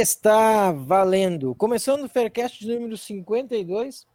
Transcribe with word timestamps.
Está 0.00 0.72
valendo. 0.72 1.54
Começando 1.54 2.04
o 2.04 2.08
Faircast 2.08 2.66
número 2.66 2.96
52. 2.96 4.06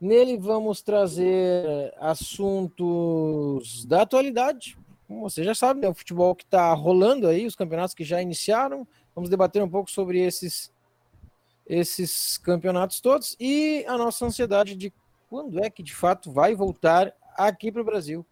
Nele 0.00 0.38
vamos 0.38 0.80
trazer 0.80 1.92
assuntos 1.98 3.84
da 3.84 4.00
atualidade. 4.00 4.78
Como 5.06 5.20
você 5.20 5.44
já 5.44 5.54
sabe, 5.54 5.84
é 5.84 5.88
o 5.90 5.94
futebol 5.94 6.34
que 6.34 6.44
está 6.44 6.72
rolando 6.72 7.28
aí, 7.28 7.44
os 7.44 7.54
campeonatos 7.54 7.94
que 7.94 8.04
já 8.04 8.22
iniciaram. 8.22 8.88
Vamos 9.14 9.28
debater 9.28 9.62
um 9.62 9.68
pouco 9.68 9.90
sobre 9.90 10.18
esses, 10.18 10.72
esses 11.66 12.38
campeonatos 12.38 12.98
todos 12.98 13.36
e 13.38 13.84
a 13.86 13.98
nossa 13.98 14.24
ansiedade 14.24 14.74
de 14.74 14.90
quando 15.28 15.62
é 15.62 15.68
que 15.68 15.82
de 15.82 15.94
fato 15.94 16.32
vai 16.32 16.54
voltar 16.54 17.12
aqui 17.36 17.70
para 17.70 17.82
o 17.82 17.84
Brasil. 17.84 18.24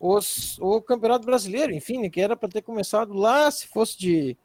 Os, 0.00 0.58
o 0.58 0.80
Campeonato 0.80 1.26
Brasileiro, 1.26 1.74
enfim, 1.74 2.08
que 2.08 2.18
era 2.18 2.34
para 2.34 2.48
ter 2.48 2.62
começado 2.62 3.12
lá, 3.12 3.50
se 3.50 3.66
fosse 3.66 3.98
de 3.98 4.38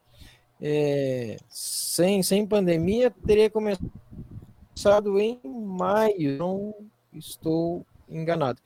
é, 0.66 1.36
sem, 1.50 2.24
sem 2.24 2.48
pandemia, 2.48 3.12
teria 3.28 3.50
começado 3.50 5.20
em 5.20 5.38
maio, 5.44 6.38
não 6.38 6.74
estou 7.14 7.86
enganado. 8.08 8.62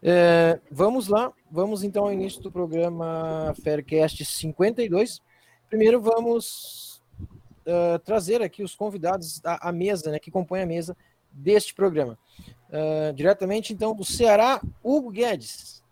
É, 0.00 0.60
vamos 0.70 1.08
lá, 1.08 1.32
vamos 1.50 1.82
então 1.82 2.04
ao 2.04 2.12
início 2.12 2.40
do 2.40 2.52
programa 2.52 3.52
Faircast 3.64 4.24
52. 4.24 5.20
Primeiro 5.68 6.00
vamos 6.00 7.02
uh, 7.66 7.98
trazer 8.04 8.40
aqui 8.40 8.62
os 8.62 8.76
convidados 8.76 9.40
à, 9.42 9.72
mesa, 9.72 10.12
né, 10.12 10.20
que 10.20 10.30
compõem 10.30 10.62
a 10.62 10.66
mesa 10.66 10.96
deste 11.32 11.74
programa. 11.74 12.16
Uh, 12.68 13.12
diretamente 13.12 13.72
então 13.72 13.92
do 13.92 14.04
Ceará, 14.04 14.60
Hugo 14.84 15.10
Guedes. 15.10 15.82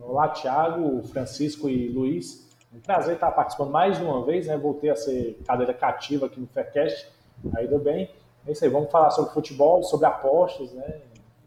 Olá, 0.00 0.30
Thiago, 0.30 1.02
Francisco 1.02 1.68
e 1.68 1.86
Luiz. 1.88 2.49
Um 2.72 2.78
prazer 2.78 3.14
estar 3.14 3.32
participando 3.32 3.70
mais 3.70 4.00
uma 4.00 4.24
vez, 4.24 4.46
né? 4.46 4.56
Voltei 4.56 4.90
a 4.90 4.96
ser 4.96 5.36
cadeira 5.44 5.74
cativa 5.74 6.26
aqui 6.26 6.38
no 6.38 6.46
Faircast, 6.46 7.08
ainda 7.56 7.78
bem. 7.78 8.08
É 8.46 8.52
isso 8.52 8.64
aí, 8.64 8.70
vamos 8.70 8.90
falar 8.92 9.10
sobre 9.10 9.32
futebol, 9.32 9.82
sobre 9.82 10.06
apostas, 10.06 10.72
né? 10.72 11.00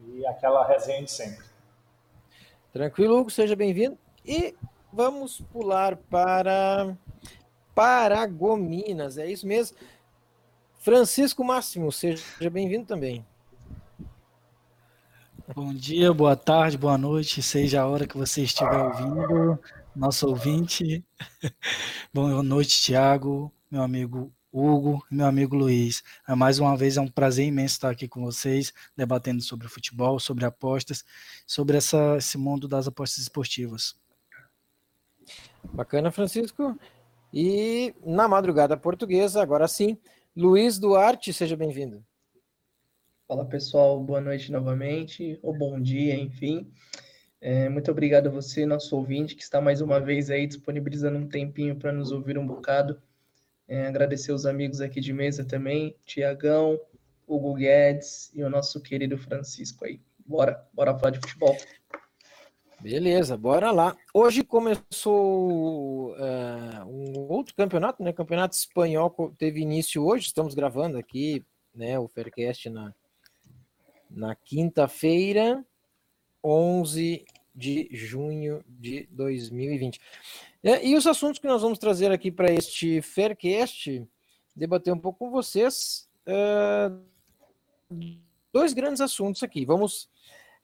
E 0.05 0.25
aquela 0.27 0.67
resenha 0.67 1.02
de 1.02 1.09
sempre. 1.09 1.45
Tranquilo, 2.73 3.17
Hugo, 3.17 3.30
seja 3.30 3.55
bem-vindo. 3.55 3.97
E 4.25 4.53
vamos 4.91 5.39
pular 5.52 5.95
para 5.95 6.93
Paragominas, 7.73 9.17
é 9.17 9.25
isso 9.25 9.47
mesmo. 9.47 9.77
Francisco 10.77 11.41
Máximo, 11.41 11.89
seja 11.89 12.49
bem-vindo 12.52 12.85
também. 12.85 13.25
Bom 15.55 15.73
dia, 15.73 16.13
boa 16.13 16.35
tarde, 16.35 16.77
boa 16.77 16.97
noite, 16.97 17.41
seja 17.41 17.81
a 17.81 17.87
hora 17.87 18.05
que 18.05 18.17
você 18.17 18.41
estiver 18.41 18.77
ouvindo 18.77 19.59
nosso 19.95 20.27
ouvinte. 20.27 21.05
Boa 22.13 22.41
noite, 22.41 22.81
Tiago, 22.81 23.52
meu 23.69 23.81
amigo 23.81 24.33
Hugo, 24.52 25.03
meu 25.09 25.25
amigo 25.25 25.55
Luiz. 25.55 26.03
É, 26.27 26.36
mais 26.36 26.59
uma 26.59 26.75
vez 26.75 26.97
é 26.97 27.02
um 27.02 27.08
prazer 27.08 27.47
imenso 27.47 27.75
estar 27.75 27.89
aqui 27.89 28.08
com 28.08 28.21
vocês, 28.23 28.73
debatendo 28.95 29.41
sobre 29.41 29.67
futebol, 29.67 30.19
sobre 30.19 30.45
apostas, 30.45 31.03
sobre 31.45 31.77
essa, 31.77 32.17
esse 32.17 32.37
mundo 32.37 32.67
das 32.67 32.87
apostas 32.87 33.20
esportivas. 33.20 33.95
Bacana, 35.64 36.11
Francisco. 36.11 36.77
E 37.33 37.95
na 38.05 38.27
madrugada 38.27 38.77
portuguesa, 38.77 39.42
agora 39.42 39.67
sim, 39.67 39.98
Luiz 40.36 40.77
Duarte, 40.77 41.33
seja 41.33 41.55
bem-vindo. 41.55 42.04
Fala 43.27 43.45
pessoal, 43.45 43.99
boa 44.04 44.21
noite 44.21 44.52
novamente, 44.52 45.39
ou 45.42 45.58
bom 45.58 45.80
dia, 45.80 46.15
enfim. 46.15 46.71
É, 47.45 47.67
muito 47.67 47.92
obrigado 47.92 48.27
a 48.27 48.31
você, 48.31 48.65
nosso 48.65 48.95
ouvinte, 48.95 49.36
que 49.36 49.43
está 49.43 49.59
mais 49.59 49.81
uma 49.81 49.99
vez 49.99 50.30
aí 50.30 50.48
disponibilizando 50.48 51.17
um 51.17 51.27
tempinho 51.27 51.76
para 51.76 51.92
nos 51.92 52.09
ouvir 52.09 52.37
um 52.37 52.48
bocado. 52.48 53.02
É, 53.67 53.86
agradecer 53.86 54.31
os 54.31 54.45
amigos 54.45 54.80
aqui 54.80 55.02
de 55.02 55.11
mesa 55.11 55.43
também, 55.43 55.93
Tiagão, 56.05 56.80
Hugo 57.27 57.54
Guedes 57.55 58.31
e 58.33 58.42
o 58.42 58.49
nosso 58.49 58.80
querido 58.80 59.17
Francisco 59.17 59.83
aí. 59.83 59.99
Bora, 60.26 60.65
bora 60.71 60.98
falar 60.98 61.11
de 61.11 61.20
futebol. 61.20 61.58
Beleza, 62.80 63.36
bora 63.36 63.71
lá. 63.71 63.93
Hoje 64.14 64.42
começou 64.42 66.11
uh, 66.11 66.86
um 66.86 67.27
outro 67.30 67.54
campeonato, 67.55 68.02
né? 68.02 68.14
Campeonato 68.14 68.55
espanhol 68.55 69.14
teve 69.37 69.60
início 69.60 70.02
hoje. 70.02 70.27
Estamos 70.27 70.55
gravando 70.55 70.98
aqui, 70.98 71.43
né? 71.75 71.99
O 71.99 72.08
Faircast 72.08 72.70
na, 72.70 72.95
na 74.10 74.33
quinta-feira. 74.33 75.61
11 76.43 77.25
de 77.53 77.87
junho 77.91 78.64
de 78.67 79.08
2020. 79.11 79.99
É, 80.64 80.86
e 80.86 80.95
os 80.95 81.05
assuntos 81.05 81.39
que 81.39 81.47
nós 81.47 81.61
vamos 81.61 81.77
trazer 81.77 82.11
aqui 82.11 82.31
para 82.31 82.52
este 82.52 83.02
Faircast, 83.02 84.08
debater 84.55 84.93
um 84.93 84.99
pouco 84.99 85.19
com 85.19 85.31
vocês, 85.31 86.08
é, 86.25 86.92
dois 88.52 88.73
grandes 88.73 89.02
assuntos 89.02 89.43
aqui. 89.43 89.65
Vamos, 89.65 90.09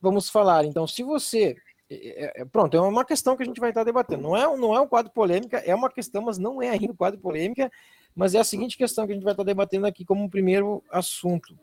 vamos 0.01 0.29
falar, 0.29 0.65
então, 0.65 0.87
se 0.87 1.03
você. 1.03 1.55
É, 1.91 2.45
pronto, 2.45 2.77
é 2.77 2.81
uma 2.81 3.03
questão 3.03 3.35
que 3.35 3.41
a 3.41 3.45
gente 3.45 3.59
vai 3.59 3.69
estar 3.69 3.83
debatendo. 3.83 4.21
Não 4.21 4.37
é, 4.37 4.57
não 4.57 4.75
é 4.75 4.79
um 4.79 4.87
quadro 4.87 5.11
polêmica, 5.11 5.57
é 5.57 5.73
uma 5.73 5.89
questão, 5.89 6.21
mas 6.21 6.37
não 6.37 6.61
é 6.61 6.69
ainda 6.69 6.91
um 6.91 6.95
quadro 6.95 7.19
polêmica, 7.19 7.71
mas 8.15 8.35
é 8.35 8.39
a 8.39 8.43
seguinte 8.43 8.77
questão 8.77 9.07
que 9.07 9.11
a 9.11 9.15
gente 9.15 9.23
vai 9.23 9.33
estar 9.33 9.43
debatendo 9.43 9.87
aqui 9.87 10.05
como 10.05 10.29
primeiro 10.29 10.83
assunto. 10.91 11.57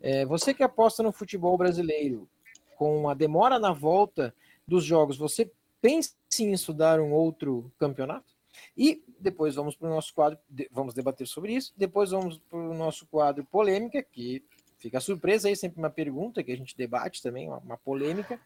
É, 0.00 0.24
você 0.24 0.54
que 0.54 0.62
aposta 0.62 1.02
no 1.02 1.10
futebol 1.10 1.58
brasileiro, 1.58 2.28
com 2.76 3.08
a 3.08 3.14
demora 3.14 3.58
na 3.58 3.72
volta 3.72 4.34
dos 4.66 4.84
jogos, 4.84 5.16
você 5.16 5.50
pensa 5.80 6.14
em 6.40 6.52
estudar 6.52 7.00
um 7.00 7.12
outro 7.12 7.72
campeonato? 7.78 8.32
E 8.76 9.02
depois 9.18 9.54
vamos 9.54 9.74
para 9.74 9.88
o 9.88 9.90
nosso 9.90 10.14
quadro, 10.14 10.38
vamos 10.70 10.94
debater 10.94 11.26
sobre 11.26 11.54
isso. 11.54 11.72
Depois 11.76 12.10
vamos 12.10 12.38
para 12.38 12.58
o 12.58 12.74
nosso 12.74 13.06
quadro 13.06 13.44
polêmica, 13.44 14.02
que 14.02 14.44
fica 14.78 15.00
surpresa 15.00 15.48
aí, 15.48 15.56
sempre 15.56 15.78
uma 15.78 15.90
pergunta 15.90 16.42
que 16.42 16.52
a 16.52 16.56
gente 16.56 16.76
debate 16.76 17.22
também, 17.22 17.48
uma, 17.48 17.58
uma 17.58 17.76
polêmica. 17.76 18.40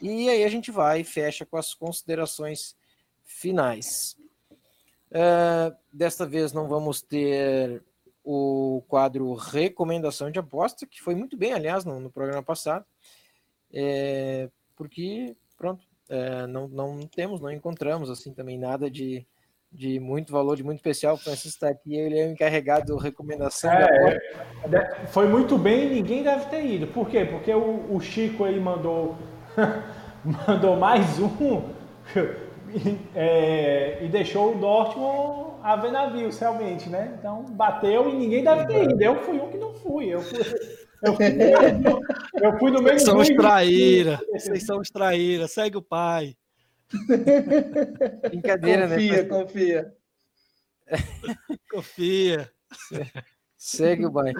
E 0.00 0.28
aí 0.28 0.44
a 0.44 0.48
gente 0.48 0.70
vai 0.70 1.00
e 1.00 1.04
fecha 1.04 1.46
com 1.46 1.56
as 1.56 1.74
considerações 1.74 2.76
finais. 3.24 4.16
Uh, 5.10 5.76
desta 5.92 6.26
vez 6.26 6.52
não 6.52 6.68
vamos 6.68 7.02
ter 7.02 7.82
o 8.24 8.82
quadro 8.88 9.34
recomendação 9.34 10.30
de 10.30 10.38
aposta, 10.38 10.86
que 10.86 11.02
foi 11.02 11.14
muito 11.14 11.36
bem, 11.36 11.52
aliás, 11.52 11.84
no, 11.84 12.00
no 12.00 12.10
programa 12.10 12.42
passado 12.42 12.84
é, 13.72 14.50
porque, 14.82 15.36
pronto, 15.56 15.84
é, 16.10 16.44
não, 16.48 16.66
não 16.66 16.98
temos, 17.06 17.40
não 17.40 17.52
encontramos 17.52 18.10
assim 18.10 18.34
também 18.34 18.58
nada 18.58 18.90
de, 18.90 19.24
de 19.70 20.00
muito 20.00 20.32
valor, 20.32 20.56
de 20.56 20.64
muito 20.64 20.78
especial. 20.78 21.14
O 21.14 21.18
Francisco 21.18 21.50
está 21.50 21.68
aqui, 21.68 21.94
ele 21.94 22.18
é 22.18 22.26
o 22.26 22.32
encarregado 22.32 22.96
recomendação. 22.96 23.70
É, 23.70 24.18
é, 24.72 25.06
foi 25.06 25.28
muito 25.28 25.56
bem 25.56 25.88
ninguém 25.88 26.24
deve 26.24 26.46
ter 26.46 26.64
ido. 26.64 26.88
Por 26.88 27.08
quê? 27.08 27.24
Porque 27.24 27.54
o, 27.54 27.94
o 27.94 28.00
Chico 28.00 28.42
aí 28.42 28.58
mandou, 28.58 29.16
mandou 30.48 30.76
mais 30.76 31.20
um 31.20 31.62
é, 33.14 34.04
e 34.04 34.08
deixou 34.08 34.56
o 34.56 34.58
Dortmund 34.58 35.52
a 35.62 35.76
ver 35.76 35.92
navios, 35.92 36.40
realmente, 36.40 36.88
né? 36.88 37.14
Então 37.16 37.44
bateu 37.50 38.08
e 38.08 38.16
ninguém 38.16 38.42
deve 38.42 38.66
ter 38.66 38.82
ido. 38.82 39.00
Eu 39.00 39.14
fui 39.22 39.38
um 39.38 39.48
que 39.48 39.58
não 39.58 39.74
fui. 39.74 40.06
Eu 40.08 40.22
fui, 40.22 40.40
eu 41.02 41.14
fui, 41.14 41.26
eu 42.42 42.58
fui 42.58 42.70
no 42.70 42.82
meio 42.82 42.98
Vocês 42.98 43.02
são 43.02 43.18
os 43.18 43.28
traíra. 43.28 44.20
Vocês 44.32 44.62
são 44.64 44.80
os 44.80 44.90
traíra. 44.90 45.48
Segue 45.48 45.76
o 45.76 45.82
pai. 45.82 46.36
Brincadeira, 48.30 48.88
confia, 48.88 49.22
né? 49.22 49.28
Confia, 49.28 49.96
confia. 51.70 52.52
Segue 53.56 54.06
o 54.06 54.12
pai. 54.12 54.32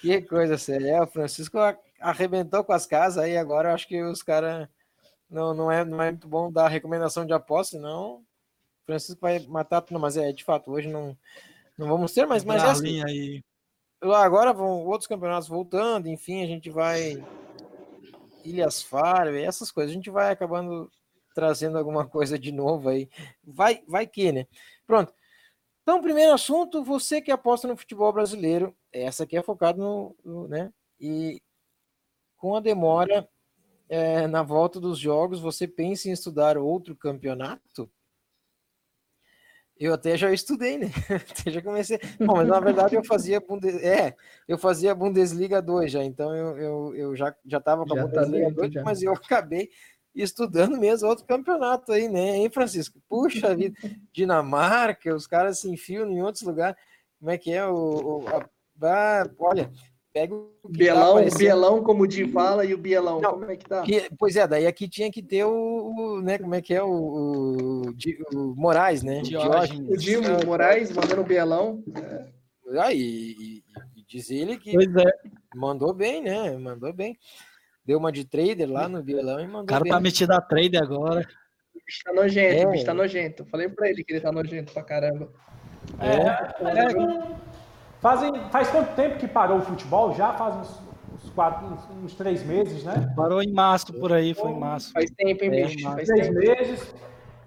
Que 0.00 0.22
coisa 0.22 0.56
séria. 0.56 0.96
É, 0.96 1.02
o 1.02 1.06
Francisco 1.06 1.58
arrebentou 2.00 2.64
com 2.64 2.72
as 2.72 2.86
casas 2.86 3.22
aí, 3.22 3.36
agora 3.36 3.70
eu 3.70 3.74
acho 3.74 3.86
que 3.88 4.02
os 4.02 4.22
caras 4.22 4.68
não, 5.28 5.54
não, 5.54 5.70
é, 5.70 5.84
não 5.84 6.02
é 6.02 6.10
muito 6.10 6.28
bom 6.28 6.50
dar 6.50 6.68
recomendação 6.68 7.26
de 7.26 7.32
aposta, 7.32 7.76
senão 7.76 8.16
o 8.16 8.24
Francisco 8.86 9.20
vai 9.20 9.40
matar 9.46 9.80
tudo, 9.80 9.98
mas 9.98 10.16
é, 10.16 10.32
de 10.32 10.44
fato, 10.44 10.70
hoje 10.70 10.88
não, 10.88 11.16
não 11.76 11.88
vamos 11.88 12.12
ter, 12.12 12.26
mas, 12.26 12.44
mas 12.44 12.62
é 12.62 12.66
assim. 12.66 13.02
Aí 13.04 13.42
agora 14.12 14.52
vão 14.52 14.84
outros 14.84 15.06
campeonatos 15.06 15.48
voltando, 15.48 16.08
enfim, 16.08 16.42
a 16.42 16.46
gente 16.46 16.68
vai 16.70 17.24
Ilhas 18.44 18.82
Faro, 18.82 19.34
essas 19.36 19.70
coisas, 19.70 19.92
a 19.92 19.94
gente 19.94 20.10
vai 20.10 20.30
acabando 20.30 20.90
trazendo 21.34 21.76
alguma 21.76 22.06
coisa 22.06 22.38
de 22.38 22.52
novo 22.52 22.88
aí. 22.88 23.08
Vai, 23.42 23.82
vai 23.88 24.06
que, 24.06 24.30
né? 24.30 24.46
Pronto. 24.86 25.12
Então, 25.82 26.00
primeiro 26.00 26.32
assunto, 26.32 26.84
você 26.84 27.20
que 27.20 27.30
aposta 27.30 27.68
no 27.68 27.76
futebol 27.76 28.12
brasileiro, 28.12 28.74
essa 28.92 29.24
aqui 29.24 29.36
é 29.36 29.42
focado 29.42 29.78
no, 29.78 30.16
no 30.24 30.48
né? 30.48 30.72
E 30.98 31.42
com 32.36 32.56
a 32.56 32.60
demora 32.60 33.28
é, 33.88 34.26
na 34.26 34.42
volta 34.42 34.80
dos 34.80 34.98
jogos, 34.98 35.40
você 35.40 35.66
pensa 35.66 36.08
em 36.08 36.12
estudar 36.12 36.56
outro 36.56 36.96
campeonato? 36.96 37.90
Eu 39.78 39.92
até 39.92 40.16
já 40.16 40.32
estudei, 40.32 40.78
né? 40.78 40.86
Até 41.10 41.50
já 41.50 41.60
comecei. 41.60 41.98
Bom, 42.20 42.36
mas 42.36 42.46
na 42.46 42.60
verdade 42.60 42.94
eu 42.94 43.04
fazia 43.04 43.40
Bundes... 43.40 43.74
é, 43.82 44.14
eu 44.46 44.56
fazia 44.56 44.94
Bundesliga 44.94 45.60
2 45.60 45.90
já, 45.90 46.04
então 46.04 46.34
eu, 46.34 46.56
eu, 46.56 46.94
eu 46.94 47.16
já 47.16 47.34
já 47.44 47.58
estava 47.58 47.84
com 47.84 47.92
a 47.92 47.96
tá 47.96 48.02
Bundesliga 48.06 48.48
tá 48.50 48.54
2, 48.54 48.72
já. 48.72 48.82
mas 48.84 49.02
eu 49.02 49.12
acabei 49.12 49.68
estudando 50.14 50.78
mesmo 50.78 51.08
outro 51.08 51.26
campeonato 51.26 51.90
aí, 51.90 52.08
né, 52.08 52.36
hein, 52.36 52.50
Francisco? 52.50 53.00
Puxa 53.08 53.54
vida, 53.54 53.76
Dinamarca, 54.12 55.14
os 55.14 55.26
caras 55.26 55.58
se 55.58 55.68
enfiam 55.68 56.08
em 56.08 56.22
outros 56.22 56.44
lugares. 56.44 56.76
Como 57.18 57.30
é 57.30 57.38
que 57.38 57.52
é 57.52 57.66
o. 57.66 58.22
o 58.22 58.28
a, 58.28 59.28
olha, 59.38 59.72
pega 60.14 60.32
o. 60.32 60.54
Tá 60.62 60.68
Bielão, 60.70 61.28
tá 61.28 61.36
Bielão, 61.36 61.82
como 61.82 62.04
o 62.04 62.06
Di 62.06 62.26
fala, 62.28 62.64
e 62.64 62.72
o 62.72 62.78
Bielão, 62.78 63.20
Não, 63.20 63.32
como 63.32 63.50
é 63.50 63.56
que 63.56 63.68
tá? 63.68 63.82
Que, 63.82 64.08
pois 64.16 64.36
é, 64.36 64.46
daí 64.46 64.66
aqui 64.66 64.88
tinha 64.88 65.10
que 65.10 65.20
ter 65.20 65.44
o, 65.44 65.50
o 65.50 66.22
né, 66.22 66.38
como 66.38 66.54
é 66.54 66.62
que 66.62 66.72
é 66.72 66.82
o, 66.82 66.88
o, 66.88 67.82
o 68.32 68.54
Moraes, 68.56 69.02
né? 69.02 69.20
Diógenes. 69.22 69.90
O 69.90 69.96
Dimo 69.96 70.46
Moraes 70.46 70.92
mandando 70.92 71.20
o 71.22 71.24
Bielão. 71.24 71.82
É. 71.96 72.34
Ah, 72.78 72.92
e, 72.92 72.98
e, 72.98 73.64
e 73.96 74.04
diz 74.08 74.30
ele 74.30 74.56
que 74.56 74.70
é. 74.70 74.78
mandou 75.54 75.92
bem, 75.92 76.22
né? 76.22 76.56
Mandou 76.56 76.92
bem. 76.92 77.18
Deu 77.84 77.98
uma 77.98 78.10
de 78.10 78.24
trader 78.24 78.70
lá 78.70 78.88
no 78.88 79.02
violão 79.02 79.40
e 79.40 79.46
mandou. 79.46 79.62
O 79.62 79.66
cara 79.66 79.82
bem. 79.82 79.92
tá 79.92 80.00
metido 80.00 80.32
a 80.32 80.40
trader 80.40 80.82
agora. 80.82 81.20
O 81.74 81.84
bicho 81.84 82.02
tá 82.02 82.12
nojento, 82.12 82.62
é. 82.62 82.66
o 82.66 82.70
bicho 82.70 82.86
tá 82.86 82.94
nojento. 82.94 83.44
Falei 83.46 83.68
pra 83.68 83.90
ele 83.90 84.02
que 84.02 84.12
ele 84.12 84.20
tá 84.20 84.32
nojento 84.32 84.72
pra 84.72 84.82
caramba. 84.82 85.30
É, 86.00 86.16
é, 86.64 86.80
é. 86.80 87.53
Fazem, 88.04 88.30
faz 88.50 88.68
quanto 88.68 88.94
tempo 88.94 89.16
que 89.16 89.26
parou 89.26 89.56
o 89.56 89.62
futebol? 89.62 90.12
Já 90.12 90.34
faz 90.34 90.54
uns, 90.56 90.82
uns, 91.14 91.30
quatro, 91.30 91.64
uns, 91.64 92.04
uns 92.04 92.14
três 92.14 92.44
meses, 92.44 92.84
né? 92.84 93.10
Parou 93.16 93.42
em 93.42 93.50
março 93.50 93.94
por 93.94 94.12
aí, 94.12 94.34
foi 94.34 94.50
em 94.50 94.60
março. 94.60 94.92
Faz 94.92 95.10
tempo, 95.12 95.42
hein, 95.42 95.50
é, 95.50 95.64
bicho? 95.64 95.90
Faz 95.90 96.08
três 96.08 96.28
tempo. 96.28 96.38
meses. 96.38 96.94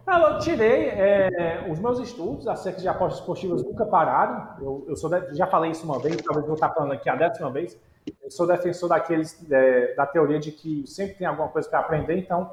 Eu 0.07 0.39
tirei 0.39 0.87
é, 0.87 1.67
os 1.69 1.77
meus 1.77 1.99
estudos 1.99 2.47
acerca 2.47 2.81
de 2.81 2.87
apostas 2.87 3.19
esportivas 3.19 3.63
nunca 3.63 3.85
pararam. 3.85 4.47
Eu, 4.59 4.85
eu 4.87 4.95
sou 4.95 5.11
de, 5.11 5.35
já 5.35 5.45
falei 5.45 5.69
isso 5.69 5.85
uma 5.85 5.99
vez, 5.99 6.15
talvez 6.23 6.47
vou 6.47 6.55
estar 6.55 6.69
falando 6.69 6.93
aqui 6.93 7.07
a 7.07 7.15
décima 7.15 7.51
vez. 7.51 7.79
Eu 8.23 8.31
sou 8.31 8.47
defensor 8.47 8.89
daqueles 8.89 9.39
é, 9.51 9.93
da 9.93 10.07
teoria 10.07 10.39
de 10.39 10.51
que 10.51 10.87
sempre 10.87 11.17
tem 11.17 11.27
alguma 11.27 11.49
coisa 11.49 11.69
para 11.69 11.81
aprender, 11.81 12.17
então 12.17 12.49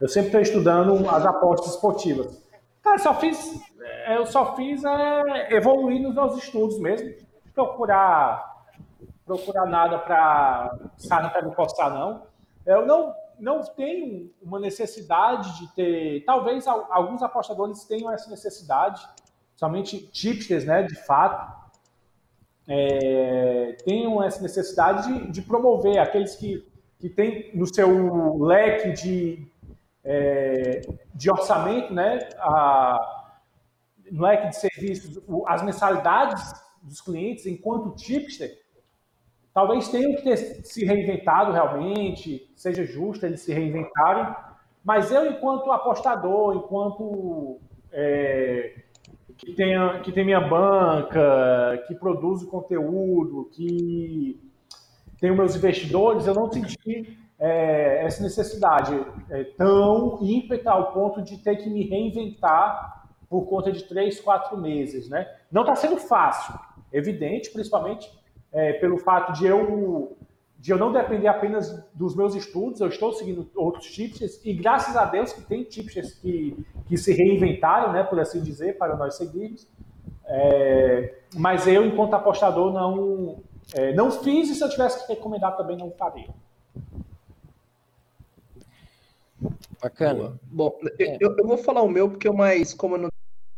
eu 0.00 0.08
sempre 0.08 0.28
estou 0.28 0.40
estudando 0.40 1.06
as 1.06 1.26
apostas 1.26 1.74
esportivas. 1.74 2.42
Cara, 2.82 2.96
só 2.96 3.12
fiz, 3.12 3.60
é, 4.06 4.16
eu 4.16 4.24
só 4.24 4.56
fiz 4.56 4.82
é, 4.82 5.54
evoluir 5.54 6.00
nos 6.00 6.14
meus 6.14 6.38
estudos 6.38 6.78
mesmo, 6.78 7.12
procurar 7.54 8.52
procurar 9.24 9.66
nada 9.66 9.98
para 9.98 10.76
para 11.08 11.42
me 11.42 11.54
postar 11.54 11.90
não. 11.90 12.22
Eu 12.66 12.86
não 12.86 13.14
não 13.38 13.60
tenho 13.60 14.30
uma 14.40 14.60
necessidade 14.60 15.58
de 15.58 15.74
ter. 15.74 16.24
Talvez 16.24 16.66
alguns 16.66 17.22
apostadores 17.22 17.84
tenham 17.84 18.12
essa 18.12 18.30
necessidade, 18.30 19.04
somente 19.56 19.98
tipsters, 20.12 20.64
né, 20.64 20.84
de 20.84 20.94
fato, 20.94 21.52
é, 22.68 23.76
tenham 23.84 24.22
essa 24.22 24.40
necessidade 24.40 25.08
de, 25.08 25.32
de, 25.32 25.42
promover 25.42 25.98
aqueles 25.98 26.36
que, 26.36 26.64
que 27.00 27.08
têm 27.08 27.50
no 27.52 27.66
seu 27.66 28.38
leque 28.38 28.92
de, 28.92 29.44
é, 30.04 30.80
de 31.12 31.28
orçamento, 31.28 31.92
né, 31.92 32.20
a, 32.38 33.24
no 34.08 34.22
leque 34.22 34.50
de 34.50 34.56
serviços, 34.56 35.20
as 35.46 35.62
mensalidades 35.62 36.52
dos 36.82 37.00
clientes 37.00 37.46
enquanto 37.46 37.94
tipster 37.96 38.50
talvez 39.54 39.88
tenham 39.88 40.14
que 40.14 40.22
ter 40.22 40.36
se 40.36 40.84
reinventado 40.84 41.52
realmente, 41.52 42.50
seja 42.56 42.84
justo 42.84 43.26
eles 43.26 43.40
se 43.40 43.52
reinventarem, 43.52 44.34
mas 44.84 45.12
eu, 45.12 45.30
enquanto 45.30 45.70
apostador, 45.70 46.56
enquanto 46.56 47.60
é, 47.92 48.74
que, 49.36 49.52
tenha, 49.52 50.00
que 50.00 50.10
tem 50.10 50.24
minha 50.24 50.40
banca, 50.40 51.84
que 51.86 51.94
produzo 51.94 52.48
conteúdo, 52.48 53.48
que 53.52 54.40
tenho 55.20 55.36
meus 55.36 55.54
investidores, 55.54 56.26
eu 56.26 56.34
não 56.34 56.50
senti 56.50 57.16
é, 57.38 58.04
essa 58.04 58.22
necessidade 58.22 58.94
é, 59.30 59.44
tão 59.56 60.18
ímpeta 60.22 60.70
ao 60.70 60.92
ponto 60.92 61.22
de 61.22 61.38
ter 61.38 61.56
que 61.56 61.70
me 61.70 61.84
reinventar 61.88 63.06
por 63.28 63.46
conta 63.46 63.70
de 63.70 63.84
três, 63.84 64.20
quatro 64.20 64.56
meses. 64.56 65.08
Né? 65.08 65.26
Não 65.50 65.62
está 65.62 65.76
sendo 65.76 65.96
fácil, 65.96 66.54
evidente, 66.92 67.50
principalmente 67.50 68.10
é, 68.52 68.74
pelo 68.74 68.98
fato 68.98 69.32
de 69.32 69.46
eu, 69.46 70.16
de 70.58 70.70
eu 70.70 70.78
não 70.78 70.92
depender 70.92 71.28
apenas 71.28 71.84
dos 71.94 72.14
meus 72.14 72.34
estudos, 72.34 72.80
eu 72.80 72.88
estou 72.88 73.12
seguindo 73.12 73.50
outros 73.54 73.86
tipsters, 73.86 74.40
e 74.44 74.52
graças 74.52 74.96
a 74.96 75.04
Deus 75.04 75.32
que 75.32 75.42
tem 75.42 75.64
tipsters 75.64 76.14
que, 76.14 76.56
que 76.86 76.96
se 76.96 77.12
reinventaram, 77.12 77.92
né, 77.92 78.04
por 78.04 78.20
assim 78.20 78.42
dizer, 78.42 78.76
para 78.76 78.96
nós 78.96 79.16
seguirmos. 79.16 79.66
É, 80.24 81.14
mas 81.34 81.66
eu, 81.66 81.84
enquanto 81.84 82.14
apostador, 82.14 82.72
não, 82.72 83.42
é, 83.74 83.92
não 83.94 84.10
fiz, 84.10 84.50
e 84.50 84.54
se 84.54 84.62
eu 84.62 84.68
tivesse 84.68 85.06
que 85.06 85.12
recomendar 85.12 85.56
também, 85.56 85.76
não 85.76 85.90
faria. 85.90 86.28
Bacana. 89.82 90.38
Bom, 90.44 90.78
é. 91.00 91.16
eu, 91.20 91.34
eu, 91.36 91.46
vou 91.46 91.58
falar 91.58 91.82
o 91.82 91.88
meu, 91.88 92.08
porque 92.08 92.28
o 92.28 92.34
mais, 92.34 92.72
como 92.72 92.94
eu 92.94 93.00
não 93.00 93.10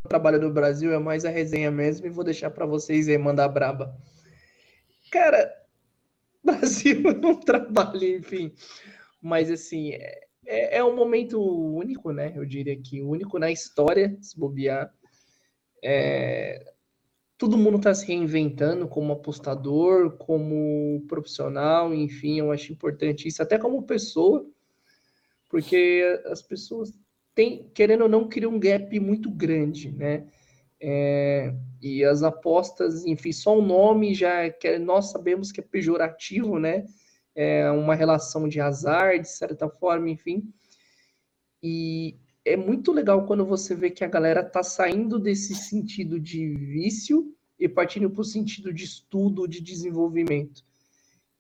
trabalho 0.08 0.40
no 0.40 0.52
Brasil, 0.52 0.92
é 0.92 0.98
mais 0.98 1.24
a 1.24 1.30
resenha 1.30 1.70
mesmo, 1.70 2.06
e 2.06 2.10
vou 2.10 2.24
deixar 2.24 2.50
para 2.50 2.66
vocês 2.66 3.08
aí 3.08 3.18
mandar 3.18 3.48
braba. 3.48 3.96
Cara, 5.10 5.52
Brasil 6.44 7.02
não 7.20 7.40
trabalha, 7.40 8.16
enfim. 8.16 8.52
Mas, 9.20 9.50
assim, 9.50 9.92
é, 9.92 10.20
é, 10.46 10.78
é, 10.78 10.84
um 10.84 10.94
momento 10.94 11.40
único, 11.40 12.12
né? 12.12 12.32
Eu 12.36 12.44
diria 12.44 12.76
que 12.76 13.02
único 13.02 13.38
na 13.38 13.50
história, 13.50 14.16
se 14.20 14.38
bobear. 14.38 14.92
É, 15.82 16.74
todo 17.38 17.58
mundo 17.58 17.78
está 17.78 17.94
se 17.94 18.06
reinventando 18.06 18.86
como 18.86 19.12
apostador, 19.12 20.16
como 20.16 21.04
profissional, 21.08 21.94
enfim, 21.94 22.38
eu 22.38 22.52
acho 22.52 22.72
importante 22.72 23.28
isso, 23.28 23.42
até 23.42 23.58
como 23.58 23.86
pessoa, 23.86 24.46
porque 25.50 26.22
as 26.26 26.40
pessoas 26.42 26.92
têm, 27.34 27.70
querendo 27.74 28.02
ou 28.02 28.08
não, 28.08 28.28
criam 28.28 28.52
um 28.52 28.60
gap 28.60 28.98
muito 29.00 29.30
grande, 29.30 29.90
né? 29.92 30.26
É, 30.80 31.54
e 31.80 32.04
as 32.04 32.22
apostas, 32.22 33.04
enfim, 33.06 33.32
só 33.32 33.58
o 33.58 33.62
nome 33.62 34.14
já 34.14 34.50
que 34.50 34.78
nós 34.78 35.10
sabemos 35.10 35.50
que 35.50 35.60
é 35.60 35.64
pejorativo, 35.64 36.58
né? 36.58 36.84
É 37.34 37.70
uma 37.70 37.94
relação 37.94 38.48
de 38.48 38.60
azar, 38.60 39.18
de 39.20 39.28
certa 39.28 39.68
forma, 39.68 40.10
enfim. 40.10 40.52
E 41.62 42.16
é 42.44 42.56
muito 42.56 42.92
legal 42.92 43.26
quando 43.26 43.44
você 43.46 43.74
vê 43.74 43.90
que 43.90 44.04
a 44.04 44.08
galera 44.08 44.44
tá 44.44 44.62
saindo 44.62 45.18
desse 45.18 45.54
sentido 45.54 46.20
de 46.20 46.54
vício 46.54 47.34
e 47.58 47.68
partindo 47.68 48.10
para 48.10 48.20
o 48.20 48.24
sentido 48.24 48.72
de 48.72 48.84
estudo, 48.84 49.48
de 49.48 49.60
desenvolvimento. 49.60 50.62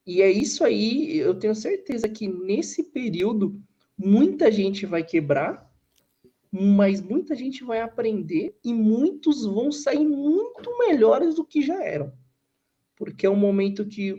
E 0.06 0.22
é 0.22 0.30
isso 0.30 0.64
aí, 0.64 1.16
eu 1.18 1.34
tenho 1.34 1.54
certeza 1.54 2.08
que 2.08 2.28
nesse 2.28 2.84
período 2.84 3.60
muita 3.96 4.50
gente 4.50 4.86
vai 4.86 5.02
quebrar, 5.02 5.70
mas 6.56 7.02
muita 7.02 7.34
gente 7.34 7.64
vai 7.64 7.80
aprender 7.80 8.56
e 8.64 8.72
muitos 8.72 9.44
vão 9.44 9.72
sair 9.72 10.06
muito 10.06 10.78
melhores 10.78 11.34
do 11.34 11.44
que 11.44 11.60
já 11.60 11.82
eram. 11.82 12.12
Porque 12.94 13.26
é 13.26 13.30
um 13.30 13.34
momento 13.34 13.84
que 13.84 14.12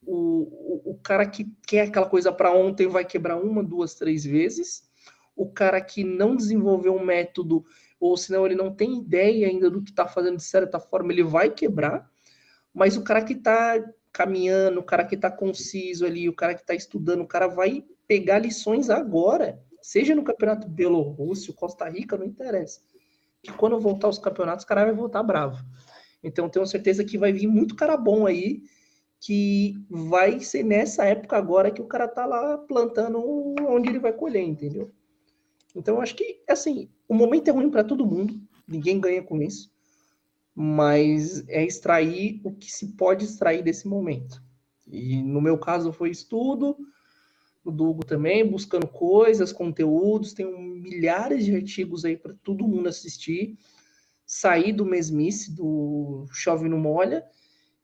o, 0.00 0.86
o, 0.86 0.92
o 0.92 0.98
cara 1.02 1.26
que 1.26 1.52
quer 1.66 1.82
aquela 1.82 2.08
coisa 2.08 2.32
para 2.32 2.50
ontem 2.50 2.86
vai 2.86 3.04
quebrar 3.04 3.36
uma, 3.36 3.62
duas, 3.62 3.94
três 3.94 4.24
vezes. 4.24 4.88
O 5.36 5.50
cara 5.50 5.82
que 5.82 6.02
não 6.02 6.34
desenvolveu 6.34 6.94
um 6.94 7.04
método, 7.04 7.62
ou 8.00 8.16
senão 8.16 8.46
ele 8.46 8.54
não 8.54 8.74
tem 8.74 8.96
ideia 8.96 9.46
ainda 9.46 9.68
do 9.68 9.82
que 9.82 9.90
está 9.90 10.08
fazendo 10.08 10.38
de 10.38 10.44
certa 10.44 10.80
forma, 10.80 11.12
ele 11.12 11.22
vai 11.22 11.50
quebrar. 11.50 12.10
Mas 12.72 12.96
o 12.96 13.04
cara 13.04 13.22
que 13.22 13.34
está 13.34 13.84
caminhando, 14.10 14.80
o 14.80 14.82
cara 14.82 15.04
que 15.04 15.14
está 15.14 15.30
conciso 15.30 16.06
ali, 16.06 16.26
o 16.26 16.34
cara 16.34 16.54
que 16.54 16.62
está 16.62 16.74
estudando, 16.74 17.20
o 17.20 17.28
cara 17.28 17.48
vai 17.48 17.84
pegar 18.08 18.38
lições 18.38 18.88
agora 18.88 19.62
seja 19.82 20.14
no 20.14 20.22
campeonato 20.22 20.68
Bielorrússio, 20.68 21.52
Costa 21.52 21.88
Rica, 21.88 22.16
não 22.16 22.24
interessa. 22.24 22.80
Que 23.42 23.52
quando 23.52 23.78
voltar 23.80 24.08
os 24.08 24.18
campeonatos, 24.18 24.64
o 24.64 24.68
cara 24.68 24.84
vai 24.84 24.94
voltar 24.94 25.22
bravo. 25.22 25.62
Então, 26.22 26.48
tenho 26.48 26.66
certeza 26.66 27.04
que 27.04 27.18
vai 27.18 27.32
vir 27.32 27.48
muito 27.48 27.74
cara 27.74 27.96
bom 27.96 28.26
aí, 28.26 28.62
que 29.20 29.74
vai 29.90 30.40
ser 30.40 30.62
nessa 30.64 31.04
época 31.04 31.36
agora 31.36 31.70
que 31.70 31.82
o 31.82 31.86
cara 31.86 32.06
tá 32.06 32.24
lá 32.24 32.56
plantando 32.58 33.20
onde 33.68 33.88
ele 33.88 33.98
vai 33.98 34.12
colher, 34.12 34.42
entendeu? 34.42 34.90
Então, 35.74 36.00
acho 36.00 36.14
que, 36.14 36.42
assim, 36.48 36.88
o 37.08 37.14
momento 37.14 37.48
é 37.48 37.50
ruim 37.50 37.70
para 37.70 37.84
todo 37.84 38.06
mundo, 38.06 38.40
ninguém 38.66 39.00
ganha 39.00 39.22
com 39.22 39.40
isso, 39.42 39.72
mas 40.54 41.46
é 41.48 41.64
extrair 41.64 42.40
o 42.44 42.52
que 42.52 42.70
se 42.70 42.94
pode 42.96 43.24
extrair 43.24 43.62
desse 43.62 43.88
momento. 43.88 44.42
E 44.86 45.22
no 45.22 45.40
meu 45.40 45.58
caso 45.58 45.92
foi 45.92 46.10
estudo, 46.10 46.76
o 47.64 47.70
Dugo 47.70 48.04
também, 48.04 48.48
buscando 48.48 48.88
coisas, 48.88 49.52
conteúdos, 49.52 50.32
tem 50.32 50.46
milhares 50.80 51.44
de 51.44 51.54
artigos 51.54 52.04
aí 52.04 52.16
para 52.16 52.34
todo 52.42 52.66
mundo 52.66 52.88
assistir, 52.88 53.56
sair 54.26 54.72
do 54.72 54.84
mesmice, 54.84 55.54
do 55.54 56.26
chove 56.32 56.68
no 56.68 56.78
molha, 56.78 57.24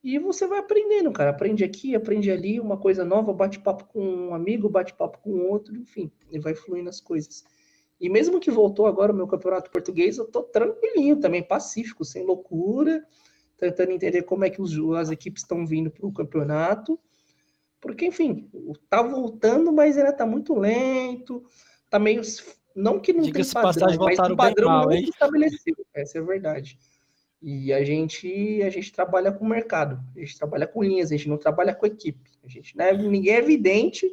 e 0.03 0.17
você 0.17 0.47
vai 0.47 0.59
aprendendo, 0.59 1.11
cara. 1.11 1.31
Aprende 1.31 1.63
aqui, 1.63 1.95
aprende 1.95 2.31
ali, 2.31 2.59
uma 2.59 2.77
coisa 2.77 3.03
nova, 3.03 3.33
bate 3.33 3.59
papo 3.59 3.85
com 3.85 4.01
um 4.01 4.33
amigo, 4.33 4.69
bate 4.69 4.93
papo 4.93 5.19
com 5.19 5.31
outro, 5.49 5.75
enfim, 5.75 6.11
e 6.31 6.39
vai 6.39 6.55
fluindo 6.55 6.89
as 6.89 7.01
coisas. 7.01 7.43
E 7.99 8.09
mesmo 8.09 8.39
que 8.39 8.49
voltou 8.49 8.85
agora 8.85 9.11
o 9.11 9.15
meu 9.15 9.27
campeonato 9.27 9.69
português, 9.71 10.17
eu 10.17 10.25
tô 10.25 10.43
tranquilinho 10.43 11.17
também, 11.17 11.43
pacífico, 11.43 12.05
sem 12.05 12.25
loucura, 12.25 13.05
tentando 13.57 13.91
entender 13.91 14.23
como 14.23 14.45
é 14.45 14.49
que 14.49 14.61
os, 14.61 14.77
as 14.97 15.11
equipes 15.11 15.43
estão 15.43 15.65
vindo 15.65 15.91
para 15.91 16.07
o 16.07 16.13
campeonato 16.13 16.97
porque, 17.81 18.05
enfim, 18.05 18.49
tá 18.89 19.01
voltando, 19.01 19.71
mas 19.71 19.97
ainda 19.97 20.13
tá 20.13 20.25
muito 20.25 20.53
lento. 20.53 21.43
tá 21.89 21.97
meio. 21.97 22.21
Não 22.75 22.99
que 22.99 23.13
não 23.13 23.23
Diga 23.23 23.41
tem 23.41 23.51
padrão, 23.51 23.95
mas 23.97 24.19
o 24.19 24.35
padrão 24.35 24.69
mal, 24.69 24.85
não 24.85 24.91
hein? 24.91 25.03
estabeleceu. 25.09 25.75
Essa 25.93 26.17
é 26.17 26.21
a 26.21 26.23
verdade. 26.23 26.77
E 27.41 27.71
a 27.71 27.83
gente, 27.83 28.61
a 28.63 28.69
gente 28.69 28.91
trabalha 28.91 29.31
com 29.31 29.45
o 29.45 29.49
mercado, 29.49 29.99
a 30.15 30.19
gente 30.19 30.37
trabalha 30.37 30.67
com 30.67 30.83
linhas, 30.83 31.11
a 31.11 31.15
gente 31.15 31.29
não 31.29 31.37
trabalha 31.37 31.73
com 31.73 31.85
equipe. 31.85 32.29
A 32.43 32.47
gente, 32.49 32.75
né, 32.77 32.91
ninguém 32.91 33.33
é 33.33 33.37
evidente 33.37 34.09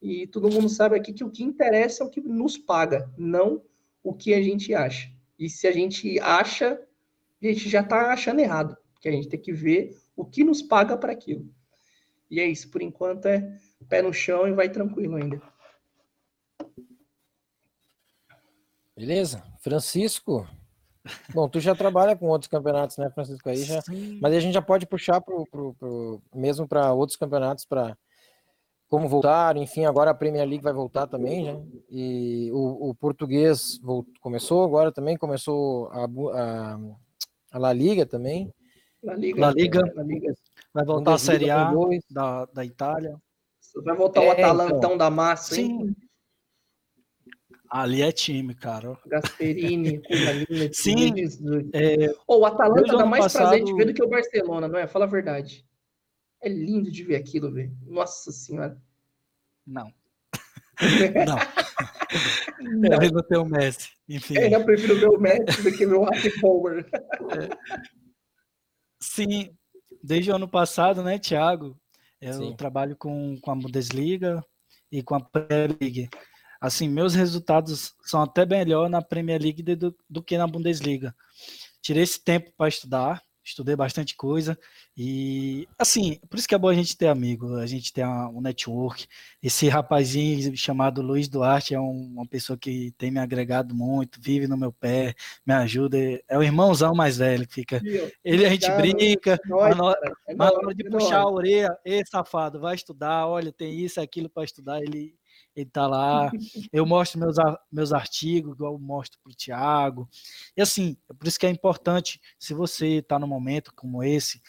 e 0.00 0.26
todo 0.26 0.50
mundo 0.50 0.68
sabe 0.68 0.96
aqui 0.96 1.12
que 1.12 1.24
o 1.24 1.30
que 1.30 1.44
interessa 1.44 2.02
é 2.02 2.06
o 2.06 2.10
que 2.10 2.20
nos 2.20 2.56
paga, 2.56 3.10
não 3.18 3.62
o 4.02 4.14
que 4.14 4.32
a 4.32 4.42
gente 4.42 4.74
acha. 4.74 5.10
E 5.38 5.48
se 5.48 5.66
a 5.66 5.72
gente 5.72 6.18
acha, 6.20 6.80
a 7.42 7.46
gente 7.46 7.68
já 7.68 7.80
está 7.80 8.12
achando 8.12 8.40
errado, 8.40 8.76
porque 8.94 9.08
a 9.08 9.12
gente 9.12 9.28
tem 9.28 9.40
que 9.40 9.52
ver 9.52 9.96
o 10.16 10.24
que 10.24 10.42
nos 10.42 10.62
paga 10.62 10.96
para 10.96 11.12
aquilo. 11.12 11.46
E 12.34 12.40
é 12.40 12.46
isso, 12.46 12.68
por 12.68 12.82
enquanto 12.82 13.26
é 13.26 13.56
pé 13.88 14.02
no 14.02 14.12
chão 14.12 14.48
e 14.48 14.52
vai 14.52 14.68
tranquilo 14.68 15.14
ainda. 15.14 15.40
Beleza. 18.96 19.40
Francisco, 19.60 20.44
Bom, 21.34 21.48
tu 21.48 21.60
já 21.60 21.74
trabalha 21.74 22.16
com 22.16 22.26
outros 22.26 22.48
campeonatos, 22.48 22.96
né, 22.96 23.10
Francisco? 23.10 23.48
Aí 23.48 23.62
já, 23.62 23.82
mas 24.20 24.34
a 24.34 24.40
gente 24.40 24.54
já 24.54 24.62
pode 24.62 24.86
puxar 24.86 25.20
pro, 25.20 25.46
pro, 25.46 25.74
pro 25.74 26.22
mesmo 26.34 26.66
para 26.66 26.92
outros 26.92 27.16
campeonatos 27.16 27.66
para 27.66 27.96
como 28.88 29.08
voltar, 29.08 29.56
enfim, 29.56 29.84
agora 29.84 30.10
a 30.10 30.14
Premier 30.14 30.48
League 30.48 30.62
vai 30.62 30.72
voltar 30.72 31.06
também, 31.06 31.44
né? 31.44 31.62
E 31.90 32.50
o, 32.52 32.90
o 32.90 32.94
português 32.94 33.78
voltou, 33.82 34.14
começou 34.20 34.64
agora 34.64 34.90
também, 34.90 35.16
começou 35.16 35.88
a, 35.88 36.04
a, 36.04 36.78
a 37.52 37.58
La 37.58 37.72
Liga 37.72 38.06
também. 38.06 38.52
La 39.04 39.14
Liga, 39.14 39.40
La 39.40 39.50
Liga, 39.50 39.92
La 39.94 40.02
Liga. 40.02 40.34
vai 40.72 40.84
voltar 40.84 41.14
a 41.14 41.18
Série 41.18 41.50
A 41.50 41.70
da, 42.10 42.46
da 42.46 42.64
Itália. 42.64 43.20
Vai 43.84 43.96
voltar 43.96 44.22
é, 44.22 44.28
o 44.28 44.30
Atalantão 44.30 44.76
então, 44.78 44.96
da 44.96 45.10
massa, 45.10 45.56
sim. 45.56 45.62
Hein? 45.62 45.96
Ali 47.68 48.02
é 48.02 48.12
time, 48.12 48.54
cara. 48.54 48.96
Gasperini, 49.06 49.98
Cubalina, 50.06 50.72
Sim. 50.72 51.12
É, 51.72 52.14
oh, 52.26 52.38
o 52.38 52.46
Atalanta 52.46 52.96
dá 52.96 53.04
mais 53.04 53.24
passado... 53.24 53.48
prazer 53.48 53.64
de 53.64 53.74
ver 53.74 53.86
do 53.86 53.94
que 53.94 54.02
o 54.02 54.08
Barcelona, 54.08 54.68
não 54.68 54.78
é? 54.78 54.86
Fala 54.86 55.04
a 55.04 55.08
verdade. 55.08 55.66
É 56.40 56.48
lindo 56.48 56.90
de 56.90 57.02
ver 57.02 57.16
aquilo, 57.16 57.52
velho. 57.52 57.76
Nossa 57.82 58.30
senhora. 58.30 58.80
Não. 59.66 59.92
não. 61.26 62.88
não. 62.88 63.02
Eu 63.02 63.12
não 63.12 63.22
tenho 63.22 63.42
o 63.42 63.48
Messi. 63.48 63.90
Enfim. 64.08 64.38
É, 64.38 64.54
eu 64.54 64.64
prefiro 64.64 64.94
ver 64.94 65.08
o 65.08 65.18
Messi 65.18 65.62
do 65.62 65.72
que 65.72 65.84
ver 65.84 65.94
o 65.94 66.04
Happy 66.04 66.40
Power. 66.40 66.86
É. 66.92 68.03
Sim, 69.14 69.56
desde 70.02 70.30
o 70.30 70.36
ano 70.36 70.48
passado, 70.48 71.02
né, 71.02 71.18
Thiago? 71.18 71.78
Eu 72.20 72.34
Sim. 72.34 72.56
trabalho 72.56 72.96
com, 72.96 73.38
com 73.40 73.50
a 73.50 73.54
Bundesliga 73.54 74.44
e 74.90 75.02
com 75.02 75.14
a 75.14 75.20
Premier 75.20 75.76
League 75.80 76.08
assim, 76.64 76.88
meus 76.88 77.14
resultados 77.14 77.92
são 78.04 78.22
até 78.22 78.46
melhor 78.46 78.88
na 78.88 79.02
Premier 79.02 79.40
League 79.40 79.62
do, 79.62 79.94
do 80.08 80.22
que 80.22 80.38
na 80.38 80.46
Bundesliga. 80.46 81.14
Tirei 81.82 82.02
esse 82.02 82.24
tempo 82.24 82.50
para 82.56 82.68
estudar, 82.68 83.22
estudei 83.44 83.76
bastante 83.76 84.16
coisa. 84.16 84.58
E 84.96 85.68
assim, 85.78 86.18
por 86.28 86.38
isso 86.38 86.48
que 86.48 86.54
é 86.54 86.58
bom 86.58 86.68
a 86.68 86.74
gente 86.74 86.96
ter 86.96 87.08
amigo, 87.08 87.56
a 87.56 87.66
gente 87.66 87.92
ter 87.92 88.06
um 88.06 88.40
network. 88.40 89.06
Esse 89.42 89.68
rapazinho 89.68 90.56
chamado 90.56 91.02
Luiz 91.02 91.28
Duarte 91.28 91.74
é 91.74 91.80
um, 91.80 92.12
uma 92.14 92.26
pessoa 92.26 92.56
que 92.56 92.92
tem 92.96 93.10
me 93.10 93.20
agregado 93.20 93.74
muito, 93.74 94.20
vive 94.20 94.46
no 94.46 94.56
meu 94.56 94.72
pé, 94.72 95.14
me 95.46 95.52
ajuda, 95.54 95.98
é 96.28 96.38
o 96.38 96.42
irmãozão 96.42 96.94
mais 96.94 97.18
velho 97.18 97.46
que 97.46 97.54
fica. 97.54 97.80
Ele 98.24 98.46
a 98.46 98.50
gente 98.50 98.70
brinca, 98.72 99.38
mas 99.46 99.76
na 99.76 99.84
hora, 99.84 100.12
é 100.28 100.34
na 100.34 100.50
hora 100.50 100.74
de 100.74 100.84
puxar 100.84 101.20
a 101.20 101.30
orelha, 101.30 101.76
ei 101.84 102.02
safado, 102.06 102.60
vai 102.60 102.74
estudar, 102.74 103.26
olha, 103.26 103.52
tem 103.52 103.78
isso, 103.78 104.00
aquilo 104.00 104.30
para 104.30 104.44
estudar, 104.44 104.80
ele 104.80 105.14
ele 105.54 105.70
tá 105.70 105.86
lá. 105.86 106.30
Eu 106.72 106.84
mostro 106.84 107.18
meus, 107.20 107.36
meus 107.70 107.92
artigos, 107.92 108.54
igual 108.54 108.74
eu 108.74 108.78
mostro 108.78 109.18
para 109.22 109.30
o 109.30 109.34
Tiago. 109.34 110.08
E 110.56 110.62
assim, 110.62 110.96
é 111.08 111.14
por 111.14 111.26
isso 111.26 111.38
que 111.38 111.46
é 111.46 111.50
importante, 111.50 112.20
se 112.38 112.52
você 112.54 112.98
está 112.98 113.18
num 113.18 113.26
momento 113.26 113.72
como 113.74 114.02
esse, 114.02 114.40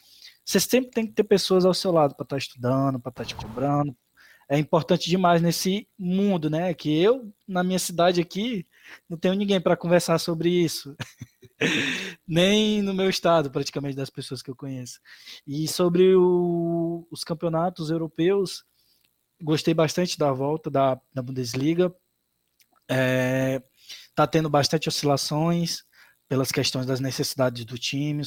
você 0.43 0.59
sempre 0.59 0.91
tem 0.91 1.05
que 1.05 1.13
ter 1.13 1.23
pessoas 1.23 1.65
ao 1.65 1.73
seu 1.73 1.91
lado 1.91 2.15
para 2.15 2.23
estar 2.23 2.35
tá 2.35 2.39
estudando, 2.39 2.99
para 2.99 3.09
estar 3.09 3.23
tá 3.23 3.27
te 3.27 3.35
cobrando. 3.35 3.95
É 4.47 4.59
importante 4.59 5.09
demais 5.09 5.41
nesse 5.41 5.87
mundo, 5.97 6.49
né? 6.51 6.71
Que 6.73 7.01
eu, 7.01 7.33
na 7.47 7.63
minha 7.63 7.79
cidade 7.79 8.21
aqui, 8.21 8.65
não 9.09 9.17
tenho 9.17 9.33
ninguém 9.33 9.59
para 9.59 9.75
conversar 9.75 10.19
sobre 10.19 10.49
isso. 10.49 10.95
Nem 12.27 12.81
no 12.81 12.93
meu 12.93 13.09
estado, 13.09 13.49
praticamente, 13.49 13.95
das 13.95 14.11
pessoas 14.11 14.43
que 14.43 14.51
eu 14.51 14.55
conheço. 14.55 14.99
E 15.47 15.67
sobre 15.67 16.15
o, 16.15 17.07
os 17.09 17.23
campeonatos 17.23 17.89
europeus, 17.89 18.63
gostei 19.41 19.73
bastante 19.73 20.17
da 20.17 20.31
volta 20.31 20.69
da, 20.69 20.99
da 21.13 21.21
Bundesliga. 21.21 21.93
É, 22.89 23.61
tá 24.13 24.25
tendo 24.27 24.49
bastante 24.49 24.87
oscilações 24.87 25.83
pelas 26.27 26.51
questões 26.51 26.85
das 26.85 26.99
necessidades 26.99 27.65
do 27.65 27.77
time. 27.77 28.23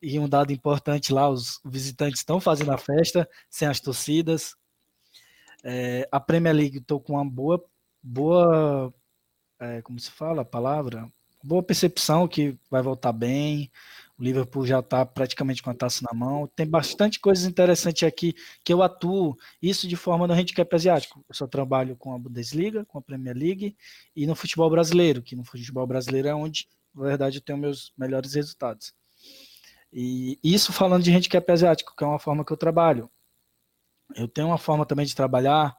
E 0.00 0.18
um 0.18 0.28
dado 0.28 0.52
importante 0.52 1.12
lá, 1.12 1.28
os 1.28 1.60
visitantes 1.64 2.20
estão 2.20 2.40
fazendo 2.40 2.72
a 2.72 2.78
festa 2.78 3.28
sem 3.48 3.68
as 3.68 3.80
torcidas. 3.80 4.54
É, 5.62 6.08
a 6.10 6.18
Premier 6.18 6.54
League 6.54 6.78
estou 6.78 7.00
com 7.00 7.14
uma 7.14 7.24
boa, 7.24 7.62
boa, 8.02 8.94
é, 9.58 9.82
como 9.82 9.98
se 9.98 10.10
fala 10.10 10.42
a 10.42 10.44
palavra? 10.44 11.10
Boa 11.42 11.62
percepção 11.62 12.28
que 12.28 12.58
vai 12.70 12.82
voltar 12.82 13.12
bem. 13.12 13.70
O 14.20 14.22
Liverpool 14.22 14.66
já 14.66 14.80
está 14.80 15.06
praticamente 15.06 15.62
com 15.62 15.70
a 15.70 15.74
taça 15.74 16.04
na 16.04 16.16
mão. 16.16 16.46
Tem 16.54 16.66
bastante 16.66 17.18
coisas 17.18 17.46
interessantes 17.46 18.02
aqui 18.02 18.34
que 18.62 18.70
eu 18.70 18.82
atuo, 18.82 19.34
isso 19.62 19.88
de 19.88 19.96
forma 19.96 20.26
no 20.26 20.34
handicap 20.34 20.72
asiático. 20.74 21.24
Eu 21.26 21.34
só 21.34 21.46
trabalho 21.46 21.96
com 21.96 22.12
a 22.12 22.18
Bundesliga, 22.18 22.84
com 22.84 22.98
a 22.98 23.02
Premier 23.02 23.34
League 23.34 23.74
e 24.14 24.26
no 24.26 24.34
futebol 24.36 24.68
brasileiro, 24.68 25.22
que 25.22 25.34
no 25.34 25.42
futebol 25.42 25.86
brasileiro 25.86 26.28
é 26.28 26.34
onde, 26.34 26.68
na 26.94 27.02
verdade, 27.02 27.38
eu 27.38 27.42
tenho 27.42 27.58
meus 27.58 27.94
melhores 27.96 28.34
resultados. 28.34 28.92
E 29.90 30.38
isso 30.44 30.70
falando 30.70 31.02
de 31.02 31.10
handicap 31.10 31.50
asiático, 31.50 31.96
que 31.96 32.04
é 32.04 32.06
uma 32.06 32.18
forma 32.18 32.44
que 32.44 32.52
eu 32.52 32.58
trabalho. 32.58 33.10
Eu 34.14 34.28
tenho 34.28 34.48
uma 34.48 34.58
forma 34.58 34.84
também 34.84 35.06
de 35.06 35.14
trabalhar 35.14 35.74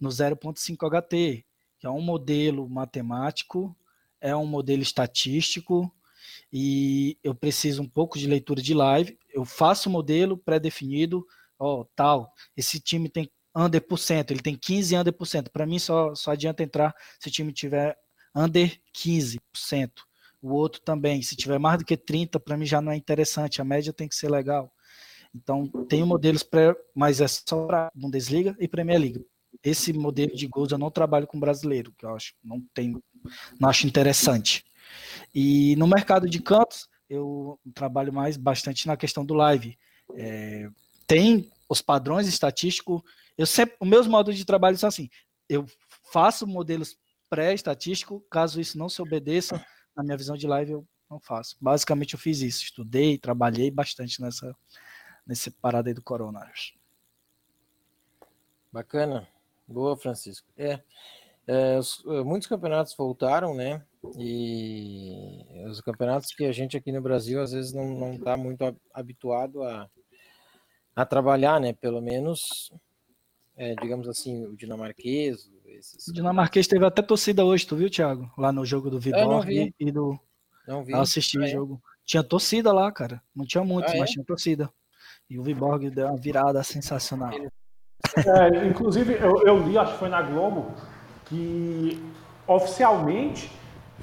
no 0.00 0.08
0.5 0.08 0.76
HT, 0.90 1.46
que 1.78 1.86
é 1.86 1.90
um 1.90 2.02
modelo 2.02 2.68
matemático, 2.68 3.76
é 4.20 4.34
um 4.34 4.44
modelo 4.44 4.82
estatístico, 4.82 5.94
e 6.58 7.18
eu 7.22 7.34
preciso 7.34 7.82
um 7.82 7.86
pouco 7.86 8.18
de 8.18 8.26
leitura 8.26 8.62
de 8.62 8.72
live. 8.72 9.18
Eu 9.28 9.44
faço 9.44 9.90
o 9.90 9.92
modelo 9.92 10.38
pré-definido, 10.38 11.22
ó, 11.58 11.84
tal, 11.94 12.32
esse 12.56 12.80
time 12.80 13.10
tem 13.10 13.30
under 13.54 13.86
por 13.86 13.98
cento, 13.98 14.30
ele 14.30 14.40
tem 14.40 14.56
15 14.56 14.96
under 14.96 15.12
por 15.12 15.26
cento. 15.26 15.50
Para 15.50 15.66
mim 15.66 15.78
só, 15.78 16.14
só 16.14 16.30
adianta 16.30 16.62
entrar 16.62 16.94
se 17.20 17.28
o 17.28 17.30
time 17.30 17.52
tiver 17.52 17.94
under 18.34 18.80
15%. 18.96 19.38
O 20.40 20.54
outro 20.54 20.80
também, 20.80 21.20
se 21.20 21.36
tiver 21.36 21.58
mais 21.58 21.80
do 21.80 21.84
que 21.84 21.94
30, 21.94 22.40
para 22.40 22.56
mim 22.56 22.64
já 22.64 22.80
não 22.80 22.90
é 22.90 22.96
interessante, 22.96 23.60
a 23.60 23.64
média 23.64 23.92
tem 23.92 24.08
que 24.08 24.14
ser 24.14 24.30
legal. 24.30 24.72
Então, 25.34 25.68
tenho 25.86 26.06
modelos 26.06 26.42
pré, 26.42 26.74
mas 26.94 27.20
é 27.20 27.28
só 27.28 27.66
para 27.66 27.92
Bundesliga 27.94 28.56
e 28.58 28.66
Premier 28.66 28.98
League. 28.98 29.26
Esse 29.62 29.92
modelo 29.92 30.34
de 30.34 30.46
gols 30.46 30.72
eu 30.72 30.78
não 30.78 30.90
trabalho 30.90 31.26
com 31.26 31.38
brasileiro, 31.38 31.92
que 31.98 32.06
eu 32.06 32.14
acho 32.14 32.32
não 32.42 32.62
tem, 32.72 32.98
não 33.60 33.68
acho 33.68 33.86
interessante. 33.86 34.64
E 35.34 35.76
no 35.76 35.86
mercado 35.86 36.28
de 36.28 36.40
campos, 36.40 36.88
eu 37.08 37.58
trabalho 37.74 38.12
mais 38.12 38.36
bastante 38.36 38.86
na 38.86 38.96
questão 38.96 39.24
do 39.24 39.34
live. 39.34 39.78
É, 40.14 40.68
tem 41.06 41.50
os 41.68 41.80
padrões 41.80 42.26
estatísticos. 42.26 43.02
Eu 43.36 43.46
sempre, 43.46 43.76
os 43.80 43.88
meus 43.88 44.06
modos 44.06 44.36
de 44.36 44.44
trabalho 44.44 44.76
são 44.76 44.88
assim: 44.88 45.08
eu 45.48 45.66
faço 46.12 46.46
modelos 46.46 46.96
pré-estatísticos, 47.28 48.22
caso 48.30 48.60
isso 48.60 48.78
não 48.78 48.88
se 48.88 49.02
obedeça, 49.02 49.64
na 49.96 50.02
minha 50.02 50.16
visão 50.16 50.36
de 50.36 50.46
live 50.46 50.72
eu 50.72 50.88
não 51.10 51.20
faço. 51.20 51.56
Basicamente 51.60 52.14
eu 52.14 52.20
fiz 52.20 52.40
isso, 52.40 52.64
estudei, 52.64 53.18
trabalhei 53.18 53.70
bastante 53.70 54.20
nessa 54.20 54.54
nesse 55.26 55.50
parada 55.50 55.90
aí 55.90 55.94
do 55.94 56.02
coronavírus. 56.02 56.74
Bacana. 58.72 59.26
Boa, 59.66 59.96
Francisco. 59.96 60.46
É, 60.56 60.80
é 61.46 61.78
os, 61.78 62.04
muitos 62.24 62.46
campeonatos 62.46 62.94
voltaram, 62.94 63.54
né? 63.54 63.84
E 64.18 65.66
os 65.68 65.80
campeonatos 65.80 66.28
que 66.34 66.44
a 66.44 66.52
gente 66.52 66.76
aqui 66.76 66.92
no 66.92 67.02
Brasil 67.02 67.40
às 67.40 67.52
vezes 67.52 67.72
não, 67.72 67.86
não 67.98 68.18
tá 68.18 68.36
muito 68.36 68.76
habituado 68.92 69.62
a, 69.62 69.88
a 70.94 71.04
trabalhar, 71.04 71.60
né? 71.60 71.72
Pelo 71.72 72.00
menos, 72.00 72.70
é, 73.56 73.74
digamos 73.74 74.08
assim, 74.08 74.46
o 74.46 74.56
dinamarquês. 74.56 75.50
Esses... 75.66 76.08
O 76.08 76.12
dinamarquês 76.12 76.66
teve 76.66 76.84
até 76.84 77.02
torcida 77.02 77.44
hoje, 77.44 77.66
tu 77.66 77.76
viu, 77.76 77.90
Thiago? 77.90 78.30
Lá 78.38 78.52
no 78.52 78.64
jogo 78.64 78.90
do 78.90 79.00
Viborg 79.00 79.74
e 79.78 79.92
do. 79.92 80.18
Não 80.66 80.84
vi. 80.84 80.92
Eu 80.92 81.00
assisti 81.00 81.38
ah, 81.38 81.42
o 81.42 81.44
é? 81.44 81.48
jogo. 81.48 81.82
Tinha 82.04 82.22
torcida 82.22 82.72
lá, 82.72 82.90
cara. 82.92 83.20
Não 83.34 83.44
tinha 83.44 83.64
muitos, 83.64 83.92
ah, 83.92 83.98
mas 83.98 84.10
é? 84.10 84.12
tinha 84.14 84.24
torcida. 84.24 84.70
E 85.28 85.38
o 85.38 85.42
Viborg 85.42 85.90
deu 85.90 86.06
uma 86.06 86.16
virada 86.16 86.62
sensacional. 86.62 87.32
É, 87.32 88.66
inclusive, 88.66 89.14
eu, 89.14 89.42
eu 89.44 89.58
li, 89.66 89.76
acho 89.76 89.92
que 89.92 89.98
foi 89.98 90.08
na 90.08 90.22
Globo, 90.22 90.72
que 91.26 92.00
oficialmente 92.46 93.50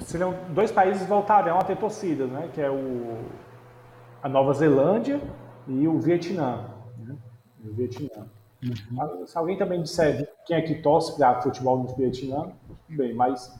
seriam 0.00 0.34
dois 0.50 0.72
países 0.72 1.06
voltarão 1.06 1.58
a 1.58 1.64
ter 1.64 1.76
torcidas, 1.76 2.28
né? 2.30 2.50
Que 2.52 2.60
é 2.60 2.70
o 2.70 3.24
a 4.22 4.28
Nova 4.28 4.54
Zelândia 4.54 5.20
e 5.68 5.86
o 5.86 5.98
Vietnã. 5.98 6.64
Né? 6.98 7.14
O 7.62 7.74
Vietnã. 7.74 8.26
Uhum. 8.62 9.26
Se 9.26 9.36
alguém 9.36 9.58
também 9.58 9.82
disser 9.82 10.32
quem 10.46 10.56
é 10.56 10.62
que 10.62 10.76
torce 10.76 11.14
para 11.14 11.42
futebol 11.42 11.78
no 11.78 11.94
Vietnã, 11.94 12.50
tudo 12.86 12.96
bem, 12.96 13.12
mas 13.12 13.54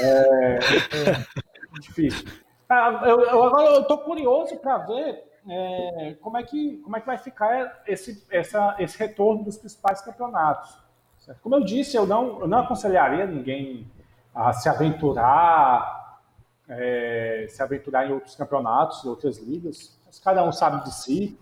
é, 0.00 0.58
é 0.58 1.80
difícil. 1.80 2.28
Ah, 2.68 3.02
eu, 3.04 3.20
eu, 3.20 3.42
agora 3.42 3.70
eu 3.70 3.80
estou 3.82 3.98
curioso 3.98 4.56
para 4.58 4.78
ver 4.78 5.24
é, 5.48 6.16
como, 6.20 6.38
é 6.38 6.42
que, 6.44 6.76
como 6.78 6.96
é 6.96 7.00
que 7.00 7.06
vai 7.06 7.18
ficar 7.18 7.82
esse, 7.86 8.24
essa, 8.30 8.76
esse 8.78 8.96
retorno 8.96 9.42
dos 9.42 9.58
principais 9.58 10.00
campeonatos. 10.00 10.78
Certo? 11.18 11.40
Como 11.42 11.56
eu 11.56 11.64
disse, 11.64 11.96
eu 11.96 12.06
não, 12.06 12.40
eu 12.40 12.46
não 12.46 12.58
aconselharia 12.58 13.26
ninguém 13.26 13.90
a 14.34 14.52
se 14.52 14.68
aventurar, 14.68 16.20
é, 16.68 17.46
se 17.48 17.62
aventurar 17.62 18.08
em 18.08 18.12
outros 18.12 18.34
campeonatos, 18.34 19.04
em 19.04 19.08
outras 19.08 19.38
ligas. 19.38 19.96
Mas 20.04 20.18
cada 20.18 20.44
um 20.44 20.50
sabe 20.50 20.84
de 20.84 20.94
si, 20.94 21.38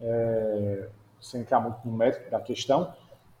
é, 0.00 0.88
sem 1.20 1.40
entrar 1.40 1.60
muito 1.60 1.78
no 1.84 1.92
mérito 1.96 2.30
da 2.30 2.40
questão. 2.40 2.92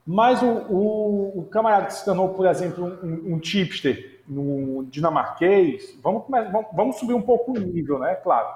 Mas 0.06 0.42
o, 0.42 0.46
o, 0.46 1.38
o 1.40 1.44
camarada 1.46 1.86
que 1.86 1.94
se 1.94 2.04
tornou, 2.04 2.30
por 2.30 2.46
exemplo, 2.46 2.98
um, 3.02 3.34
um 3.34 3.38
tipster 3.38 4.22
no 4.26 4.84
dinamarquês, 4.84 5.98
vamos, 6.02 6.24
vamos, 6.28 6.66
vamos 6.72 6.96
subir 6.96 7.14
um 7.14 7.22
pouco 7.22 7.52
o 7.52 7.60
nível, 7.60 7.98
né? 7.98 8.14
Claro. 8.16 8.48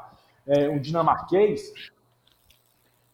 É, 0.46 0.68
um 0.68 0.78
dinamarquês, 0.78 1.72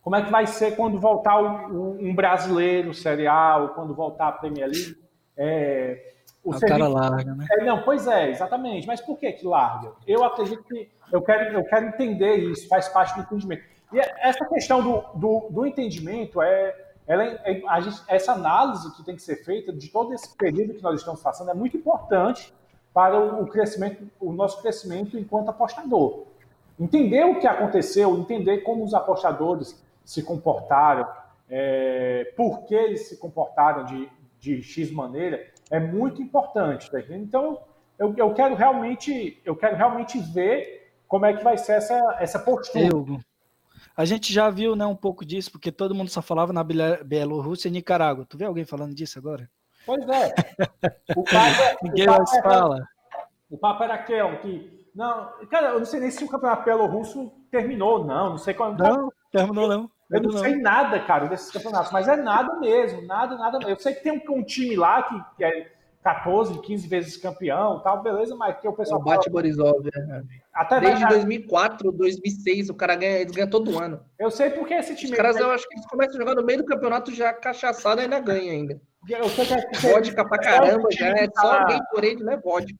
como 0.00 0.14
é 0.14 0.22
que 0.22 0.30
vai 0.30 0.46
ser 0.46 0.76
quando 0.76 1.00
voltar 1.00 1.40
um 1.42 2.14
brasileiro 2.14 2.94
Série 2.94 3.26
A 3.26 3.56
ou 3.56 3.68
quando 3.70 3.94
voltar 3.94 4.28
a 4.28 4.32
Premier 4.32 4.68
League? 4.68 4.96
É, 5.36 6.13
o, 6.44 6.54
o 6.54 6.60
cara 6.60 6.86
larga, 6.86 7.34
né? 7.34 7.46
É, 7.50 7.64
não, 7.64 7.82
pois 7.82 8.06
é, 8.06 8.30
exatamente. 8.30 8.86
Mas 8.86 9.00
por 9.00 9.18
que 9.18 9.32
que 9.32 9.46
larga? 9.46 9.92
Eu 10.06 10.22
acredito 10.22 10.62
que 10.64 10.90
eu 11.10 11.22
quero, 11.22 11.54
eu 11.54 11.64
quero 11.64 11.86
entender 11.86 12.36
isso, 12.36 12.68
faz 12.68 12.88
parte 12.88 13.14
do 13.14 13.22
entendimento. 13.22 13.64
E 13.92 13.98
essa 13.98 14.44
questão 14.46 14.82
do, 14.82 15.04
do, 15.14 15.48
do 15.50 15.66
entendimento 15.66 16.42
é, 16.42 16.74
ela, 17.06 17.24
é, 17.24 17.80
gente, 17.80 18.02
essa 18.08 18.32
análise 18.32 18.94
que 18.96 19.02
tem 19.04 19.14
que 19.14 19.22
ser 19.22 19.44
feita 19.44 19.72
de 19.72 19.88
todo 19.88 20.12
esse 20.12 20.36
período 20.36 20.74
que 20.74 20.82
nós 20.82 20.98
estamos 21.00 21.22
passando 21.22 21.50
é 21.50 21.54
muito 21.54 21.76
importante 21.76 22.52
para 22.92 23.18
o, 23.18 23.42
o 23.42 23.46
crescimento, 23.46 24.08
o 24.20 24.32
nosso 24.32 24.60
crescimento 24.62 25.18
enquanto 25.18 25.48
apostador. 25.48 26.24
Entender 26.78 27.24
o 27.24 27.38
que 27.38 27.46
aconteceu, 27.46 28.16
entender 28.16 28.58
como 28.58 28.84
os 28.84 28.94
apostadores 28.94 29.80
se 30.04 30.22
comportaram, 30.22 31.06
é, 31.48 32.32
por 32.36 32.62
que 32.64 32.74
eles 32.74 33.08
se 33.08 33.16
comportaram 33.16 33.84
de, 33.84 34.08
de 34.40 34.62
X 34.62 34.90
maneira, 34.90 35.40
é 35.74 35.80
muito 35.80 36.22
importante, 36.22 36.88
tá? 36.90 37.00
Então, 37.10 37.60
eu, 37.98 38.14
eu, 38.16 38.32
quero 38.32 38.54
realmente, 38.54 39.40
eu 39.44 39.56
quero 39.56 39.76
realmente 39.76 40.18
ver 40.20 40.92
como 41.08 41.26
é 41.26 41.32
que 41.32 41.42
vai 41.42 41.58
ser 41.58 41.72
essa, 41.72 42.16
essa 42.20 42.38
postura. 42.38 42.86
Eu, 42.86 43.18
a 43.96 44.04
gente 44.04 44.32
já 44.32 44.50
viu 44.50 44.76
né, 44.76 44.86
um 44.86 44.94
pouco 44.94 45.24
disso, 45.24 45.50
porque 45.50 45.72
todo 45.72 45.94
mundo 45.94 46.10
só 46.10 46.22
falava 46.22 46.52
na 46.52 46.62
Bielorrússia 46.62 47.68
e 47.68 47.72
Nicarágua. 47.72 48.24
Tu 48.24 48.38
vê 48.38 48.44
alguém 48.44 48.64
falando 48.64 48.94
disso 48.94 49.18
agora? 49.18 49.50
Pois 49.84 50.06
é. 50.08 50.32
O 51.16 51.24
Papa, 51.24 51.78
Ninguém 51.82 52.06
mais 52.06 52.30
fala. 52.40 52.86
O 53.50 53.58
Papa 53.58 53.84
era 53.84 53.94
aquele 53.94 54.36
que. 54.38 54.84
Não, 54.94 55.28
cara, 55.50 55.70
eu 55.70 55.78
não 55.80 55.86
sei 55.86 56.00
nem 56.00 56.10
se 56.10 56.24
o 56.24 56.28
campeonato 56.28 56.64
bielorrusso 56.64 57.32
terminou, 57.50 58.04
não. 58.04 58.30
Não 58.30 58.38
sei 58.38 58.54
quando. 58.54 58.78
Não, 58.78 59.12
terminou 59.32 59.68
não. 59.68 59.90
Eu 60.10 60.22
não, 60.22 60.30
não, 60.30 60.38
sei 60.38 60.56
nada, 60.56 61.00
cara, 61.00 61.26
desses 61.26 61.50
campeonatos, 61.50 61.90
mas 61.90 62.06
é 62.06 62.16
nada 62.16 62.58
mesmo, 62.60 63.02
nada, 63.06 63.36
nada. 63.36 63.58
Eu 63.68 63.76
sei 63.76 63.94
que 63.94 64.02
tem 64.02 64.12
um, 64.12 64.34
um 64.34 64.44
time 64.44 64.76
lá 64.76 65.02
que, 65.02 65.36
que, 65.36 65.44
é 65.44 65.72
14, 66.02 66.60
15 66.60 66.86
vezes 66.86 67.16
campeão 67.16 67.80
tal, 67.80 68.02
beleza, 68.02 68.36
mas 68.36 68.60
que 68.60 68.68
o 68.68 68.72
pessoal. 68.74 69.00
É 69.00 69.02
o 69.02 69.04
Bate 69.04 69.30
Borisov, 69.30 69.82
né? 69.82 70.22
Até 70.52 70.78
Desde 70.78 71.08
2004, 71.08 71.90
2006, 71.90 72.68
o 72.68 72.74
cara 72.74 72.94
ganha, 72.94 73.20
eles 73.20 73.32
ganham 73.32 73.48
todo 73.48 73.78
ano. 73.78 74.00
Eu 74.18 74.30
sei 74.30 74.50
porque 74.50 74.74
esse 74.74 74.94
time. 74.94 75.12
Os 75.12 75.16
caras, 75.16 75.36
eu 75.36 75.50
acho 75.50 75.66
que 75.66 75.74
eles 75.74 75.86
começam 75.86 76.16
a 76.16 76.18
jogar 76.18 76.34
no 76.34 76.44
meio 76.46 76.58
do 76.58 76.66
campeonato 76.66 77.12
já 77.12 77.32
cachaçado 77.32 78.02
ainda 78.02 78.20
ganha 78.20 78.52
ainda. 78.52 78.80
Eu 79.08 79.28
sei 79.30 79.46
que 79.46 79.54
é, 79.54 79.92
vodka 79.92 80.28
pra 80.28 80.38
caramba, 80.38 80.88
já 80.92 81.08
é 81.08 81.28
só 81.34 81.64
Gatorade, 81.64 82.22
não 82.22 82.32
é 82.32 82.36
vodka. 82.36 82.74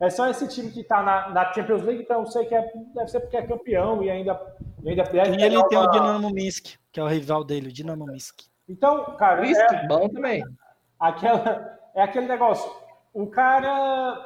É 0.00 0.10
só 0.10 0.28
esse 0.28 0.46
time 0.46 0.70
que 0.70 0.80
está 0.80 1.02
na, 1.02 1.30
na, 1.30 1.52
Champions 1.52 1.82
League, 1.82 2.02
então 2.02 2.20
eu 2.20 2.26
sei 2.26 2.46
que 2.46 2.54
é, 2.54 2.70
deve 2.94 3.08
ser 3.08 3.18
porque 3.20 3.36
é 3.36 3.46
campeão 3.46 4.02
e 4.02 4.08
ainda. 4.08 4.40
E, 4.84 4.90
ainda 4.90 5.02
e 5.12 5.42
ele 5.42 5.62
tem 5.64 5.78
o 5.78 5.90
Dinamo 5.90 6.30
Minsk, 6.30 6.76
que 6.92 7.00
é 7.00 7.02
o 7.02 7.08
rival 7.08 7.42
dele, 7.42 7.68
o 7.68 7.72
Dinamo 7.72 8.06
Minsk. 8.06 8.42
Então, 8.68 9.16
cara. 9.16 9.40
Minsk, 9.40 9.60
é, 9.60 9.86
bom 9.88 10.08
também. 10.08 10.44
Aquela, 11.00 11.78
é 11.96 12.02
aquele 12.02 12.28
negócio. 12.28 12.70
O 13.12 13.26
cara. 13.26 14.24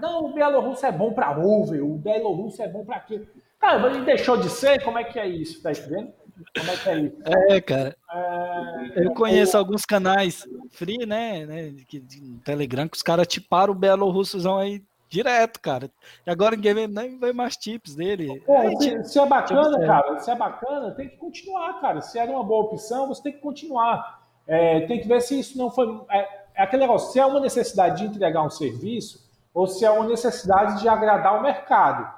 Não, 0.00 0.26
o 0.26 0.32
Bielorrusso 0.32 0.86
é 0.86 0.92
bom 0.92 1.12
para 1.12 1.38
over, 1.38 1.82
o 1.84 1.98
Bielorrusso 1.98 2.62
é 2.62 2.68
bom 2.68 2.84
para 2.84 3.00
quê? 3.00 3.22
Cara, 3.60 3.86
ele 3.88 4.04
deixou 4.04 4.36
de 4.36 4.48
ser? 4.48 4.82
Como 4.82 4.98
é 4.98 5.04
que 5.04 5.18
é 5.18 5.26
isso? 5.26 5.62
Tá 5.62 5.72
entendendo? 5.72 6.12
Como 6.56 6.70
é 6.70 6.76
que 6.76 6.88
é 6.88 6.98
isso? 6.98 7.16
É, 7.24 7.60
cara. 7.60 7.96
É... 8.12 9.06
Eu 9.06 9.14
conheço 9.14 9.56
alguns 9.56 9.84
canais 9.84 10.46
free, 10.70 11.06
né? 11.06 11.46
né 11.46 11.74
que, 11.88 11.98
de 11.98 12.38
Telegram, 12.44 12.88
que 12.88 12.96
os 12.96 13.02
caras 13.02 13.26
tiparam 13.26 13.72
o 13.72 13.76
Bielorrussozão 13.76 14.58
aí 14.58 14.82
Direto, 15.16 15.58
cara. 15.62 15.90
E 16.26 16.30
agora 16.30 16.54
ninguém 16.54 16.86
nem 16.86 17.18
vê 17.18 17.32
mais 17.32 17.56
tips 17.56 17.94
dele. 17.94 18.42
É, 18.46 18.70
se, 18.76 19.04
se, 19.04 19.18
é 19.18 19.24
bacana, 19.24 19.78
cara, 19.86 20.18
se 20.18 20.30
é 20.30 20.34
bacana, 20.34 20.90
tem 20.90 21.08
que 21.08 21.16
continuar, 21.16 21.80
cara. 21.80 22.02
Se 22.02 22.18
era 22.18 22.30
uma 22.30 22.44
boa 22.44 22.64
opção, 22.64 23.08
você 23.08 23.22
tem 23.22 23.32
que 23.32 23.38
continuar. 23.38 24.26
É, 24.46 24.82
tem 24.82 25.00
que 25.00 25.08
ver 25.08 25.22
se 25.22 25.40
isso 25.40 25.56
não 25.56 25.70
foi. 25.70 25.86
É, 26.10 26.18
é, 26.54 26.62
aquele 26.62 26.82
negócio, 26.82 27.12
se 27.12 27.18
é 27.18 27.24
uma 27.24 27.40
necessidade 27.40 28.02
de 28.02 28.08
entregar 28.14 28.42
um 28.42 28.50
serviço 28.50 29.26
ou 29.54 29.66
se 29.66 29.86
é 29.86 29.90
uma 29.90 30.06
necessidade 30.06 30.82
de 30.82 30.88
agradar 30.88 31.38
o 31.38 31.42
mercado. 31.42 32.14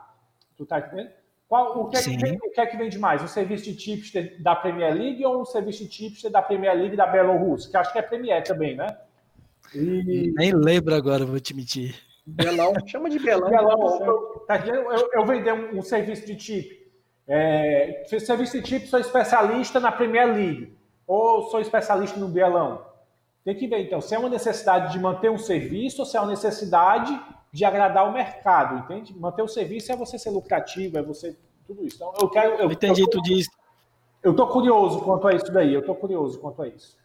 Tu 0.57 0.67
tá 0.67 0.81
entendendo? 0.81 1.11
Qual, 1.49 1.81
o, 1.81 1.89
que 1.89 1.97
é 1.99 2.03
que 2.03 2.17
vem, 2.17 2.37
o 2.37 2.51
que 2.51 2.61
é 2.61 2.67
que 2.67 2.77
vende 2.77 2.99
mais? 2.99 3.23
Um 3.23 3.29
serviço 3.29 3.65
de 3.65 3.77
tipster 3.77 4.43
da 4.43 4.57
Premier 4.57 4.93
League 4.93 5.25
ou 5.25 5.41
um 5.41 5.45
serviço 5.45 5.85
de 5.85 5.89
tipster 5.89 6.33
da 6.33 6.43
Premier 6.43 6.77
League 6.77 6.97
da 6.97 7.07
Belarus? 7.07 7.69
Que 7.69 7.77
acho 7.77 7.93
que 7.93 7.99
é 8.01 8.03
Premier 8.03 8.43
também, 8.43 8.77
né? 8.77 8.89
E... 9.73 10.33
Nem 10.37 10.53
lembro 10.53 10.97
agora, 10.97 11.25
vou 11.25 11.39
te 11.39 11.55
mentir. 11.55 12.08
Belão, 12.29 12.75
chama 12.87 13.09
de 13.09 13.19
Belão. 13.19 13.49
Belão 13.49 14.05
eu, 14.05 14.45
tá, 14.47 14.59
eu, 14.67 15.11
eu 15.13 15.27
vendi 15.27 15.51
um, 15.51 15.79
um, 15.79 15.83
serviço 15.83 16.27
de 16.27 16.39
chip. 16.39 16.79
É, 17.27 18.03
serviço 18.05 18.61
de 18.61 18.69
chip, 18.69 18.87
sou 18.87 18.99
especialista 19.01 19.81
na 19.81 19.91
Premier 19.91 20.27
League. 20.27 20.77
Ou 21.07 21.51
sou 21.51 21.61
especialista 21.61 22.19
no 22.21 22.29
Belão. 22.29 22.85
Tem 23.45 23.57
que 23.57 23.67
ver, 23.67 23.81
então, 23.81 24.01
se 24.01 24.15
é 24.15 24.19
uma 24.19 24.29
necessidade 24.29 24.93
de 24.93 24.99
manter 24.99 25.31
um 25.31 25.39
serviço 25.39 26.03
ou 26.03 26.07
se 26.07 26.17
é 26.19 26.21
uma 26.21 26.29
necessidade 26.29 27.19
de 27.51 27.65
agradar 27.65 28.07
o 28.07 28.13
mercado, 28.13 28.79
entende? 28.79 29.19
Manter 29.19 29.43
o 29.43 29.49
serviço 29.49 29.91
é 29.91 29.97
você 29.97 30.19
ser 30.19 30.31
lucrativo, 30.31 30.99
é 30.99 31.03
você. 31.03 31.35
Tudo 31.67 31.85
isso. 31.87 31.97
Então, 31.97 32.13
eu 32.21 32.29
quero. 32.29 32.55
Eu, 32.57 32.71
Entendi, 32.71 33.01
eu, 33.01 33.09
tu 33.09 33.23
diz. 33.23 33.47
Eu 34.23 34.35
tô 34.35 34.47
curioso 34.49 35.01
quanto 35.01 35.29
a 35.29 35.35
isso 35.35 35.51
daí, 35.51 35.73
eu 35.73 35.83
tô 35.83 35.95
curioso 35.95 36.39
quanto 36.39 36.61
a 36.61 36.69
isso. 36.69 36.97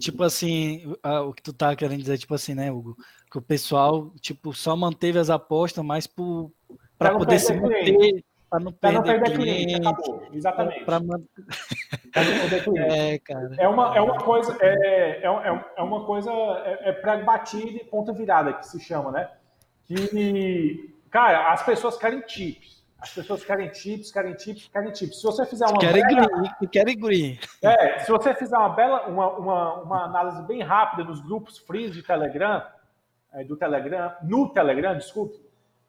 Tipo 0.00 0.24
assim, 0.24 0.82
o 1.24 1.32
que 1.32 1.42
tu 1.42 1.52
tá 1.52 1.76
querendo 1.76 2.00
dizer, 2.00 2.18
tipo 2.18 2.34
assim, 2.34 2.54
né, 2.54 2.72
Hugo? 2.72 2.96
Que 3.30 3.38
o 3.38 3.42
pessoal, 3.42 4.10
tipo, 4.20 4.52
só 4.52 4.74
manteve 4.74 5.18
as 5.18 5.30
apostas 5.30 5.84
mais 5.84 6.06
para 6.98 7.16
poder 7.16 7.38
se 7.38 7.54
manter, 7.54 8.24
para 8.50 8.58
não 8.58 8.72
perder, 8.72 8.96
não 8.96 9.02
perder 9.04 9.36
cliente. 9.36 9.64
cliente 9.64 9.86
acabou. 9.86 10.22
Exatamente. 10.32 10.84
Pra, 10.84 10.98
pra... 11.00 12.24
não 12.24 12.40
perder 12.40 12.64
cliente. 12.64 12.94
É, 12.94 13.18
cara. 13.20 13.50
É 13.56 13.68
uma, 13.68 13.96
é 13.96 14.00
uma 14.00 14.18
coisa, 14.18 14.56
é, 14.60 15.20
é, 15.22 15.26
é, 15.26 15.64
é 15.76 15.82
uma 15.82 16.04
coisa, 16.04 16.32
é, 16.32 16.88
é 16.88 16.92
pré-batida 16.92 17.70
e 17.70 17.84
ponta 17.84 18.12
virada 18.12 18.54
que 18.54 18.66
se 18.66 18.80
chama, 18.80 19.12
né? 19.12 19.30
Que, 19.86 20.92
cara, 21.08 21.52
as 21.52 21.62
pessoas 21.62 21.96
querem 21.96 22.20
tips. 22.22 22.80
As 23.00 23.14
pessoas 23.14 23.42
querem 23.42 23.72
chips, 23.72 24.12
querem 24.12 24.38
chips, 24.38 24.68
querem 24.68 24.94
chips. 24.94 25.20
Se 25.20 25.24
você 25.24 25.46
fizer 25.46 25.66
uma 25.66 25.78
querem 25.78 26.02
bela... 26.02 26.28
green, 26.28 26.68
querem 26.68 26.98
green. 26.98 27.38
É, 27.62 28.00
se 28.00 28.10
você 28.10 28.34
fizer 28.34 28.58
uma 28.58 28.68
bela, 28.68 29.06
uma, 29.06 29.28
uma, 29.38 29.74
uma 29.82 30.04
análise 30.04 30.42
bem 30.42 30.62
rápida 30.62 31.04
nos 31.04 31.20
grupos 31.20 31.56
free 31.58 31.88
de 31.88 32.02
Telegram, 32.02 32.56
é, 32.58 32.62
do 33.46 33.56
Telegram, 33.56 34.12
no 34.22 34.48
Telegram, 34.48 34.96
desculpe, 34.96 35.40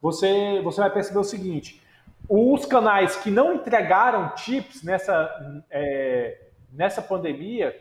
você, 0.01 0.61
você 0.63 0.81
vai 0.81 0.89
perceber 0.89 1.19
o 1.19 1.23
seguinte: 1.23 1.81
os 2.27 2.65
canais 2.65 3.15
que 3.17 3.29
não 3.29 3.53
entregaram 3.53 4.35
chips 4.37 4.83
nessa, 4.83 5.63
é, 5.69 6.39
nessa 6.71 7.01
pandemia, 7.01 7.77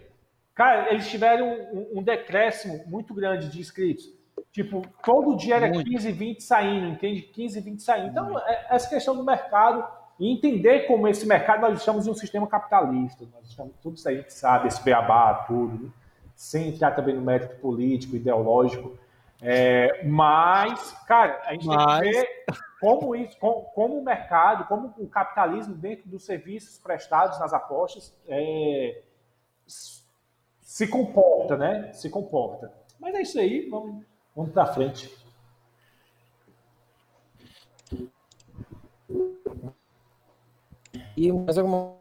cara, 0.55 0.93
eles 0.93 1.09
tiveram 1.09 1.49
um, 1.73 1.99
um 1.99 2.03
decréscimo 2.03 2.85
muito 2.87 3.15
grande 3.15 3.49
de 3.49 3.61
inscritos. 3.61 4.21
Tipo, 4.53 4.83
todo 5.05 5.37
dia 5.37 5.57
era 5.57 5.69
Muito. 5.69 5.89
15, 5.89 6.11
20 6.13 6.43
saindo, 6.43 6.89
entende? 6.89 7.23
15, 7.23 7.61
20 7.61 7.83
saindo. 7.83 8.09
Então, 8.09 8.39
é, 8.39 8.67
essa 8.71 8.89
questão 8.89 9.17
do 9.17 9.23
mercado 9.23 9.87
e 10.19 10.31
entender 10.31 10.87
como 10.87 11.09
esse 11.09 11.27
mercado, 11.27 11.63
nós 11.63 11.79
estamos 11.79 12.07
em 12.07 12.11
um 12.11 12.15
sistema 12.15 12.47
capitalista, 12.47 13.25
nós 13.33 13.49
estamos, 13.49 13.73
tudo 13.83 13.97
isso 13.97 14.09
aí 14.09 14.17
a 14.17 14.21
gente 14.21 14.35
sabe, 14.35 14.69
esse 14.69 14.83
beabá, 14.83 15.47
tudo, 15.47 15.93
sem 16.35 16.69
entrar 16.69 16.91
também 16.91 17.15
no 17.15 17.23
mérito 17.23 17.57
político, 17.57 18.17
ideológico. 18.17 18.99
É, 19.43 20.05
mas, 20.05 20.93
cara, 21.07 21.41
a 21.47 21.53
gente 21.53 21.67
mas... 21.67 22.01
tem 22.01 22.13
que 22.13 22.19
ver 22.19 22.45
como 22.81 23.15
isso, 23.17 23.39
como, 23.39 23.63
como, 23.73 23.99
o 23.99 24.05
mercado, 24.05 24.67
como 24.67 24.95
o 24.99 25.09
capitalismo 25.09 25.75
dentro 25.75 26.09
dos 26.09 26.25
serviços 26.25 26.79
prestados 26.79 27.39
nas 27.39 27.53
apostas 27.53 28.15
é, 28.29 29.03
se 29.67 30.89
comporta, 30.89 31.57
né? 31.57 31.93
Se 31.93 32.11
comporta. 32.11 32.73
Mas 32.99 33.15
é 33.15 33.23
isso 33.23 33.39
aí, 33.39 33.69
vamos, 33.69 34.05
Vamos 34.35 34.53
para 34.53 34.67
frente. 34.67 35.15
E 41.17 41.33
mais 41.33 41.59
alguma 41.59 41.99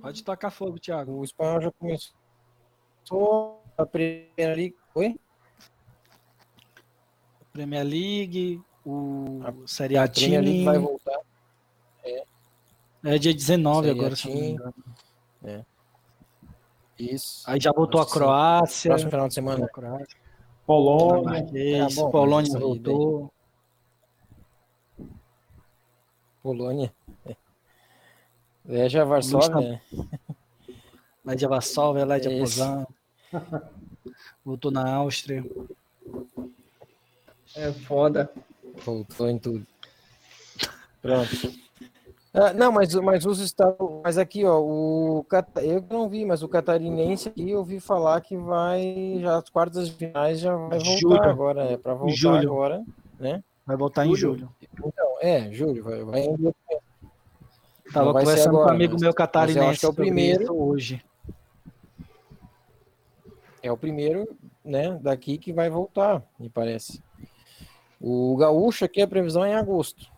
Pode 0.00 0.24
tocar 0.24 0.50
fogo, 0.50 0.78
Thiago. 0.78 1.12
O 1.12 1.24
espanhol 1.24 1.60
já 1.60 1.70
começou 1.72 2.16
a 3.76 3.86
Premier 3.86 4.56
League. 4.56 4.76
Oi? 4.94 5.20
Premier 7.52 7.84
League, 7.84 8.62
o 8.84 9.40
a, 9.42 9.66
Série 9.66 9.96
A 9.96 10.04
a 10.04 10.08
Premier 10.08 10.42
League 10.42 10.64
vai 10.64 10.78
voltar. 10.78 11.20
É, 12.04 12.24
é 13.04 13.18
dia 13.18 13.34
19 13.34 13.86
Série 13.86 13.98
agora, 13.98 14.16
se 14.16 14.28
não 14.28 14.34
me 14.34 14.48
engano. 14.50 14.74
É. 15.44 15.64
Isso. 16.98 17.42
Aí 17.48 17.60
já 17.60 17.72
voltou 17.72 18.00
a 18.00 18.06
Croácia. 18.06 18.90
Próximo 18.90 19.10
final 19.10 19.28
de 19.28 19.34
semana. 19.34 19.68
Polônia. 20.66 21.46
É, 21.54 21.94
bom, 21.94 22.10
Polônia 22.10 22.58
voltou. 22.58 23.32
Polônia. 26.42 26.92
Legia 28.64 29.04
Varsóvia, 29.04 29.60
né? 29.60 29.80
Legia 31.24 31.48
Varsóvia, 31.48 32.04
Legia 32.04 32.32
é 32.32 32.38
Poznan. 32.38 32.86
Voltou 34.44 34.70
na 34.70 34.88
Áustria. 34.94 35.44
É 37.54 37.72
foda. 37.72 38.30
Voltou 38.84 39.28
em 39.28 39.38
tudo. 39.38 39.66
Pronto. 41.00 41.66
Ah, 42.34 42.52
não, 42.52 42.70
mas, 42.70 42.94
mas 42.94 43.24
os 43.24 43.40
estados. 43.40 43.76
Mas 44.04 44.18
aqui, 44.18 44.44
ó, 44.44 44.60
o 44.60 45.24
eu 45.62 45.82
não 45.88 46.06
vi, 46.06 46.24
mas 46.24 46.42
o 46.42 46.48
catarinense 46.48 47.30
aqui 47.30 47.50
eu 47.50 47.58
ouvi 47.58 47.80
falar 47.80 48.20
que 48.20 48.36
vai. 48.36 49.18
Já 49.20 49.38
as 49.38 49.48
quartas 49.48 49.88
finais 49.88 50.40
já 50.40 50.54
vai 50.54 50.78
voltar 50.78 50.98
julho. 50.98 51.22
agora. 51.22 51.64
É 51.64 51.76
para 51.78 51.94
voltar 51.94 52.14
julho. 52.14 52.52
agora, 52.52 52.84
né? 53.18 53.42
Vai 53.64 53.76
voltar 53.76 54.04
julho. 54.04 54.14
em 54.14 54.18
julho. 54.18 54.50
Então, 54.84 55.16
é, 55.22 55.50
julho, 55.50 55.82
vai, 55.82 56.04
vai 56.04 56.20
em 56.20 56.54
Tava 57.92 58.12
conversando 58.12 58.48
agora, 58.48 58.64
com 58.64 58.70
um 58.70 58.74
amigo 58.74 58.92
mas, 58.94 59.02
meu 59.02 59.14
catarinense. 59.14 59.58
eu 59.58 59.70
acho 59.70 59.80
que 59.80 59.86
é 59.86 59.88
o 59.88 59.94
primeiro 59.94 60.54
hoje. 60.54 61.02
É 63.66 63.72
o 63.72 63.76
primeiro, 63.76 64.28
né, 64.64 64.96
daqui 65.02 65.36
que 65.38 65.52
vai 65.52 65.68
voltar, 65.68 66.22
me 66.38 66.48
parece. 66.48 67.02
O 68.00 68.36
gaúcho 68.36 68.84
aqui 68.84 69.02
a 69.02 69.08
previsão 69.08 69.44
é 69.44 69.50
em 69.50 69.54
agosto. 69.56 70.08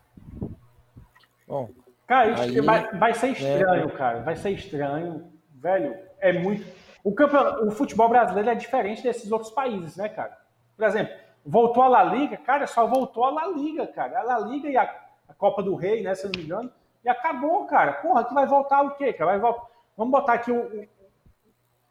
Bom. 1.46 1.70
Cara, 2.06 2.30
isso 2.30 2.42
aí, 2.42 2.60
vai, 2.60 2.98
vai 2.98 3.14
ser 3.14 3.28
estranho, 3.28 3.86
né, 3.86 3.92
cara. 3.92 4.20
Vai 4.20 4.36
ser 4.36 4.50
estranho, 4.50 5.32
velho. 5.54 5.96
É 6.20 6.32
muito. 6.32 6.62
O, 7.02 7.14
campeon... 7.14 7.66
o 7.66 7.70
futebol 7.70 8.10
brasileiro 8.10 8.50
é 8.50 8.54
diferente 8.54 9.02
desses 9.02 9.32
outros 9.32 9.50
países, 9.50 9.96
né, 9.96 10.10
cara? 10.10 10.36
Por 10.76 10.84
exemplo, 10.86 11.14
voltou 11.44 11.82
a 11.82 11.88
La 11.88 12.04
Liga, 12.04 12.36
cara, 12.36 12.66
só 12.66 12.86
voltou 12.86 13.24
a 13.24 13.30
La 13.30 13.46
Liga, 13.46 13.86
cara. 13.86 14.20
A 14.20 14.22
La 14.24 14.38
Liga 14.40 14.68
e 14.68 14.76
a, 14.76 14.82
a 15.26 15.32
Copa 15.32 15.62
do 15.62 15.74
Rei, 15.74 16.02
né, 16.02 16.14
se 16.14 16.26
eu 16.26 16.30
não 16.34 16.38
me 16.38 16.44
engano, 16.44 16.72
e 17.02 17.08
acabou, 17.08 17.64
cara. 17.64 17.94
Porra, 17.94 18.24
que 18.24 18.34
vai 18.34 18.46
voltar 18.46 18.82
o 18.82 18.90
quê, 18.96 19.10
cara? 19.14 19.30
Vai 19.30 19.40
voltar... 19.40 19.66
Vamos 19.96 20.12
botar 20.12 20.34
aqui 20.34 20.52
o, 20.52 20.86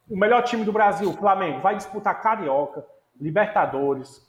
o 0.10 0.18
melhor 0.18 0.42
time 0.44 0.64
do 0.64 0.72
Brasil, 0.72 1.10
o 1.10 1.14
Flamengo, 1.14 1.62
vai 1.62 1.76
disputar 1.76 2.22
Carioca, 2.22 2.86
Libertadores, 3.20 4.26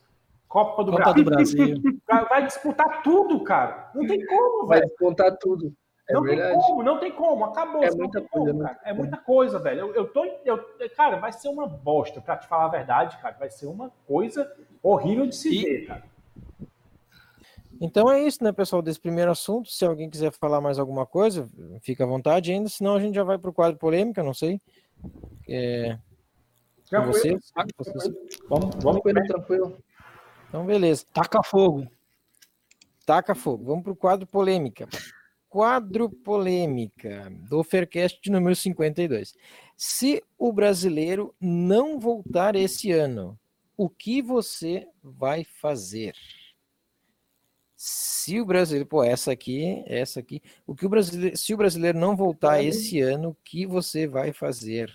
Copa 0.48 0.82
do 0.82 0.92
Copa 0.92 1.04
Brasil. 1.04 1.24
Do 1.24 1.30
Brasil. 1.30 2.00
Vai 2.28 2.46
disputar 2.46 3.02
tudo, 3.02 3.44
cara. 3.44 3.90
Não 3.94 4.06
tem 4.06 4.24
como, 4.24 4.66
velho. 4.66 4.80
Vai 4.80 4.80
disputar 4.80 5.36
tudo. 5.36 5.74
É 6.08 6.14
não 6.14 6.22
verdade. 6.22 6.52
tem 6.52 6.60
como, 6.62 6.82
não 6.82 6.98
tem 6.98 7.12
como. 7.12 7.44
Acabou. 7.44 7.84
É 7.84 7.90
muita 7.90 8.22
coisa, 8.22 8.52
como, 8.52 8.64
cara. 8.64 8.80
É 8.82 8.92
muita 8.94 9.16
coisa, 9.18 9.58
velho. 9.58 9.80
Eu, 9.80 9.94
eu 9.94 10.08
tô. 10.08 10.24
Eu, 10.46 10.58
cara, 10.96 11.18
vai 11.18 11.32
ser 11.32 11.48
uma 11.48 11.66
bosta, 11.66 12.22
pra 12.22 12.38
te 12.38 12.48
falar 12.48 12.64
a 12.64 12.68
verdade, 12.68 13.18
cara. 13.18 13.36
Vai 13.38 13.50
ser 13.50 13.66
uma 13.66 13.92
coisa 14.06 14.50
horrível 14.82 15.26
de 15.26 15.36
se 15.36 15.50
e... 15.50 15.62
ver, 15.62 15.86
cara. 15.86 16.04
Então 17.80 18.10
é 18.10 18.22
isso, 18.22 18.42
né, 18.42 18.50
pessoal, 18.50 18.80
desse 18.80 18.98
primeiro 18.98 19.30
assunto. 19.30 19.70
Se 19.70 19.84
alguém 19.84 20.08
quiser 20.08 20.32
falar 20.32 20.60
mais 20.62 20.78
alguma 20.78 21.04
coisa, 21.04 21.48
fica 21.82 22.04
à 22.04 22.06
vontade 22.06 22.50
ainda, 22.50 22.68
senão 22.68 22.96
a 22.96 23.00
gente 23.00 23.14
já 23.14 23.22
vai 23.22 23.38
para 23.38 23.50
o 23.50 23.54
quadro 23.54 23.78
polêmica, 23.78 24.22
não 24.22 24.34
sei. 24.34 24.60
É... 25.48 25.98
Com 26.90 27.06
vocês? 27.06 27.52
Vamos, 28.48 28.76
vamos 28.82 29.02
tranquilo, 29.02 29.26
tranquilo. 29.26 29.78
Então, 30.48 30.64
beleza. 30.64 31.04
Taca 31.12 31.42
fogo. 31.42 31.86
Taca 33.04 33.34
fogo. 33.34 33.64
Vamos 33.64 33.84
para 33.84 33.92
o 33.92 33.96
quadro 33.96 34.26
polêmica. 34.26 34.88
Quadro 35.48 36.10
polêmica 36.10 37.30
do 37.48 37.62
Faircast 37.62 38.20
de 38.22 38.30
número 38.30 38.56
52. 38.56 39.34
Se 39.76 40.22
o 40.38 40.52
brasileiro 40.52 41.34
não 41.40 41.98
voltar 41.98 42.56
esse 42.56 42.90
ano, 42.90 43.38
o 43.76 43.88
que 43.88 44.20
você 44.20 44.86
vai 45.02 45.44
fazer? 45.44 46.14
Se 47.80 48.40
o 48.40 48.44
brasileiro, 48.44 48.88
pô, 48.88 49.04
essa 49.04 49.30
aqui, 49.30 49.84
essa 49.86 50.18
aqui, 50.18 50.42
o 50.66 50.74
que 50.74 50.84
o 50.84 50.88
brasileiro, 50.88 51.36
se 51.36 51.54
o 51.54 51.56
brasileiro 51.56 51.96
não 51.96 52.16
voltar 52.16 52.60
esse 52.60 53.00
ano, 53.00 53.28
o 53.28 53.36
que 53.44 53.64
você 53.64 54.04
vai 54.04 54.32
fazer? 54.32 54.92